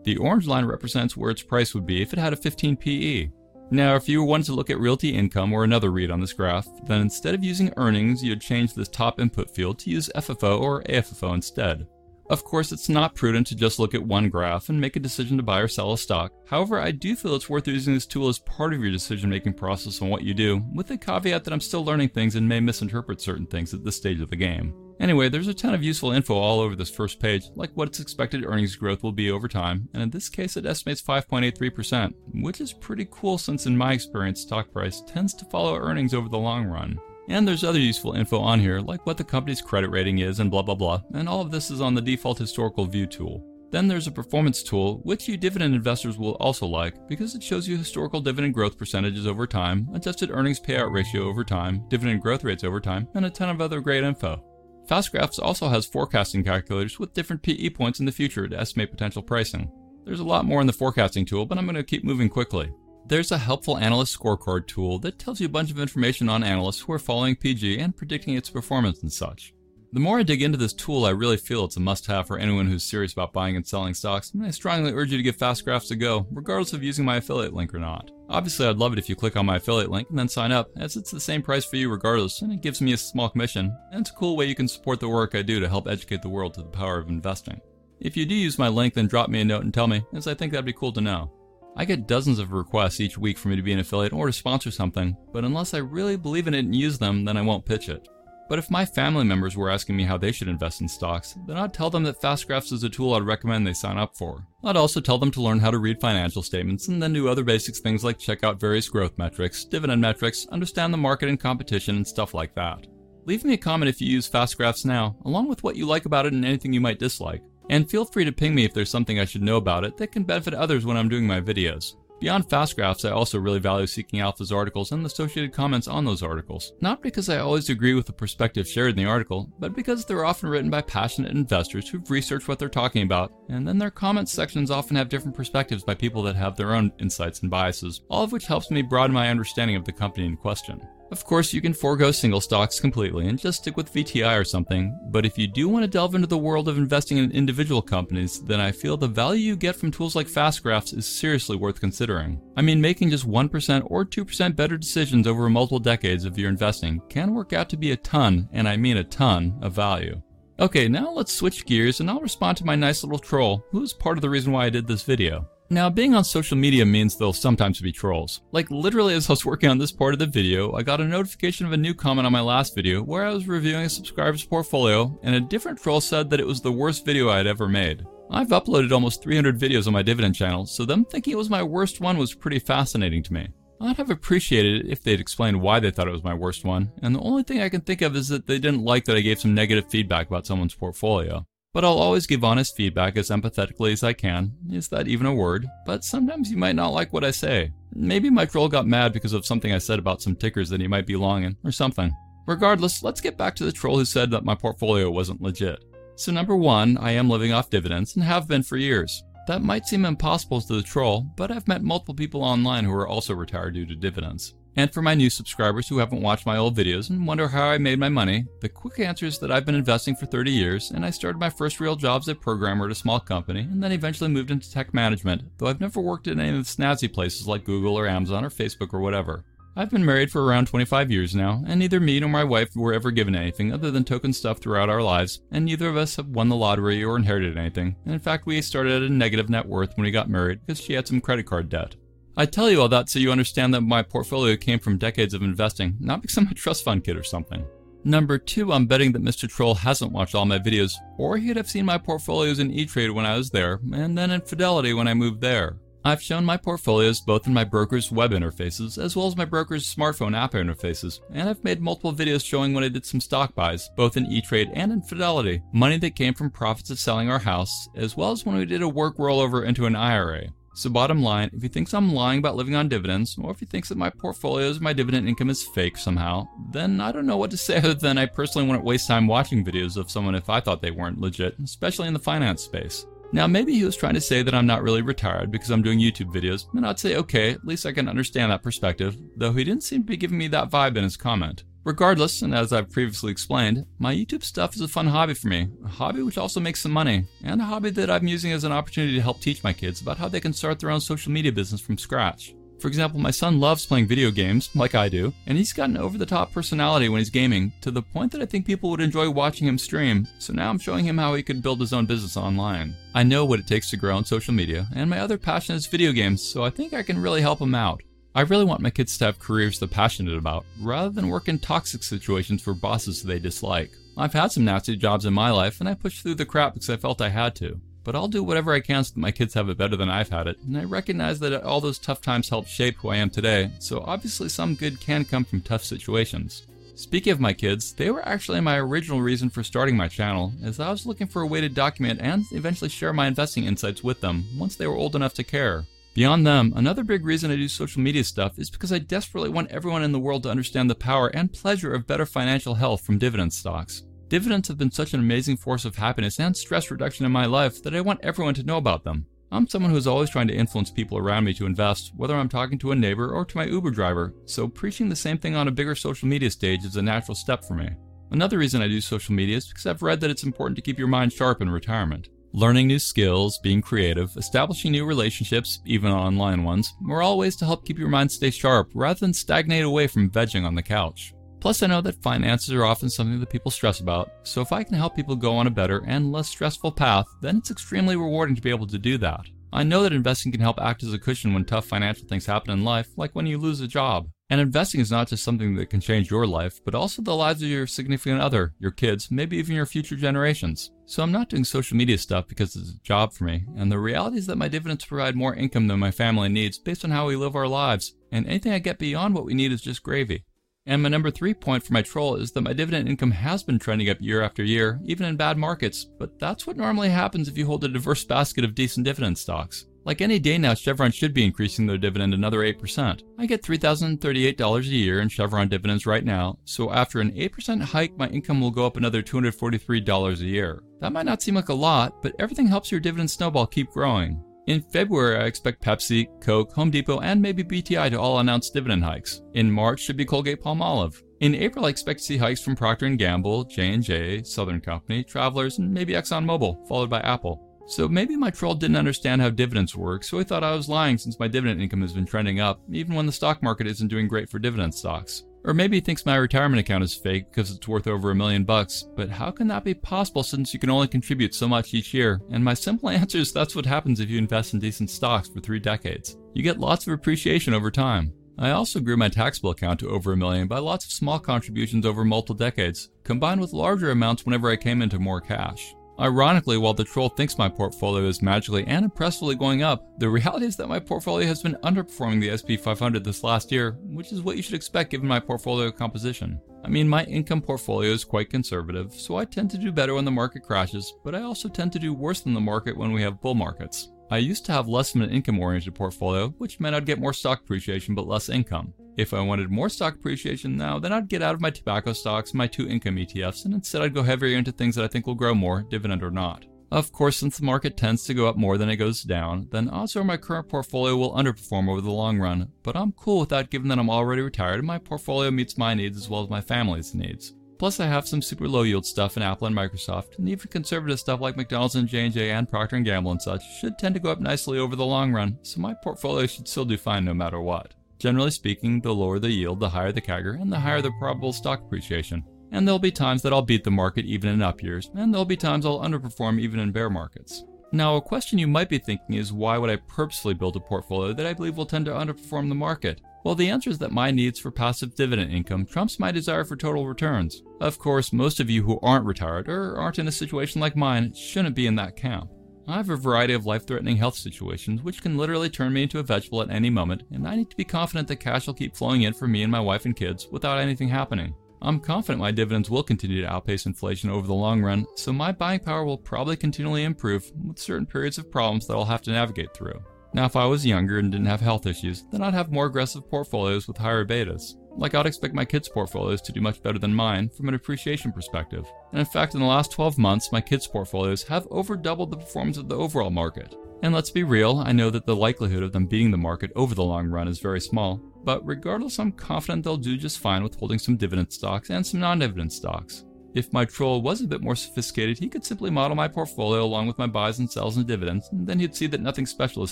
The 0.06 0.16
orange 0.16 0.48
line 0.48 0.64
represents 0.64 1.18
where 1.18 1.30
its 1.30 1.44
price 1.44 1.74
would 1.74 1.86
be 1.86 2.02
if 2.02 2.14
it 2.14 2.20
had 2.20 2.32
a 2.32 2.38
15 2.38 2.78
PE. 2.78 3.32
Now, 3.70 3.96
if 3.96 4.08
you 4.08 4.24
wanted 4.24 4.46
to 4.46 4.56
look 4.56 4.70
at 4.70 4.80
realty 4.80 5.10
income 5.10 5.52
or 5.52 5.66
another 5.66 5.92
read 5.92 6.10
on 6.10 6.22
this 6.22 6.32
graph, 6.32 6.70
then 6.86 7.02
instead 7.02 7.36
of 7.36 7.44
using 7.44 7.74
earnings, 7.76 8.24
you'd 8.24 8.40
change 8.40 8.74
this 8.74 8.88
top 8.88 9.20
input 9.20 9.54
field 9.54 9.78
to 9.80 9.90
use 9.90 10.10
FFO 10.16 10.62
or 10.62 10.84
AFFO 10.84 11.34
instead. 11.34 11.86
Of 12.30 12.44
course, 12.44 12.72
it's 12.72 12.90
not 12.90 13.16
prudent 13.16 13.48
to 13.48 13.56
just 13.56 13.80
look 13.80 13.96
at 13.96 14.06
one 14.06 14.30
graph 14.30 14.70
and 14.70 14.80
make 14.80 14.96
a 14.96 15.00
decision 15.00 15.38
to 15.38 15.44
buy 15.44 15.60
or 15.62 15.68
sell 15.68 15.94
a 15.94 15.98
stock. 15.98 16.32
However, 16.46 16.80
I 16.80 16.92
do 16.92 17.16
feel 17.16 17.34
it's 17.34 17.50
worth 17.50 17.68
using 17.68 17.96
this 17.96 18.06
tool 18.06 18.28
as 18.28 18.38
part 18.38 18.72
of 18.72 18.82
your 18.82 18.92
decision 18.92 19.32
making 19.32 19.54
process 19.54 20.00
on 20.00 20.10
what 20.10 20.22
you 20.22 20.36
do, 20.36 20.64
with 20.76 20.88
the 20.88 20.98
caveat 20.98 21.44
that 21.44 21.54
I'm 21.54 21.60
still 21.60 21.84
learning 21.84 22.10
things 22.10 22.36
and 22.36 22.48
may 22.48 22.60
misinterpret 22.60 23.20
certain 23.20 23.48
things 23.48 23.74
at 23.74 23.84
this 23.84 23.98
stage 23.98 24.22
of 24.22 24.30
the 24.30 24.36
game. 24.36 24.76
Anyway, 25.00 25.28
there's 25.28 25.48
a 25.48 25.54
ton 25.56 25.74
of 25.74 25.82
useful 25.82 26.12
info 26.12 26.36
all 26.36 26.60
over 26.60 26.76
this 26.76 26.90
first 26.90 27.20
page, 27.20 27.46
like 27.56 27.72
what 27.74 27.88
its 27.88 28.00
expected 28.00 28.46
earnings 28.46 28.76
growth 28.76 29.02
will 29.02 29.14
be 29.14 29.32
over 29.32 29.48
time, 29.48 29.90
and 29.94 30.04
in 30.04 30.10
this 30.12 30.30
case 30.30 30.56
it 30.56 30.68
estimates 30.68 31.02
5.83%, 31.02 32.14
which 32.44 32.62
is 32.62 32.74
pretty 32.74 33.08
cool 33.10 33.40
since 33.40 33.66
in 33.66 33.78
my 33.78 33.94
experience 33.94 34.42
stock 34.42 34.72
price 34.72 35.02
tends 35.08 35.34
to 35.34 35.46
follow 35.46 35.76
earnings 35.76 36.14
over 36.14 36.30
the 36.30 36.38
long 36.38 36.66
run. 36.66 37.00
And 37.30 37.48
there's 37.48 37.64
other 37.64 37.80
useful 37.80 38.14
info 38.14 38.40
on 38.40 38.60
here, 38.60 38.80
like 38.80 39.06
what 39.06 39.18
the 39.18 39.24
company's 39.24 39.62
credit 39.62 39.92
rating 39.92 40.20
is 40.20 40.40
and 40.40 40.50
blah 40.50 40.64
blah 40.64 40.76
blah, 40.76 41.02
and 41.14 41.30
all 41.30 41.42
of 41.42 41.52
this 41.52 41.70
is 41.70 41.80
on 41.80 41.94
the 41.94 42.02
default 42.02 42.40
historical 42.40 42.86
view 42.86 43.06
tool. 43.06 43.46
Then 43.72 43.88
there's 43.88 44.08
a 44.08 44.12
performance 44.12 44.64
tool, 44.64 45.00
which 45.04 45.28
you 45.28 45.38
dividend 45.38 45.76
investors 45.76 46.18
will 46.18 46.34
also 46.36 46.66
like 46.66 47.08
because 47.08 47.36
it 47.36 47.44
shows 47.44 47.68
you 47.68 47.78
historical 47.78 48.20
dividend 48.20 48.56
growth 48.56 48.80
percentages 48.80 49.28
over 49.28 49.46
time, 49.46 49.88
adjusted 49.94 50.32
earnings 50.32 50.60
payout 50.60 50.92
ratio 50.92 51.28
over 51.28 51.44
time, 51.44 51.84
dividend 51.88 52.22
growth 52.22 52.44
rates 52.44 52.64
over 52.64 52.80
time, 52.80 53.08
and 53.14 53.26
a 53.26 53.30
ton 53.30 53.50
of 53.50 53.62
other 53.62 53.80
great 53.80 54.04
info. 54.04 54.44
FastGraphs 54.90 55.40
also 55.40 55.70
has 55.70 55.86
forecasting 55.86 56.44
calculators 56.44 56.98
with 56.98 57.14
different 57.14 57.44
PE 57.44 57.70
points 57.70 58.00
in 58.00 58.08
the 58.08 58.12
future 58.12 58.48
to 58.48 58.60
estimate 58.60 58.90
potential 58.90 59.22
pricing. 59.22 59.72
There's 60.04 60.20
a 60.20 60.26
lot 60.26 60.46
more 60.46 60.62
in 60.62 60.68
the 60.68 60.74
forecasting 60.74 61.26
tool, 61.26 61.46
but 61.46 61.60
I'm 61.60 61.66
going 61.66 61.76
to 61.76 61.84
keep 61.84 62.04
moving 62.04 62.28
quickly. 62.28 62.72
There's 63.10 63.32
a 63.32 63.40
helpful 63.40 63.80
analyst 63.80 64.20
scorecard 64.20 64.68
tool 64.68 65.00
that 65.00 65.18
tells 65.18 65.40
you 65.40 65.48
a 65.48 65.50
bunch 65.50 65.72
of 65.72 65.80
information 65.80 66.30
on 66.30 66.44
analysts 66.44 66.82
who 66.82 66.94
are 66.94 67.00
following 67.00 67.36
PG 67.36 67.80
and 67.80 67.98
predicting 67.98 68.36
its 68.36 68.52
performance 68.52 69.02
and 69.02 69.12
such. 69.12 69.56
The 69.94 70.00
more 70.00 70.20
I 70.20 70.24
dig 70.24 70.44
into 70.44 70.60
this 70.60 70.74
tool, 70.74 71.06
I 71.06 71.10
really 71.10 71.38
feel 71.38 71.66
it's 71.66 71.78
a 71.78 71.80
must 71.80 72.06
have 72.06 72.28
for 72.28 72.38
anyone 72.38 72.68
who's 72.68 72.84
serious 72.84 73.12
about 73.12 73.34
buying 73.34 73.56
and 73.56 73.66
selling 73.66 73.96
stocks, 73.96 74.32
and 74.36 74.46
I 74.46 74.52
strongly 74.52 74.92
urge 74.92 75.10
you 75.10 75.18
to 75.18 75.24
give 75.24 75.38
FastGraphs 75.38 75.90
a 75.90 75.96
go, 75.96 76.28
regardless 76.30 76.74
of 76.74 76.84
using 76.84 77.04
my 77.04 77.16
affiliate 77.16 77.56
link 77.56 77.74
or 77.74 77.80
not. 77.80 78.12
Obviously, 78.30 78.68
I'd 78.68 78.78
love 78.78 78.94
it 78.94 79.00
if 79.00 79.10
you 79.10 79.16
click 79.16 79.36
on 79.36 79.48
my 79.48 79.56
affiliate 79.56 79.90
link 79.90 80.08
and 80.12 80.20
then 80.20 80.30
sign 80.30 80.52
up, 80.52 80.70
as 80.78 80.96
it's 80.96 81.10
the 81.10 81.20
same 81.20 81.42
price 81.42 81.66
for 81.66 81.78
you 81.78 81.90
regardless, 81.90 82.44
and 82.44 82.54
it 82.54 82.62
gives 82.62 82.80
me 82.80 82.94
a 82.94 82.98
small 82.98 83.28
commission, 83.28 83.76
and 83.92 84.02
it's 84.02 84.12
a 84.12 84.20
cool 84.20 84.38
way 84.38 84.46
you 84.46 84.54
can 84.54 84.68
support 84.68 85.00
the 85.00 85.10
work 85.10 85.34
I 85.34 85.42
do 85.42 85.60
to 85.60 85.68
help 85.68 85.88
educate 85.88 86.22
the 86.22 86.30
world 86.30 86.54
to 86.54 86.62
the 86.62 86.68
power 86.68 87.00
of 87.00 87.10
investing. 87.10 87.60
If 88.00 88.16
you 88.16 88.28
do 88.28 88.36
use 88.36 88.60
my 88.60 88.68
link, 88.68 88.94
then 88.94 89.08
drop 89.08 89.30
me 89.30 89.42
a 89.42 89.46
note 89.46 89.64
and 89.64 89.74
tell 89.74 89.88
me, 89.88 90.04
as 90.14 90.28
I 90.28 90.36
think 90.36 90.52
that'd 90.52 90.64
be 90.64 90.74
cool 90.74 90.94
to 90.94 91.02
know. 91.02 91.32
I 91.76 91.86
get 91.86 92.08
dozens 92.08 92.40
of 92.40 92.52
requests 92.52 93.00
each 93.00 93.18
week 93.18 93.38
for 93.38 93.48
me 93.48 93.56
to 93.56 93.62
be 93.62 93.72
an 93.72 93.80
affiliate 93.80 94.14
or 94.14 94.28
to 94.28 94.34
sponsor 94.34 94.72
something, 94.72 95.16
but 95.32 95.46
unless 95.46 95.74
I 95.74 95.78
really 95.78 96.18
believe 96.18 96.48
in 96.48 96.54
it 96.54 96.66
and 96.66 96.76
use 96.76 96.98
them, 96.98 97.24
then 97.26 97.38
I 97.38 97.42
won't 97.42 97.66
pitch 97.66 97.90
it. 97.90 98.08
But 98.50 98.58
if 98.58 98.72
my 98.72 98.84
family 98.84 99.24
members 99.24 99.56
were 99.56 99.70
asking 99.70 99.96
me 99.96 100.04
how 100.04 100.18
they 100.18 100.32
should 100.32 100.48
invest 100.48 100.82
in 100.82 100.90
stocks, 100.90 101.38
then 101.46 101.56
I'd 101.56 101.72
tell 101.72 101.92
them 101.92 102.04
that 102.04 102.20
FastGraphs 102.20 102.74
is 102.74 102.84
a 102.84 102.90
tool 102.90 103.14
I'd 103.14 103.22
recommend 103.22 103.66
they 103.66 103.74
sign 103.74 103.98
up 103.98 104.18
for. 104.18 104.48
I'd 104.64 104.76
also 104.76 105.00
tell 105.00 105.20
them 105.20 105.30
to 105.32 105.42
learn 105.42 105.60
how 105.60 105.70
to 105.70 105.78
read 105.78 106.02
financial 106.02 106.42
statements 106.42 106.88
and 106.88 107.02
then 107.02 107.14
do 107.14 107.30
other 107.30 107.44
basics 107.44 107.80
things 107.80 108.04
like 108.04 108.18
check 108.18 108.44
out 108.44 108.60
various 108.60 108.90
growth 108.90 109.16
metrics, 109.20 109.66
dividend 109.66 110.02
metrics, 110.02 110.48
understand 110.48 110.92
the 110.92 110.98
market 110.98 111.30
and 111.30 111.40
competition, 111.40 111.98
and 111.98 112.08
stuff 112.08 112.34
like 112.34 112.56
that. 112.56 112.88
Leave 113.26 113.46
me 113.46 113.54
a 113.54 113.58
comment 113.58 113.88
if 113.88 114.02
you 114.02 114.08
use 114.08 114.28
FastGraphs 114.28 114.84
now, 114.84 115.16
along 115.26 115.48
with 115.48 115.62
what 115.62 115.76
you 115.76 115.86
like 115.86 116.06
about 116.06 116.26
it 116.26 116.34
and 116.34 116.44
anything 116.44 116.74
you 116.74 116.82
might 116.82 116.98
dislike. 116.98 117.44
And 117.70 117.90
feel 117.90 118.06
free 118.06 118.26
to 118.26 118.32
ping 118.32 118.56
me 118.56 118.66
if 118.66 118.74
there's 118.74 118.90
something 118.90 119.20
I 119.20 119.26
should 119.26 119.44
know 119.44 119.58
about 119.58 119.84
it 119.84 119.98
that 119.98 120.12
can 120.12 120.24
benefit 120.24 120.54
others 120.54 120.86
when 120.86 120.98
I'm 120.98 121.10
doing 121.10 121.26
my 121.26 121.40
videos. 121.40 121.96
Beyond 122.20 122.50
FastGraphs, 122.50 123.08
I 123.08 123.14
also 123.14 123.40
really 123.40 123.60
value 123.60 123.88
Seeking 123.88 124.20
Alpha's 124.20 124.52
articles 124.52 124.92
and 124.92 125.06
the 125.06 125.08
associated 125.08 125.54
comments 125.54 125.88
on 125.88 126.04
those 126.04 126.22
articles. 126.22 126.74
Not 126.82 127.02
because 127.02 127.30
I 127.30 127.38
always 127.38 127.70
agree 127.70 127.94
with 127.94 128.08
the 128.08 128.12
perspective 128.12 128.68
shared 128.68 128.90
in 128.90 128.98
the 128.98 129.10
article, 129.10 129.50
but 129.58 129.74
because 129.74 130.04
they're 130.04 130.26
often 130.26 130.50
written 130.50 130.70
by 130.70 130.82
passionate 130.82 131.32
investors 131.32 131.88
who've 131.88 132.12
researched 132.12 132.50
what 132.50 132.60
they're 132.60 132.68
talking 132.68 133.04
about, 133.04 133.32
and 133.48 133.66
then 133.66 133.78
their 133.78 133.90
comment 133.90 134.28
sections 134.28 134.70
often 134.70 134.98
have 134.98 135.08
different 135.08 135.38
perspectives 135.38 135.82
by 135.82 135.96
people 135.96 136.22
that 136.24 136.36
have 136.36 136.58
their 136.58 136.76
own 136.76 136.92
insights 137.00 137.42
and 137.42 137.50
biases, 137.50 138.02
all 138.10 138.26
of 138.26 138.34
which 138.34 138.48
helps 138.48 138.70
me 138.70 138.82
broaden 138.82 139.14
my 139.14 139.30
understanding 139.30 139.78
of 139.78 139.86
the 139.86 139.94
company 139.94 140.26
in 140.26 140.36
question. 140.36 140.86
Of 141.12 141.26
course, 141.26 141.54
you 141.54 141.62
can 141.62 141.74
forego 141.74 142.12
single 142.12 142.40
stocks 142.40 142.80
completely 142.80 143.28
and 143.28 143.40
just 143.40 143.62
stick 143.62 143.76
with 143.76 143.92
VTI 143.92 144.40
or 144.40 144.44
something, 144.44 144.98
but 145.10 145.26
if 145.26 145.40
you 145.40 145.48
do 145.48 145.68
want 145.68 145.84
to 145.84 145.88
delve 145.88 146.14
into 146.14 146.28
the 146.28 146.38
world 146.38 146.68
of 146.68 146.78
investing 146.78 147.18
in 147.18 147.32
individual 147.32 147.82
companies, 147.82 148.42
then 148.42 148.60
I 148.60 148.72
feel 148.72 148.96
the 148.96 149.08
value 149.08 149.42
you 149.42 149.56
get 149.56 149.76
from 149.76 149.90
tools 149.90 150.16
like 150.16 150.28
FastGraphs 150.28 150.96
is 150.96 151.08
seriously 151.08 151.58
worth 151.58 151.80
considering. 151.80 152.40
I 152.56 152.62
mean, 152.62 152.80
making 152.80 153.10
just 153.10 153.28
1% 153.28 153.84
or 153.88 154.06
2% 154.06 154.56
better 154.56 154.78
decisions 154.78 155.26
over 155.26 155.50
multiple 155.50 155.80
decades 155.80 156.26
of 156.26 156.38
your 156.38 156.50
investing 156.50 157.02
can 157.10 157.34
work 157.34 157.54
out 157.54 157.70
to 157.70 157.78
be 157.78 157.92
a 157.92 157.98
ton, 157.98 158.48
and 158.52 158.70
I 158.70 158.78
mean 158.78 158.98
a 158.98 159.04
ton, 159.04 159.58
of 159.62 159.74
value. 159.74 160.22
Okay, 160.60 160.88
now 160.88 161.12
let's 161.12 161.34
switch 161.34 161.66
gears 161.66 162.02
and 162.02 162.10
I'll 162.10 162.20
respond 162.20 162.58
to 162.58 162.66
my 162.66 162.76
nice 162.76 163.04
little 163.04 163.18
troll, 163.18 163.64
who 163.72 163.82
is 163.82 163.94
part 163.94 164.18
of 164.18 164.22
the 164.22 164.30
reason 164.30 164.52
why 164.52 164.66
I 164.66 164.70
did 164.70 164.88
this 164.88 165.04
video. 165.04 165.48
Now, 165.72 165.88
being 165.88 166.16
on 166.16 166.24
social 166.24 166.58
media 166.58 166.84
means 166.84 167.16
there'll 167.16 167.32
sometimes 167.32 167.80
be 167.80 167.92
trolls. 167.92 168.42
Like, 168.52 168.72
literally, 168.72 169.14
as 169.14 169.30
I 169.30 169.34
was 169.34 169.46
working 169.46 169.70
on 169.70 169.78
this 169.78 169.92
part 169.92 170.14
of 170.14 170.20
the 170.20 170.26
video, 170.26 170.74
I 170.74 170.82
got 170.82 171.00
a 171.00 171.06
notification 171.06 171.68
of 171.68 171.74
a 171.74 171.78
new 171.78 171.94
comment 171.94 172.26
on 172.26 172.32
my 172.32 172.42
last 172.42 172.74
video 172.74 173.04
where 173.04 173.24
I 173.24 173.32
was 173.32 173.48
reviewing 173.48 173.86
a 173.86 173.90
subscriber's 173.90 174.44
portfolio, 174.44 175.20
and 175.22 175.36
a 175.36 175.40
different 175.40 175.80
troll 175.80 176.02
said 176.02 176.32
that 176.32 176.40
it 176.40 176.48
was 176.48 176.60
the 176.60 176.72
worst 176.72 177.06
video 177.06 177.30
I 177.30 177.38
had 177.38 177.46
ever 177.46 177.68
made. 177.68 178.04
I've 178.32 178.48
uploaded 178.48 178.92
almost 178.92 179.22
300 179.22 179.60
videos 179.60 179.86
on 179.86 179.94
my 179.94 180.02
dividend 180.02 180.34
channel, 180.34 180.66
so 180.66 180.86
them 180.86 181.06
thinking 181.06 181.34
it 181.34 181.38
was 181.38 181.52
my 181.52 181.62
worst 181.62 182.02
one 182.02 182.18
was 182.18 182.34
pretty 182.34 182.58
fascinating 182.58 183.22
to 183.24 183.34
me. 183.34 183.50
I'd 183.80 183.98
have 183.98 184.10
appreciated 184.10 184.86
it 184.86 184.92
if 184.92 185.04
they'd 185.04 185.20
explained 185.20 185.62
why 185.62 185.80
they 185.80 185.92
thought 185.92 186.08
it 186.08 186.12
was 186.12 186.24
my 186.24 186.34
worst 186.34 186.66
one, 186.66 186.92
and 187.04 187.14
the 187.14 187.22
only 187.22 187.44
thing 187.44 187.62
I 187.62 187.70
can 187.70 187.82
think 187.82 188.02
of 188.02 188.16
is 188.16 188.28
that 188.30 188.48
they 188.48 188.58
didn't 188.58 188.84
like 188.84 189.06
that 189.06 189.16
I 189.16 189.22
gave 189.22 189.40
some 189.40 189.54
negative 189.54 189.88
feedback 189.88 190.28
about 190.28 190.48
someone's 190.48 190.74
portfolio. 190.74 191.46
But 191.72 191.86
I'll 191.86 192.00
always 192.00 192.26
give 192.26 192.44
honest 192.44 192.76
feedback 192.76 193.16
as 193.16 193.30
empathetically 193.30 193.94
as 193.94 194.04
I 194.04 194.14
can. 194.14 194.54
Is 194.72 194.88
that 194.88 195.08
even 195.08 195.28
a 195.28 195.36
word? 195.36 195.68
But 195.86 196.04
sometimes 196.04 196.50
you 196.50 196.58
might 196.58 196.76
not 196.76 196.94
like 196.94 197.14
what 197.14 197.24
I 197.24 197.30
say. 197.30 197.72
Maybe 197.94 198.32
my 198.32 198.46
troll 198.46 198.68
got 198.68 198.88
mad 198.88 199.14
because 199.14 199.34
of 199.34 199.46
something 199.46 199.72
I 199.72 199.78
said 199.78 200.00
about 200.00 200.22
some 200.22 200.36
tickers 200.36 200.70
that 200.70 200.82
he 200.82 200.88
might 200.88 201.06
be 201.06 201.16
long 201.16 201.44
in, 201.44 201.58
or 201.64 201.72
something. 201.72 202.12
Regardless, 202.48 203.04
let's 203.04 203.22
get 203.22 203.38
back 203.38 203.56
to 203.58 203.66
the 203.66 203.72
troll 203.72 204.00
who 204.00 204.06
said 204.06 204.32
that 204.32 204.44
my 204.44 204.56
portfolio 204.56 205.12
wasn't 205.12 205.42
legit. 205.42 205.84
So, 206.16 206.32
number 206.32 206.56
one, 206.56 206.98
I 206.98 207.12
am 207.12 207.30
living 207.30 207.54
off 207.54 207.70
dividends 207.70 208.16
and 208.16 208.24
have 208.24 208.48
been 208.48 208.64
for 208.64 208.76
years. 208.76 209.24
That 209.48 209.62
might 209.62 209.86
seem 209.86 210.06
impossible 210.06 210.62
to 210.62 210.76
the 210.76 210.82
troll, 210.82 211.28
but 211.38 211.52
I've 211.52 211.68
met 211.68 211.84
multiple 211.84 212.16
people 212.16 212.44
online 212.44 212.86
who 212.86 212.94
are 212.94 213.08
also 213.08 213.36
retired 213.36 213.76
due 213.76 213.86
to 213.86 213.96
dividends. 213.96 214.56
And 214.76 214.94
for 214.94 215.02
my 215.02 215.14
new 215.14 215.30
subscribers 215.30 215.88
who 215.88 215.98
haven't 215.98 216.22
watched 216.22 216.46
my 216.46 216.58
old 216.58 216.78
videos 216.78 217.10
and 217.10 217.28
wonder 217.28 217.48
how 217.48 217.68
I 217.68 217.78
made 217.78 218.00
my 218.00 218.10
money, 218.10 218.46
the 218.62 218.70
quick 218.70 219.00
answer 219.00 219.26
is 219.26 219.40
that 219.40 219.52
I've 219.52 219.66
been 219.66 219.76
investing 219.76 220.16
for 220.16 220.26
30 220.26 220.52
years 220.52 220.92
and 220.92 221.06
I 221.06 221.10
started 221.10 221.40
my 221.40 221.50
first 221.50 221.80
real 221.80 221.96
jobs 221.96 222.30
as 222.30 222.34
a 222.34 222.40
programmer 222.40 222.86
at 222.86 222.92
a 222.92 222.96
small 222.96 223.20
company 223.20 223.62
and 223.62 223.84
then 223.84 223.92
eventually 223.92 224.30
moved 224.30 224.52
into 224.52 224.72
tech 224.72 224.94
management, 224.94 225.44
though 225.58 225.68
I've 225.68 225.82
never 225.82 226.00
worked 226.00 226.28
at 226.28 226.40
any 226.40 226.58
of 226.58 226.66
the 226.66 226.84
snazzy 226.84 227.12
places 227.12 227.48
like 227.48 227.66
Google 227.66 227.98
or 227.98 228.08
Amazon 228.08 228.46
or 228.46 228.50
Facebook 228.50 228.94
or 228.94 229.00
whatever. 229.00 229.44
I've 229.76 229.92
been 229.92 230.06
married 230.06 230.30
for 230.30 230.44
around 230.44 230.68
25 230.68 231.10
years 231.10 231.36
now, 231.36 231.64
and 231.66 231.80
neither 231.80 232.02
me 232.02 232.20
nor 232.20 232.28
my 232.28 232.44
wife 232.44 232.76
were 232.76 232.94
ever 232.94 233.12
given 233.12 233.34
anything 233.34 233.72
other 233.72 233.92
than 233.92 234.04
token 234.04 234.34
stuff 234.34 234.58
throughout 234.58 234.90
our 234.90 235.02
lives, 235.02 235.42
and 235.52 235.64
neither 235.64 235.88
of 235.88 235.96
us 235.96 236.18
have 236.18 236.28
won 236.28 236.50
the 236.50 236.56
lottery 236.56 237.02
or 237.02 237.16
inherited 237.16 237.58
anything. 237.58 237.96
And 238.04 238.14
in 238.14 238.20
fact, 238.20 238.46
we 238.46 238.62
started 238.62 239.04
at 239.04 239.10
a 239.10 239.14
negative 239.14 239.50
net 239.50 239.66
worth 239.66 239.96
when 239.96 240.04
we 240.04 240.12
got 240.12 240.30
married 240.30 240.60
because 240.66 240.82
she 240.82 240.94
had 240.94 241.08
some 241.08 241.22
credit 241.22 241.46
card 241.46 241.70
debt. 241.70 241.96
I 242.40 242.46
tell 242.46 242.72
you 242.72 242.80
all 242.80 242.88
that 242.88 243.10
so 243.10 243.20
you 243.20 243.34
understand 243.34 243.74
that 243.74 243.82
my 243.82 244.02
portfolio 244.02 244.56
came 244.56 244.80
from 244.80 244.98
decades 244.98 245.34
of 245.34 245.42
investing, 245.42 245.98
not 246.00 246.22
because 246.22 246.38
I'm 246.38 246.48
a 246.48 246.54
trust 246.54 246.86
fund 246.86 247.04
kid 247.04 247.18
or 247.18 247.24
something. 247.24 247.66
Number 248.06 248.38
two, 248.38 248.72
I'm 248.72 248.86
betting 248.86 249.12
that 249.12 249.22
Mr. 249.22 249.50
Troll 249.50 249.76
hasn't 249.76 250.14
watched 250.14 250.36
all 250.36 250.46
my 250.46 250.58
videos, 250.58 250.94
or 251.18 251.36
he'd 251.36 251.58
have 251.58 251.70
seen 251.70 251.84
my 251.84 251.98
portfolios 251.98 252.60
in 252.60 252.72
E-Trade 252.72 253.12
when 253.12 253.26
I 253.26 253.36
was 253.36 253.50
there, 253.50 253.82
and 253.92 254.18
then 254.18 254.32
in 254.32 254.40
Fidelity 254.40 254.94
when 254.94 255.06
I 255.06 255.16
moved 255.16 255.42
there. 255.42 255.80
I've 256.06 256.22
shown 256.22 256.46
my 256.46 256.56
portfolios 256.56 257.20
both 257.20 257.46
in 257.46 257.54
my 257.54 257.66
broker's 257.66 258.10
web 258.10 258.32
interfaces 258.32 258.98
as 258.98 259.18
well 259.18 259.28
as 259.28 259.36
my 259.36 259.44
broker's 259.44 259.94
smartphone 259.94 260.34
app 260.34 260.54
interfaces, 260.54 261.20
and 261.34 261.50
I've 261.50 261.62
made 261.66 261.82
multiple 261.82 262.14
videos 262.14 262.46
showing 262.46 262.74
when 262.74 262.86
I 262.86 262.88
did 262.88 263.06
some 263.06 263.20
stock 263.20 263.54
buys, 263.54 263.90
both 263.98 264.16
in 264.16 264.28
E-Trade 264.28 264.70
and 264.74 264.94
in 264.94 265.02
Fidelity, 265.02 265.62
money 265.74 265.98
that 265.98 266.16
came 266.16 266.34
from 266.34 266.52
profits 266.52 266.90
of 266.90 267.00
selling 267.00 267.30
our 267.30 267.40
house, 267.40 267.90
as 267.96 268.16
well 268.16 268.32
as 268.32 268.46
when 268.46 268.56
we 268.56 268.66
did 268.66 268.82
a 268.82 268.88
work 268.88 269.18
rollover 269.18 269.66
into 269.66 269.86
an 269.88 269.98
IRA. 269.98 270.48
So 270.76 270.90
bottom 270.90 271.22
line, 271.22 271.50
if 271.54 271.62
he 271.62 271.68
thinks 271.68 271.94
I'm 271.94 272.14
lying 272.14 272.40
about 272.40 272.56
living 272.56 272.76
on 272.76 272.90
dividends, 272.90 273.38
or 273.42 273.52
if 273.52 273.60
he 273.60 273.66
thinks 273.66 273.90
that 273.90 273.98
my 273.98 274.10
portfolios, 274.10 274.80
my 274.80 274.94
dividend 274.94 275.28
income 275.28 275.50
is 275.50 275.64
fake 275.64 275.98
somehow, 275.98 276.48
then 276.72 277.02
I 277.02 277.12
don't 277.12 277.26
know 277.26 277.38
what 277.38 277.52
to 277.52 277.58
say 277.58 277.78
other 277.80 277.94
than 277.94 278.18
I 278.18 278.26
personally 278.26 278.68
wouldn't 278.68 278.86
waste 278.86 279.08
time 279.08 279.28
watching 279.28 279.66
videos 279.66 279.98
of 279.98 280.12
someone 280.12 280.36
if 280.36 280.50
I 280.50 280.60
thought 280.60 280.82
they 280.82 280.92
weren't 280.92 281.20
legit, 281.20 281.58
especially 281.60 282.08
in 282.08 282.14
the 282.14 282.20
finance 282.20 282.64
space. 282.64 283.06
Now, 283.32 283.46
maybe 283.46 283.74
he 283.74 283.86
was 283.86 283.96
trying 283.96 284.16
to 284.16 284.22
say 284.22 284.42
that 284.42 284.56
I'm 284.56 284.66
not 284.66 284.82
really 284.82 285.04
retired 285.04 285.52
because 285.52 285.70
I'm 285.70 285.84
doing 285.84 286.00
YouTube 286.00 286.34
videos, 286.34 286.66
and 286.74 286.86
I'd 286.86 286.98
say, 286.98 287.16
okay, 287.16 287.52
at 287.52 287.66
least 287.66 287.86
I 287.86 287.92
can 287.92 288.08
understand 288.08 288.52
that 288.52 288.64
perspective, 288.64 289.18
though 289.36 289.54
he 289.54 289.64
didn't 289.64 289.84
seem 289.84 290.02
to 290.02 290.08
be 290.08 290.18
giving 290.18 290.38
me 290.38 290.48
that 290.48 290.72
vibe 290.72 290.98
in 290.98 291.04
his 291.04 291.16
comment. 291.16 291.64
Regardless, 291.86 292.42
and 292.42 292.54
as 292.54 292.74
I've 292.74 292.92
previously 292.92 293.32
explained, 293.32 293.86
my 294.00 294.14
YouTube 294.14 294.44
stuff 294.44 294.76
is 294.76 294.82
a 294.82 294.88
fun 294.88 295.08
hobby 295.08 295.34
for 295.34 295.48
me, 295.48 295.70
a 295.86 295.88
hobby 295.88 296.22
which 296.22 296.38
also 296.38 296.60
makes 296.60 296.82
some 296.82 296.92
money, 296.92 297.26
and 297.44 297.62
a 297.62 297.66
hobby 297.66 297.90
that 297.92 298.12
I'm 298.12 298.28
using 298.28 298.52
as 298.52 298.66
an 298.66 298.72
opportunity 298.72 299.16
to 299.16 299.22
help 299.22 299.40
teach 299.40 299.64
my 299.64 299.72
kids 299.72 300.02
about 300.02 300.18
how 300.18 300.28
they 300.28 300.42
can 300.42 300.54
start 300.54 300.80
their 300.80 300.92
own 300.92 301.02
social 301.02 301.32
media 301.32 301.52
business 301.52 301.82
from 301.82 301.98
scratch. 301.98 302.54
For 302.80 302.88
example, 302.88 303.20
my 303.20 303.32
son 303.32 303.60
loves 303.60 303.86
playing 303.86 304.08
video 304.08 304.32
games, 304.32 304.70
like 304.74 304.96
I 304.96 305.10
do, 305.10 305.34
and 305.48 305.58
he's 305.58 305.74
got 305.74 305.90
an 305.90 305.98
over 305.98 306.18
the 306.18 306.26
top 306.26 306.54
personality 306.54 307.10
when 307.10 307.20
he's 307.20 307.30
gaming, 307.30 307.74
to 307.82 307.92
the 307.92 308.02
point 308.02 308.32
that 308.32 308.42
I 308.42 308.46
think 308.46 308.66
people 308.66 308.90
would 308.90 309.02
enjoy 309.02 309.30
watching 309.30 309.68
him 309.68 309.78
stream, 309.78 310.28
so 310.38 310.54
now 310.54 310.70
I'm 310.70 310.80
showing 310.80 311.06
him 311.06 311.18
how 311.18 311.34
he 311.36 311.44
could 311.44 311.62
build 311.62 311.82
his 311.82 311.92
own 311.92 312.06
business 312.06 312.38
online. 312.38 312.96
I 313.14 313.24
know 313.24 313.44
what 313.46 313.60
it 313.60 313.68
takes 313.68 313.90
to 313.90 313.98
grow 313.98 314.16
on 314.16 314.26
social 314.26 314.54
media, 314.54 314.88
and 314.96 315.10
my 315.10 315.20
other 315.20 315.38
passion 315.38 315.76
is 315.76 315.88
video 315.88 316.12
games, 316.12 316.42
so 316.42 316.64
I 316.64 316.70
think 316.70 316.94
I 316.94 317.04
can 317.04 317.22
really 317.22 317.42
help 317.42 317.60
him 317.60 317.76
out. 317.76 318.02
I 318.36 318.42
really 318.42 318.66
want 318.66 318.82
my 318.82 318.92
kids 318.92 319.18
to 319.18 319.26
have 319.26 319.40
careers 319.40 319.80
they're 319.80 319.88
passionate 319.88 320.38
about, 320.38 320.66
rather 320.80 321.10
than 321.10 321.30
work 321.30 321.48
in 321.48 321.58
toxic 321.58 322.04
situations 322.04 322.62
for 322.62 322.76
bosses 322.76 323.24
they 323.24 323.40
dislike. 323.40 323.92
I've 324.18 324.34
had 324.34 324.52
some 324.52 324.66
nasty 324.66 324.96
jobs 324.96 325.26
in 325.26 325.34
my 325.34 325.50
life, 325.50 325.80
and 325.80 325.90
I 325.90 325.96
pushed 325.96 326.22
through 326.22 326.36
the 326.36 326.46
crap 326.46 326.74
because 326.74 326.90
I 326.90 326.98
felt 326.98 327.22
I 327.22 327.30
had 327.30 327.56
to. 327.56 327.80
But 328.04 328.16
I'll 328.16 328.28
do 328.28 328.44
whatever 328.44 328.72
I 328.72 328.82
can 328.82 329.04
so 329.04 329.14
that 329.14 329.20
my 329.20 329.32
kids 329.32 329.56
have 329.56 329.68
it 329.68 329.78
better 329.78 329.96
than 329.96 330.10
I've 330.10 330.30
had 330.30 330.48
it, 330.48 330.60
and 330.60 330.78
I 330.78 330.84
recognize 330.84 331.40
that 331.40 331.64
all 331.64 331.82
those 331.82 331.98
tough 331.98 332.22
times 332.22 332.50
helped 332.50 332.70
shape 332.70 332.98
who 332.98 333.10
I 333.10 333.18
am 333.18 333.32
today, 333.32 333.72
so 333.80 334.02
obviously 334.02 334.48
some 334.48 334.76
good 334.76 335.00
can 335.00 335.26
come 335.26 335.44
from 335.44 335.62
tough 335.62 335.84
situations. 335.84 336.68
Speaking 336.94 337.32
of 337.32 337.40
my 337.40 337.54
kids, 337.54 337.94
they 337.94 338.12
were 338.12 338.28
actually 338.28 338.60
my 338.62 338.78
original 338.78 339.22
reason 339.22 339.50
for 339.50 339.64
starting 339.64 339.98
my 339.98 340.08
channel, 340.08 340.54
as 340.64 340.80
I 340.80 340.92
was 340.92 341.06
looking 341.06 341.28
for 341.28 341.42
a 341.42 341.48
way 341.48 341.62
to 341.62 341.70
document 341.70 342.20
and 342.22 342.46
eventually 342.52 342.90
share 342.90 343.14
my 343.14 343.26
investing 343.26 343.64
insights 343.64 344.04
with 344.04 344.22
them 344.22 344.46
once 344.58 344.76
they 344.76 344.86
were 344.86 344.96
old 344.96 345.16
enough 345.16 345.34
to 345.36 345.44
care. 345.44 345.86
Beyond 346.16 346.46
them, 346.46 346.74
another 346.76 347.04
big 347.04 347.24
reason 347.24 347.52
I 347.52 347.56
do 347.56 347.68
social 347.68 348.02
media 348.02 348.24
stuff 348.24 348.58
is 348.58 348.70
because 348.70 348.92
I 348.92 349.00
desperately 349.00 349.50
want 349.50 349.72
everyone 349.72 350.04
in 350.04 350.12
the 350.12 350.20
world 350.20 350.44
to 350.44 350.50
understand 350.50 350.90
the 350.90 350.96
power 350.96 351.28
and 351.28 351.54
pleasure 351.54 351.94
of 351.94 352.08
better 352.08 352.26
financial 352.26 352.76
health 352.76 353.02
from 353.02 353.20
dividend 353.20 353.54
stocks. 353.54 354.04
Dividends 354.28 354.68
have 354.68 354.78
been 354.78 354.92
such 354.92 355.14
an 355.14 355.20
amazing 355.20 355.58
force 355.58 355.86
of 355.86 355.96
happiness 355.96 356.40
and 356.40 356.56
stress 356.58 356.92
reduction 356.92 357.26
in 357.26 357.32
my 357.32 357.46
life 357.46 357.82
that 357.84 357.96
I 357.96 358.02
want 358.02 358.20
everyone 358.24 358.54
to 358.56 358.64
know 358.64 358.78
about 358.78 359.04
them. 359.04 359.28
I'm 359.52 359.68
someone 359.68 359.92
who's 359.92 360.08
always 360.08 360.30
trying 360.30 360.48
to 360.50 360.56
influence 360.56 360.92
people 360.92 361.18
around 361.18 361.44
me 361.44 361.54
to 361.56 361.66
invest, 361.66 362.12
whether 362.16 362.36
I'm 362.36 362.50
talking 362.50 362.78
to 362.80 362.92
a 362.92 362.96
neighbor 362.96 363.32
or 363.32 363.46
to 363.46 363.58
my 363.58 363.66
Uber 363.66 363.90
driver, 363.90 364.36
so 364.46 364.68
preaching 364.68 365.10
the 365.10 365.16
same 365.16 365.40
thing 365.40 365.56
on 365.56 365.68
a 365.68 365.72
bigger 365.72 365.96
social 365.96 366.28
media 366.28 366.52
stage 366.52 366.86
is 366.86 366.96
a 366.96 367.02
natural 367.02 367.34
step 367.34 367.66
for 367.66 367.74
me. 367.74 367.90
Another 368.32 368.60
reason 368.60 368.82
I 368.82 368.88
do 368.88 369.02
social 369.02 369.34
media 369.34 369.58
is 369.58 369.68
because 369.68 369.88
I've 369.88 370.04
read 370.04 370.20
that 370.20 370.30
it's 370.30 370.44
important 370.44 370.76
to 370.76 370.84
keep 370.84 371.00
your 371.00 371.08
mind 371.08 371.34
sharp 371.34 371.62
in 371.62 371.70
retirement. 371.70 372.30
Learning 372.54 372.88
new 372.88 372.98
skills, 372.98 373.60
being 373.60 373.80
creative, 373.80 374.36
establishing 374.36 374.92
new 374.92 375.06
relationships, 375.06 375.82
even 375.86 376.12
online 376.12 376.64
ones, 376.64 376.96
are 377.08 377.22
all 377.22 377.38
ways 377.38 377.56
to 377.56 377.66
help 377.66 377.86
keep 377.86 378.00
your 378.00 378.10
mind 378.10 378.32
stay 378.32 378.50
sharp 378.50 378.90
rather 378.96 379.20
than 379.20 379.34
stagnate 379.34 379.84
away 379.84 380.08
from 380.08 380.32
vegging 380.32 380.66
on 380.66 380.74
the 380.74 380.82
couch. 380.82 381.32
Plus, 381.60 381.84
I 381.84 381.88
know 381.88 382.02
that 382.02 382.24
finances 382.24 382.74
are 382.74 382.86
often 382.86 383.08
something 383.08 383.40
that 383.40 383.52
people 383.52 383.70
stress 383.70 384.00
about, 384.00 384.32
so 384.42 384.62
if 384.62 384.72
I 384.72 384.84
can 384.84 384.96
help 384.96 385.16
people 385.16 385.36
go 385.36 385.56
on 385.58 385.68
a 385.68 385.72
better 385.72 386.04
and 386.08 386.32
less 386.32 386.48
stressful 386.48 386.94
path, 386.94 387.28
then 387.40 387.58
it's 387.58 387.70
extremely 387.70 388.16
rewarding 388.16 388.56
to 388.56 388.62
be 388.62 388.72
able 388.72 388.88
to 388.88 388.98
do 388.98 389.20
that. 389.20 389.42
I 389.72 389.84
know 389.84 390.02
that 390.02 390.14
investing 390.14 390.52
can 390.52 390.62
help 390.62 390.82
act 390.82 391.04
as 391.04 391.14
a 391.14 391.20
cushion 391.20 391.54
when 391.54 391.66
tough 391.66 391.86
financial 391.86 392.28
things 392.28 392.48
happen 392.48 392.72
in 392.72 392.84
life, 392.84 393.10
like 393.16 393.36
when 393.36 393.46
you 393.46 393.60
lose 393.60 393.82
a 393.82 393.88
job. 393.88 394.28
And 394.50 394.60
investing 394.60 395.02
is 395.02 395.12
not 395.12 395.28
just 395.28 395.44
something 395.44 395.76
that 395.76 395.92
can 395.92 396.02
change 396.02 396.32
your 396.32 396.48
life, 396.48 396.80
but 396.84 396.96
also 396.96 397.22
the 397.22 397.36
lives 397.36 397.62
of 397.62 397.70
your 397.70 397.86
significant 397.86 398.42
other, 398.42 398.74
your 398.80 398.90
kids, 398.90 399.30
maybe 399.30 399.58
even 399.58 399.76
your 399.76 399.86
future 399.86 400.16
generations. 400.16 400.90
So 401.10 401.24
I'm 401.24 401.32
not 401.32 401.50
doing 401.50 401.64
social 401.64 401.98
media 401.98 402.20
stuff 402.20 402.48
because 402.48 402.76
it's 402.76 402.92
a 402.92 403.02
job 403.02 403.34
for 403.34 403.46
me, 403.46 403.66
and 403.76 403.92
the 403.92 403.98
reality 403.98 404.38
is 404.38 404.46
that 404.46 404.60
my 404.60 404.68
dividends 404.68 405.06
provide 405.06 405.36
more 405.36 405.56
income 405.56 405.88
than 405.88 405.98
my 405.98 406.12
family 406.12 406.50
needs 406.50 406.78
based 406.78 407.04
on 407.04 407.10
how 407.10 407.26
we 407.26 407.36
live 407.36 407.56
our 407.56 407.68
lives, 407.68 408.14
and 408.32 408.46
anything 408.46 408.74
I 408.74 408.78
get 408.78 409.00
beyond 409.00 409.34
what 409.34 409.44
we 409.44 409.56
need 409.56 409.72
is 409.72 409.82
just 409.82 410.04
gravy. 410.04 410.44
And 410.86 411.02
my 411.02 411.10
number 411.10 411.32
three 411.32 411.56
point 411.56 411.84
for 411.84 411.94
my 411.94 412.04
troll 412.04 412.36
is 412.36 412.52
that 412.52 412.62
my 412.62 412.74
dividend 412.74 413.10
income 413.10 413.32
has 413.32 413.64
been 413.64 413.80
trending 413.80 414.08
up 414.08 414.22
year 414.22 414.44
after 414.44 414.64
year, 414.64 415.00
even 415.04 415.26
in 415.26 415.36
bad 415.36 415.58
markets, 415.58 416.06
but 416.20 416.38
that's 416.38 416.68
what 416.68 416.78
normally 416.78 417.10
happens 417.10 417.48
if 417.48 417.58
you 417.58 417.66
hold 417.66 417.84
a 417.84 417.88
diverse 417.88 418.24
basket 418.24 418.64
of 418.64 418.76
decent 418.76 419.04
dividend 419.04 419.40
stocks. 419.40 419.88
Like 420.10 420.22
any 420.22 420.40
day 420.40 420.58
now, 420.58 420.74
Chevron 420.74 421.12
should 421.12 421.36
be 421.36 421.46
increasing 421.46 421.86
their 421.86 422.00
dividend 422.00 422.34
another 422.34 422.62
8%. 422.62 423.22
I 423.38 423.46
get 423.46 423.62
$3,038 423.62 424.80
a 424.80 424.84
year 424.84 425.22
in 425.22 425.30
Chevron 425.30 425.68
dividends 425.68 426.08
right 426.08 426.26
now, 426.26 426.58
so 426.66 426.92
after 426.92 427.20
an 427.20 427.32
8% 427.34 427.80
hike, 427.84 428.18
my 428.18 428.28
income 428.30 428.60
will 428.60 428.72
go 428.72 428.88
up 428.88 428.98
another 428.98 429.22
$243 429.22 430.42
a 430.42 430.44
year. 430.44 430.82
That 431.00 431.14
might 431.14 431.28
not 431.28 431.44
seem 431.44 431.54
like 431.54 431.70
a 431.70 431.76
lot, 431.76 432.24
but 432.24 432.34
everything 432.40 432.66
helps 432.66 432.90
your 432.90 433.00
dividend 433.00 433.30
snowball 433.30 433.68
keep 433.68 433.92
growing. 433.92 434.44
In 434.66 434.82
February, 434.82 435.38
I 435.38 435.46
expect 435.46 435.84
Pepsi, 435.84 436.28
Coke, 436.42 436.72
Home 436.72 436.90
Depot, 436.90 437.20
and 437.20 437.40
maybe 437.40 437.64
BTI 437.64 438.10
to 438.10 438.20
all 438.20 438.40
announce 438.40 438.72
dividend 438.72 439.04
hikes. 439.04 439.44
In 439.54 439.72
March 439.72 440.00
should 440.00 440.18
be 440.18 440.26
Colgate 440.26 440.64
Palmolive. 440.64 441.22
In 441.42 441.54
April, 441.54 441.86
I 441.86 441.90
expect 441.90 442.22
to 442.22 442.26
see 442.26 442.38
hikes 442.38 442.64
from 442.64 442.76
Procter 442.76 443.08
& 443.10 443.16
Gamble, 443.16 443.66
J&J, 443.66 444.42
Southern 444.42 444.82
Company, 444.82 445.24
Travelers, 445.24 445.78
and 445.78 445.94
maybe 445.94 446.14
ExxonMobil, 446.14 446.88
followed 446.88 447.12
by 447.12 447.20
Apple. 447.20 447.69
So 447.90 448.08
maybe 448.08 448.36
my 448.36 448.52
troll 448.52 448.76
didn't 448.76 448.98
understand 448.98 449.42
how 449.42 449.50
dividends 449.50 449.96
work, 449.96 450.24
so 450.24 450.38
he 450.38 450.44
thought 450.44 450.64
I 450.64 450.76
was 450.76 450.88
lying 450.88 451.18
since 451.18 451.40
my 451.40 451.48
dividend 451.48 451.82
income 451.82 452.02
has 452.02 452.14
been 452.14 452.26
trending 452.26 452.60
up, 452.60 452.80
even 452.92 453.16
when 453.16 453.26
the 453.26 453.32
stock 453.32 453.64
market 453.64 453.88
isn't 453.88 454.10
doing 454.10 454.28
great 454.28 454.48
for 454.48 454.60
dividend 454.60 454.94
stocks. 454.94 455.44
Or 455.64 455.74
maybe 455.74 455.98
he 455.98 456.02
thinks 456.02 456.24
my 456.24 456.36
retirement 456.36 456.80
account 456.80 457.04
is 457.04 457.16
fake 457.16 457.50
because 457.50 457.72
it's 457.72 457.88
worth 457.88 458.06
over 458.06 458.30
a 458.30 458.36
million 458.36 458.64
bucks, 458.64 459.06
but 459.16 459.28
how 459.32 459.50
can 459.50 459.68
that 459.70 459.84
be 459.84 459.96
possible 459.96 460.44
since 460.44 460.72
you 460.72 460.80
can 460.80 460.92
only 460.92 461.08
contribute 461.08 461.56
so 461.56 461.68
much 461.68 461.96
each 461.96 462.14
year? 462.14 462.40
And 462.52 462.64
my 462.64 462.76
simple 462.76 463.10
answer 463.10 463.40
is 463.40 463.52
that's 463.52 463.76
what 463.76 463.88
happens 463.88 464.20
if 464.20 464.30
you 464.30 464.38
invest 464.38 464.76
in 464.76 464.80
decent 464.80 465.10
stocks 465.10 465.50
for 465.50 465.60
three 465.60 465.80
decades. 465.80 466.38
You 466.54 466.62
get 466.62 466.80
lots 466.80 467.08
of 467.08 467.14
appreciation 467.14 467.74
over 467.74 467.90
time. 467.90 468.34
I 468.60 468.70
also 468.72 469.00
grew 469.00 469.18
my 469.18 469.30
taxable 469.30 469.72
account 469.72 470.00
to 470.02 470.10
over 470.10 470.34
a 470.34 470.38
million 470.38 470.68
by 470.68 470.78
lots 470.78 471.06
of 471.06 471.12
small 471.12 471.40
contributions 471.40 472.06
over 472.06 472.24
multiple 472.24 472.56
decades, 472.56 473.10
combined 473.24 473.62
with 473.62 473.74
larger 473.74 474.12
amounts 474.12 474.46
whenever 474.46 474.70
I 474.70 474.76
came 474.76 475.02
into 475.02 475.18
more 475.18 475.42
cash. 475.42 475.96
Ironically, 476.20 476.78
while 476.78 476.94
the 476.94 477.06
troll 477.06 477.30
thinks 477.30 477.58
my 477.58 477.70
portfolio 477.70 478.28
is 478.28 478.42
magically 478.42 478.86
and 478.88 479.06
impressively 479.06 479.56
going 479.56 479.84
up, 479.84 480.20
the 480.20 480.30
reality 480.30 480.66
is 480.66 480.76
that 480.76 480.90
my 480.90 481.00
portfolio 481.00 481.48
has 481.48 481.62
been 481.62 481.78
underperforming 481.82 482.42
the 482.42 482.58
SP 482.60 482.76
500 482.78 483.24
this 483.24 483.42
last 483.42 483.72
year, 483.72 483.98
which 484.04 484.34
is 484.34 484.42
what 484.42 484.58
you 484.58 484.62
should 484.62 484.74
expect 484.74 485.12
given 485.12 485.28
my 485.30 485.40
portfolio 485.40 485.90
composition. 485.92 486.60
I 486.84 486.90
mean, 486.90 487.08
my 487.08 487.24
income 487.24 487.62
portfolio 487.62 488.12
is 488.12 488.26
quite 488.26 488.50
conservative, 488.50 489.14
so 489.14 489.38
I 489.38 489.46
tend 489.46 489.72
to 489.72 489.78
do 489.78 489.94
better 489.94 490.14
when 490.14 490.26
the 490.26 490.32
market 490.32 490.64
crashes, 490.64 491.14
but 491.24 491.36
I 491.36 491.42
also 491.42 491.70
tend 491.70 491.94
to 491.94 492.00
do 492.00 492.14
worse 492.14 492.42
than 492.42 492.54
the 492.54 492.60
market 492.60 492.98
when 492.98 493.14
we 493.14 493.22
have 493.22 493.40
bull 493.40 493.56
markets. 493.56 494.10
I 494.32 494.38
used 494.38 494.64
to 494.66 494.72
have 494.72 494.88
less 494.88 495.16
of 495.16 495.22
an 495.22 495.32
income 495.32 495.60
oriented 495.60 495.96
portfolio, 495.96 496.50
which 496.60 496.80
meant 496.80 496.96
I'd 496.96 497.08
get 497.08 497.20
more 497.20 497.34
stock 497.34 497.62
appreciation 497.62 498.14
but 498.14 498.28
less 498.28 498.50
income. 498.50 498.94
If 499.18 499.34
I 499.34 499.42
wanted 499.42 499.72
more 499.72 499.90
stock 499.90 500.14
appreciation 500.16 500.78
now, 500.78 501.00
then 501.00 501.12
I'd 501.12 501.28
get 501.28 501.42
out 501.42 501.56
of 501.56 501.62
my 501.62 501.72
tobacco 501.72 502.14
stocks, 502.14 502.54
my 502.54 502.68
two 502.68 502.88
income 502.88 503.16
ETFs, 503.16 503.66
and 503.66 503.74
instead 503.74 504.04
I'd 504.04 504.14
go 504.14 504.22
heavier 504.22 504.56
into 504.58 504.72
things 504.72 504.96
that 504.96 505.04
I 505.04 505.08
think 505.08 505.26
will 505.26 505.34
grow 505.34 505.56
more, 505.56 505.82
dividend 505.82 506.22
or 506.22 506.30
not. 506.30 506.66
Of 506.92 507.12
course, 507.12 507.38
since 507.38 507.58
the 507.58 507.66
market 507.66 507.98
tends 507.98 508.24
to 508.26 508.34
go 508.34 508.48
up 508.48 508.56
more 508.56 508.78
than 508.78 508.90
it 508.90 508.96
goes 508.98 509.24
down, 509.24 509.68
then 509.72 509.90
odds 509.90 510.16
are 510.16 510.24
my 510.24 510.38
current 510.38 510.70
portfolio 510.70 511.16
will 511.16 511.34
underperform 511.34 511.90
over 511.90 512.02
the 512.02 512.12
long 512.12 512.40
run, 512.40 512.72
but 512.84 512.96
I'm 512.96 513.12
cool 513.12 513.40
with 513.40 513.50
that 513.50 513.70
given 513.70 513.88
that 513.90 514.00
I'm 514.00 514.10
already 514.10 514.42
retired 514.42 514.80
and 514.80 514.88
my 514.88 515.00
portfolio 515.00 515.52
meets 515.52 515.78
my 515.78 515.94
needs 515.94 516.18
as 516.18 516.30
well 516.30 516.44
as 516.44 516.50
my 516.50 516.62
family's 516.62 517.14
needs. 517.14 517.54
Plus, 517.80 518.02
I 518.02 518.08
have 518.08 518.28
some 518.28 518.42
super 518.42 518.68
low 518.68 518.82
yield 518.82 519.06
stuff 519.06 519.38
in 519.38 519.42
Apple 519.42 519.66
and 519.66 519.76
Microsoft, 519.76 520.38
and 520.38 520.50
even 520.50 520.68
conservative 520.68 521.18
stuff 521.18 521.40
like 521.40 521.56
McDonald's 521.56 521.96
and 521.96 522.10
J&J 522.10 522.52
and 522.52 522.70
Procter 522.70 523.00
& 523.00 523.02
Gamble 523.02 523.32
and 523.32 523.42
such 523.42 523.64
should 523.80 523.98
tend 523.98 524.16
to 524.16 524.20
go 524.20 524.30
up 524.30 524.42
nicely 524.42 524.78
over 524.78 524.98
the 524.98 525.06
long 525.06 525.32
run, 525.32 525.58
so 525.62 525.80
my 525.80 525.94
portfolio 526.04 526.46
should 526.46 526.68
still 526.68 526.84
do 526.84 526.98
fine 526.98 527.24
no 527.24 527.34
matter 527.34 527.62
what. 527.62 527.94
Generally 528.20 528.52
speaking, 528.52 529.00
the 529.00 529.16
lower 529.16 529.40
the 529.40 529.50
yield, 529.50 529.80
the 529.80 529.88
higher 529.88 530.12
the 530.12 530.20
CAGR, 530.20 530.62
and 530.62 530.70
the 530.70 530.80
higher 530.80 531.02
the 531.02 531.12
probable 531.20 531.54
stock 531.54 531.80
appreciation. 531.80 532.44
And 532.74 532.86
there'll 532.86 533.00
be 533.00 533.12
times 533.12 533.42
that 533.44 533.54
I'll 533.54 533.62
beat 533.62 533.86
the 533.86 533.92
market 533.92 534.26
even 534.26 534.50
in 534.50 534.62
up 534.62 534.84
years, 534.84 535.10
and 535.16 535.34
there'll 535.34 535.46
be 535.46 535.56
times 535.56 535.86
I'll 535.86 536.02
underperform 536.02 536.60
even 536.60 536.82
in 536.82 536.92
bear 536.92 537.10
markets. 537.10 537.64
Now, 537.92 538.18
a 538.18 538.22
question 538.22 538.60
you 538.60 538.68
might 538.68 538.88
be 538.88 539.00
thinking 539.00 539.36
is 539.36 539.52
why 539.52 539.78
would 539.78 539.90
I 539.90 539.96
purposely 539.96 540.54
build 540.54 540.76
a 540.76 540.80
portfolio 540.80 541.34
that 541.34 541.48
I 541.48 541.54
believe 541.54 541.76
will 541.76 541.88
tend 541.88 542.06
to 542.06 542.12
underperform 542.12 542.70
the 542.70 542.76
market? 542.76 543.22
Well, 543.44 543.56
the 543.56 543.70
answer 543.70 543.90
is 543.90 543.98
that 544.00 544.12
my 544.12 544.30
needs 544.30 544.60
for 544.60 544.70
passive 544.70 545.16
dividend 545.16 545.52
income 545.52 545.86
trumps 545.86 546.20
my 546.20 546.32
desire 546.32 546.66
for 546.66 546.76
total 546.76 547.08
returns. 547.08 547.64
Of 547.82 547.98
course, 547.98 548.32
most 548.32 548.60
of 548.60 548.70
you 548.70 548.84
who 548.84 549.00
aren't 549.02 549.26
retired 549.26 549.70
or 549.70 549.98
aren't 549.98 550.20
in 550.20 550.28
a 550.28 550.32
situation 550.32 550.82
like 550.82 550.96
mine 550.96 551.34
shouldn't 551.34 551.76
be 551.76 551.88
in 551.88 551.96
that 551.96 552.16
camp. 552.16 552.52
I 552.88 552.98
have 552.98 553.10
a 553.10 553.16
variety 553.16 553.54
of 553.54 553.66
life 553.66 553.88
threatening 553.88 554.18
health 554.18 554.36
situations 554.36 555.02
which 555.02 555.22
can 555.22 555.38
literally 555.38 555.70
turn 555.70 555.94
me 555.94 556.04
into 556.04 556.20
a 556.20 556.24
vegetable 556.24 556.62
at 556.62 556.72
any 556.72 556.90
moment, 556.90 557.24
and 557.32 557.48
I 557.48 557.56
need 557.56 557.70
to 557.70 557.78
be 557.78 557.86
confident 557.86 558.28
that 558.28 558.38
cash 558.38 558.68
will 558.68 558.74
keep 558.74 558.96
flowing 558.96 559.24
in 559.24 559.34
for 559.34 559.48
me 559.48 559.64
and 559.64 559.72
my 559.72 559.80
wife 559.80 560.06
and 560.06 560.16
kids 560.16 560.48
without 560.52 560.80
anything 560.80 561.08
happening. 561.08 561.56
I'm 561.82 562.00
confident 562.00 562.42
my 562.42 562.52
dividends 562.52 562.90
will 562.90 563.04
continue 563.04 563.42
to 563.42 563.52
outpace 563.52 563.86
inflation 563.86 564.30
over 564.30 564.46
the 564.46 564.54
long 564.54 564.82
run, 564.82 565.06
so 565.16 565.32
my 565.32 565.52
buying 565.52 565.80
power 565.80 566.04
will 566.04 566.18
probably 566.18 566.58
continually 566.58 567.04
improve 567.04 567.52
with 567.66 567.80
certain 567.80 568.06
periods 568.06 568.38
of 568.38 568.52
problems 568.52 568.88
that 568.88 568.96
I'll 568.96 569.06
have 569.06 569.22
to 569.24 569.32
navigate 569.32 569.74
through. 569.74 570.04
Now, 570.34 570.46
if 570.46 570.56
I 570.56 570.66
was 570.66 570.86
younger 570.86 571.18
and 571.18 571.32
didn't 571.32 571.48
have 571.48 571.62
health 571.62 571.88
issues, 571.88 572.26
then 572.32 572.44
I'd 572.44 572.54
have 572.54 572.72
more 572.72 572.86
aggressive 572.86 573.30
portfolios 573.30 573.88
with 573.88 573.98
higher 573.98 574.26
betas. 574.26 574.76
Like 574.96 575.16
I'd 575.16 575.26
expect 575.26 575.56
my 575.56 575.66
kids' 575.66 575.90
portfolios 575.90 576.42
to 576.42 576.52
do 576.52 576.62
much 576.62 576.84
better 576.84 577.00
than 577.00 577.14
mine 577.14 577.50
from 577.50 577.68
an 577.68 577.74
appreciation 577.74 578.32
perspective. 578.32 578.86
And 579.12 579.20
in 579.20 579.26
fact, 579.26 579.56
in 579.56 579.62
the 579.62 579.66
last 579.66 579.92
12 579.92 580.18
months, 580.18 580.52
my 580.52 580.62
kids' 580.62 580.88
portfolios 580.88 581.44
have 581.44 581.68
over 581.72 581.96
doubled 581.96 582.32
the 582.32 582.38
performance 582.38 582.78
of 582.78 582.90
the 582.90 582.98
overall 582.98 583.30
market. 583.32 583.76
And 584.04 584.14
let's 584.14 584.32
be 584.32 584.44
real, 584.44 584.84
I 584.86 584.92
know 584.92 585.10
that 585.10 585.26
the 585.26 585.36
likelihood 585.36 585.84
of 585.84 585.94
them 585.94 586.06
beating 586.06 586.32
the 586.32 586.38
market 586.38 586.72
over 586.76 586.94
the 586.94 587.04
long 587.04 587.28
run 587.28 587.48
is 587.48 587.60
very 587.60 587.82
small. 587.82 588.22
But 588.44 588.66
regardless, 588.66 589.20
I'm 589.20 589.32
confident 589.32 589.84
they'll 589.84 589.98
do 589.98 590.18
just 590.18 590.40
fine 590.40 590.64
with 590.64 590.76
holding 590.76 591.00
some 591.00 591.18
dividend 591.18 591.52
stocks 591.52 591.90
and 591.90 592.06
some 592.06 592.20
non 592.20 592.40
dividend 592.40 592.72
stocks. 592.72 593.26
If 593.56 593.74
my 593.74 593.84
troll 593.84 594.22
was 594.22 594.42
a 594.42 594.48
bit 594.48 594.62
more 594.62 594.76
sophisticated, 594.76 595.40
he 595.40 595.50
could 595.50 595.66
simply 595.66 595.90
model 595.90 596.16
my 596.16 596.28
portfolio 596.28 596.84
along 596.84 597.08
with 597.08 597.18
my 597.18 597.28
buys 597.28 597.60
and 597.60 597.70
sells 597.70 597.98
and 597.98 598.08
dividends, 598.08 598.48
and 598.52 598.68
then 598.68 598.80
he'd 598.80 598.96
see 598.96 599.08
that 599.08 599.22
nothing 599.22 599.46
special 599.46 599.84
is 599.84 599.92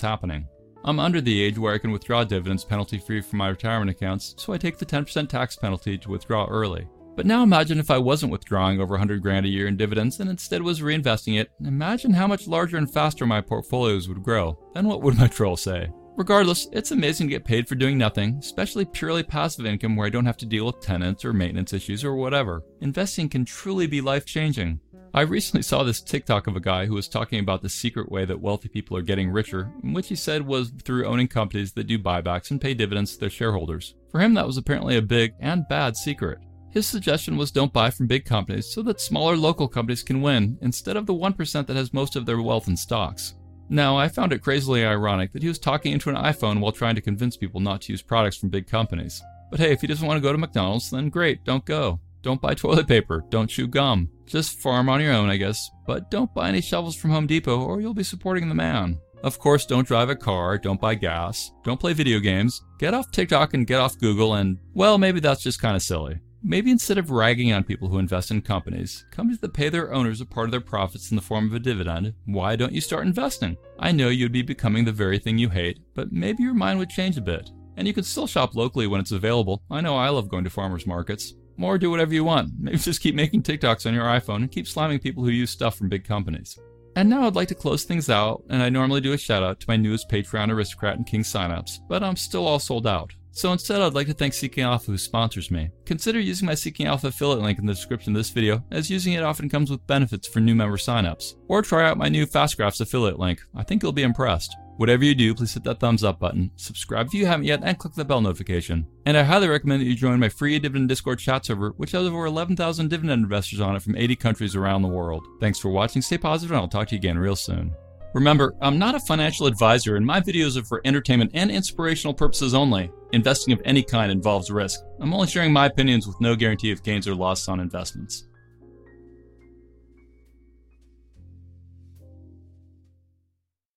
happening. 0.00 0.46
I'm 0.84 1.00
under 1.00 1.20
the 1.20 1.42
age 1.42 1.58
where 1.58 1.74
I 1.74 1.78
can 1.78 1.90
withdraw 1.90 2.22
dividends 2.22 2.64
penalty 2.64 2.98
free 2.98 3.20
from 3.20 3.38
my 3.38 3.48
retirement 3.48 3.90
accounts, 3.90 4.34
so 4.38 4.52
I 4.52 4.58
take 4.58 4.78
the 4.78 4.86
10% 4.86 5.28
tax 5.28 5.56
penalty 5.56 5.98
to 5.98 6.10
withdraw 6.10 6.46
early. 6.46 6.86
But 7.16 7.26
now 7.26 7.42
imagine 7.42 7.80
if 7.80 7.90
I 7.90 7.98
wasn't 7.98 8.30
withdrawing 8.30 8.80
over 8.80 8.92
100 8.92 9.20
grand 9.20 9.44
a 9.44 9.48
year 9.48 9.66
in 9.66 9.76
dividends 9.76 10.20
and 10.20 10.30
instead 10.30 10.62
was 10.62 10.80
reinvesting 10.80 11.40
it. 11.40 11.50
Imagine 11.64 12.12
how 12.12 12.28
much 12.28 12.46
larger 12.46 12.76
and 12.76 12.88
faster 12.88 13.26
my 13.26 13.40
portfolios 13.40 14.08
would 14.08 14.22
grow. 14.22 14.56
Then 14.72 14.86
what 14.86 15.02
would 15.02 15.18
my 15.18 15.26
troll 15.26 15.56
say? 15.56 15.90
Regardless, 16.18 16.66
it's 16.72 16.90
amazing 16.90 17.28
to 17.28 17.34
get 17.34 17.44
paid 17.44 17.68
for 17.68 17.76
doing 17.76 17.96
nothing, 17.96 18.38
especially 18.40 18.84
purely 18.84 19.22
passive 19.22 19.64
income 19.64 19.94
where 19.94 20.08
I 20.08 20.10
don't 20.10 20.26
have 20.26 20.36
to 20.38 20.46
deal 20.46 20.66
with 20.66 20.80
tenants 20.80 21.24
or 21.24 21.32
maintenance 21.32 21.72
issues 21.72 22.04
or 22.04 22.16
whatever. 22.16 22.64
Investing 22.80 23.28
can 23.28 23.44
truly 23.44 23.86
be 23.86 24.00
life 24.00 24.26
changing. 24.26 24.80
I 25.14 25.20
recently 25.20 25.62
saw 25.62 25.84
this 25.84 26.00
TikTok 26.00 26.48
of 26.48 26.56
a 26.56 26.60
guy 26.60 26.86
who 26.86 26.94
was 26.94 27.08
talking 27.08 27.38
about 27.38 27.62
the 27.62 27.68
secret 27.68 28.10
way 28.10 28.24
that 28.24 28.40
wealthy 28.40 28.68
people 28.68 28.96
are 28.96 29.02
getting 29.02 29.30
richer, 29.30 29.70
which 29.84 30.08
he 30.08 30.16
said 30.16 30.44
was 30.44 30.72
through 30.82 31.06
owning 31.06 31.28
companies 31.28 31.72
that 31.74 31.86
do 31.86 32.00
buybacks 32.00 32.50
and 32.50 32.60
pay 32.60 32.74
dividends 32.74 33.12
to 33.12 33.20
their 33.20 33.30
shareholders. 33.30 33.94
For 34.10 34.18
him, 34.18 34.34
that 34.34 34.46
was 34.46 34.56
apparently 34.56 34.96
a 34.96 35.02
big 35.02 35.34
and 35.38 35.68
bad 35.68 35.96
secret. 35.96 36.40
His 36.72 36.84
suggestion 36.88 37.36
was 37.36 37.52
don't 37.52 37.72
buy 37.72 37.90
from 37.90 38.08
big 38.08 38.24
companies 38.24 38.66
so 38.66 38.82
that 38.82 39.00
smaller 39.00 39.36
local 39.36 39.68
companies 39.68 40.02
can 40.02 40.20
win 40.20 40.58
instead 40.62 40.96
of 40.96 41.06
the 41.06 41.14
1% 41.14 41.66
that 41.68 41.76
has 41.76 41.94
most 41.94 42.16
of 42.16 42.26
their 42.26 42.42
wealth 42.42 42.66
in 42.66 42.76
stocks. 42.76 43.34
Now, 43.68 43.96
I 43.96 44.08
found 44.08 44.32
it 44.32 44.42
crazily 44.42 44.84
ironic 44.84 45.32
that 45.32 45.42
he 45.42 45.48
was 45.48 45.58
talking 45.58 45.92
into 45.92 46.08
an 46.08 46.16
iPhone 46.16 46.60
while 46.60 46.72
trying 46.72 46.94
to 46.94 47.00
convince 47.00 47.36
people 47.36 47.60
not 47.60 47.82
to 47.82 47.92
use 47.92 48.02
products 48.02 48.36
from 48.36 48.48
big 48.48 48.66
companies. 48.66 49.22
But 49.50 49.60
hey, 49.60 49.72
if 49.72 49.80
he 49.80 49.86
doesn't 49.86 50.06
want 50.06 50.16
to 50.18 50.22
go 50.22 50.32
to 50.32 50.38
McDonald's, 50.38 50.90
then 50.90 51.10
great, 51.10 51.44
don't 51.44 51.64
go. 51.64 52.00
Don't 52.22 52.40
buy 52.40 52.54
toilet 52.54 52.88
paper, 52.88 53.24
don't 53.28 53.48
chew 53.48 53.66
gum. 53.66 54.10
Just 54.26 54.58
farm 54.58 54.88
on 54.88 55.00
your 55.00 55.12
own, 55.12 55.30
I 55.30 55.36
guess. 55.36 55.70
But 55.86 56.10
don't 56.10 56.32
buy 56.34 56.48
any 56.48 56.60
shovels 56.60 56.96
from 56.96 57.10
Home 57.10 57.26
Depot 57.26 57.60
or 57.60 57.80
you'll 57.80 57.94
be 57.94 58.02
supporting 58.02 58.48
the 58.48 58.54
man. 58.54 58.98
Of 59.22 59.38
course, 59.38 59.66
don't 59.66 59.86
drive 59.86 60.10
a 60.10 60.16
car, 60.16 60.58
don't 60.58 60.80
buy 60.80 60.94
gas, 60.94 61.50
don't 61.64 61.80
play 61.80 61.92
video 61.92 62.20
games, 62.20 62.62
get 62.78 62.94
off 62.94 63.10
TikTok 63.10 63.52
and 63.52 63.66
get 63.66 63.80
off 63.80 63.98
Google, 63.98 64.34
and, 64.34 64.58
well, 64.74 64.96
maybe 64.96 65.18
that's 65.18 65.42
just 65.42 65.60
kind 65.60 65.74
of 65.74 65.82
silly. 65.82 66.20
Maybe 66.42 66.70
instead 66.70 66.98
of 66.98 67.10
ragging 67.10 67.52
on 67.52 67.64
people 67.64 67.88
who 67.88 67.98
invest 67.98 68.30
in 68.30 68.42
companies, 68.42 69.04
companies 69.10 69.40
that 69.40 69.54
pay 69.54 69.68
their 69.68 69.92
owners 69.92 70.20
a 70.20 70.26
part 70.26 70.46
of 70.46 70.52
their 70.52 70.60
profits 70.60 71.10
in 71.10 71.16
the 71.16 71.22
form 71.22 71.46
of 71.46 71.54
a 71.54 71.58
dividend, 71.58 72.14
why 72.26 72.54
don't 72.54 72.72
you 72.72 72.80
start 72.80 73.06
investing? 73.06 73.56
I 73.78 73.90
know 73.90 74.08
you'd 74.08 74.32
be 74.32 74.42
becoming 74.42 74.84
the 74.84 74.92
very 74.92 75.18
thing 75.18 75.36
you 75.36 75.48
hate, 75.48 75.80
but 75.94 76.12
maybe 76.12 76.44
your 76.44 76.54
mind 76.54 76.78
would 76.78 76.90
change 76.90 77.16
a 77.16 77.22
bit. 77.22 77.50
And 77.76 77.88
you 77.88 77.94
can 77.94 78.04
still 78.04 78.26
shop 78.26 78.54
locally 78.54 78.86
when 78.86 79.00
it's 79.00 79.12
available. 79.12 79.62
I 79.70 79.80
know 79.80 79.96
I 79.96 80.08
love 80.10 80.28
going 80.28 80.44
to 80.44 80.50
farmers 80.50 80.86
markets. 80.86 81.34
Or 81.60 81.76
do 81.76 81.90
whatever 81.90 82.14
you 82.14 82.22
want. 82.22 82.52
Maybe 82.58 82.78
just 82.78 83.00
keep 83.00 83.16
making 83.16 83.42
TikToks 83.42 83.86
on 83.86 83.94
your 83.94 84.04
iPhone 84.04 84.36
and 84.36 84.50
keep 84.50 84.68
slamming 84.68 85.00
people 85.00 85.24
who 85.24 85.30
use 85.30 85.50
stuff 85.50 85.76
from 85.76 85.88
big 85.88 86.04
companies. 86.04 86.56
And 86.94 87.08
now 87.08 87.26
I'd 87.26 87.36
like 87.36 87.48
to 87.48 87.54
close 87.54 87.84
things 87.84 88.10
out, 88.10 88.42
and 88.48 88.62
I 88.62 88.68
normally 88.68 89.00
do 89.00 89.12
a 89.12 89.18
shout 89.18 89.42
out 89.42 89.60
to 89.60 89.68
my 89.68 89.76
newest 89.76 90.10
Patreon 90.10 90.50
aristocrat 90.50 90.96
and 90.96 91.06
King 91.06 91.22
signups, 91.22 91.78
but 91.88 92.02
I'm 92.02 92.16
still 92.16 92.46
all 92.46 92.58
sold 92.58 92.86
out. 92.86 93.12
So 93.38 93.52
instead, 93.52 93.80
I'd 93.80 93.94
like 93.94 94.08
to 94.08 94.14
thank 94.14 94.34
Seeking 94.34 94.64
Alpha 94.64 94.90
who 94.90 94.98
sponsors 94.98 95.48
me. 95.48 95.70
Consider 95.86 96.18
using 96.18 96.46
my 96.46 96.54
Seeking 96.54 96.86
Alpha 96.86 97.06
affiliate 97.06 97.38
link 97.38 97.60
in 97.60 97.66
the 97.66 97.72
description 97.72 98.12
of 98.12 98.18
this 98.18 98.30
video, 98.30 98.64
as 98.72 98.90
using 98.90 99.12
it 99.12 99.22
often 99.22 99.48
comes 99.48 99.70
with 99.70 99.86
benefits 99.86 100.26
for 100.26 100.40
new 100.40 100.56
member 100.56 100.76
signups. 100.76 101.34
Or 101.46 101.62
try 101.62 101.88
out 101.88 101.98
my 101.98 102.08
new 102.08 102.26
FastGraphs 102.26 102.80
affiliate 102.80 103.20
link. 103.20 103.40
I 103.54 103.62
think 103.62 103.80
you'll 103.80 103.92
be 103.92 104.02
impressed. 104.02 104.56
Whatever 104.78 105.04
you 105.04 105.14
do, 105.14 105.36
please 105.36 105.54
hit 105.54 105.62
that 105.62 105.78
thumbs 105.78 106.02
up 106.02 106.18
button, 106.18 106.50
subscribe 106.56 107.06
if 107.06 107.14
you 107.14 107.26
haven't 107.26 107.46
yet, 107.46 107.60
and 107.62 107.78
click 107.78 107.94
the 107.94 108.04
bell 108.04 108.20
notification. 108.20 108.84
And 109.06 109.16
I 109.16 109.22
highly 109.22 109.46
recommend 109.46 109.82
that 109.82 109.86
you 109.86 109.94
join 109.94 110.18
my 110.18 110.28
free 110.28 110.58
Dividend 110.58 110.88
Discord 110.88 111.20
chat 111.20 111.46
server, 111.46 111.70
which 111.76 111.92
has 111.92 112.08
over 112.08 112.26
11,000 112.26 112.90
dividend 112.90 113.22
investors 113.22 113.60
on 113.60 113.76
it 113.76 113.82
from 113.82 113.94
80 113.94 114.16
countries 114.16 114.56
around 114.56 114.82
the 114.82 114.88
world. 114.88 115.24
Thanks 115.38 115.60
for 115.60 115.68
watching, 115.68 116.02
stay 116.02 116.18
positive, 116.18 116.50
and 116.50 116.60
I'll 116.60 116.66
talk 116.66 116.88
to 116.88 116.96
you 116.96 116.98
again 116.98 117.16
real 117.16 117.36
soon. 117.36 117.72
Remember, 118.14 118.54
I'm 118.62 118.78
not 118.78 118.94
a 118.94 119.00
financial 119.00 119.46
advisor, 119.46 119.96
and 119.96 120.06
my 120.06 120.20
videos 120.20 120.56
are 120.56 120.64
for 120.64 120.80
entertainment 120.84 121.32
and 121.34 121.50
inspirational 121.50 122.14
purposes 122.14 122.54
only. 122.54 122.90
Investing 123.12 123.52
of 123.52 123.60
any 123.64 123.82
kind 123.82 124.10
involves 124.10 124.50
risk. 124.50 124.80
I'm 125.00 125.12
only 125.12 125.26
sharing 125.26 125.52
my 125.52 125.66
opinions 125.66 126.06
with 126.06 126.20
no 126.20 126.34
guarantee 126.34 126.72
of 126.72 126.82
gains 126.82 127.06
or 127.06 127.14
losses 127.14 127.48
on 127.48 127.60
investments. 127.60 128.27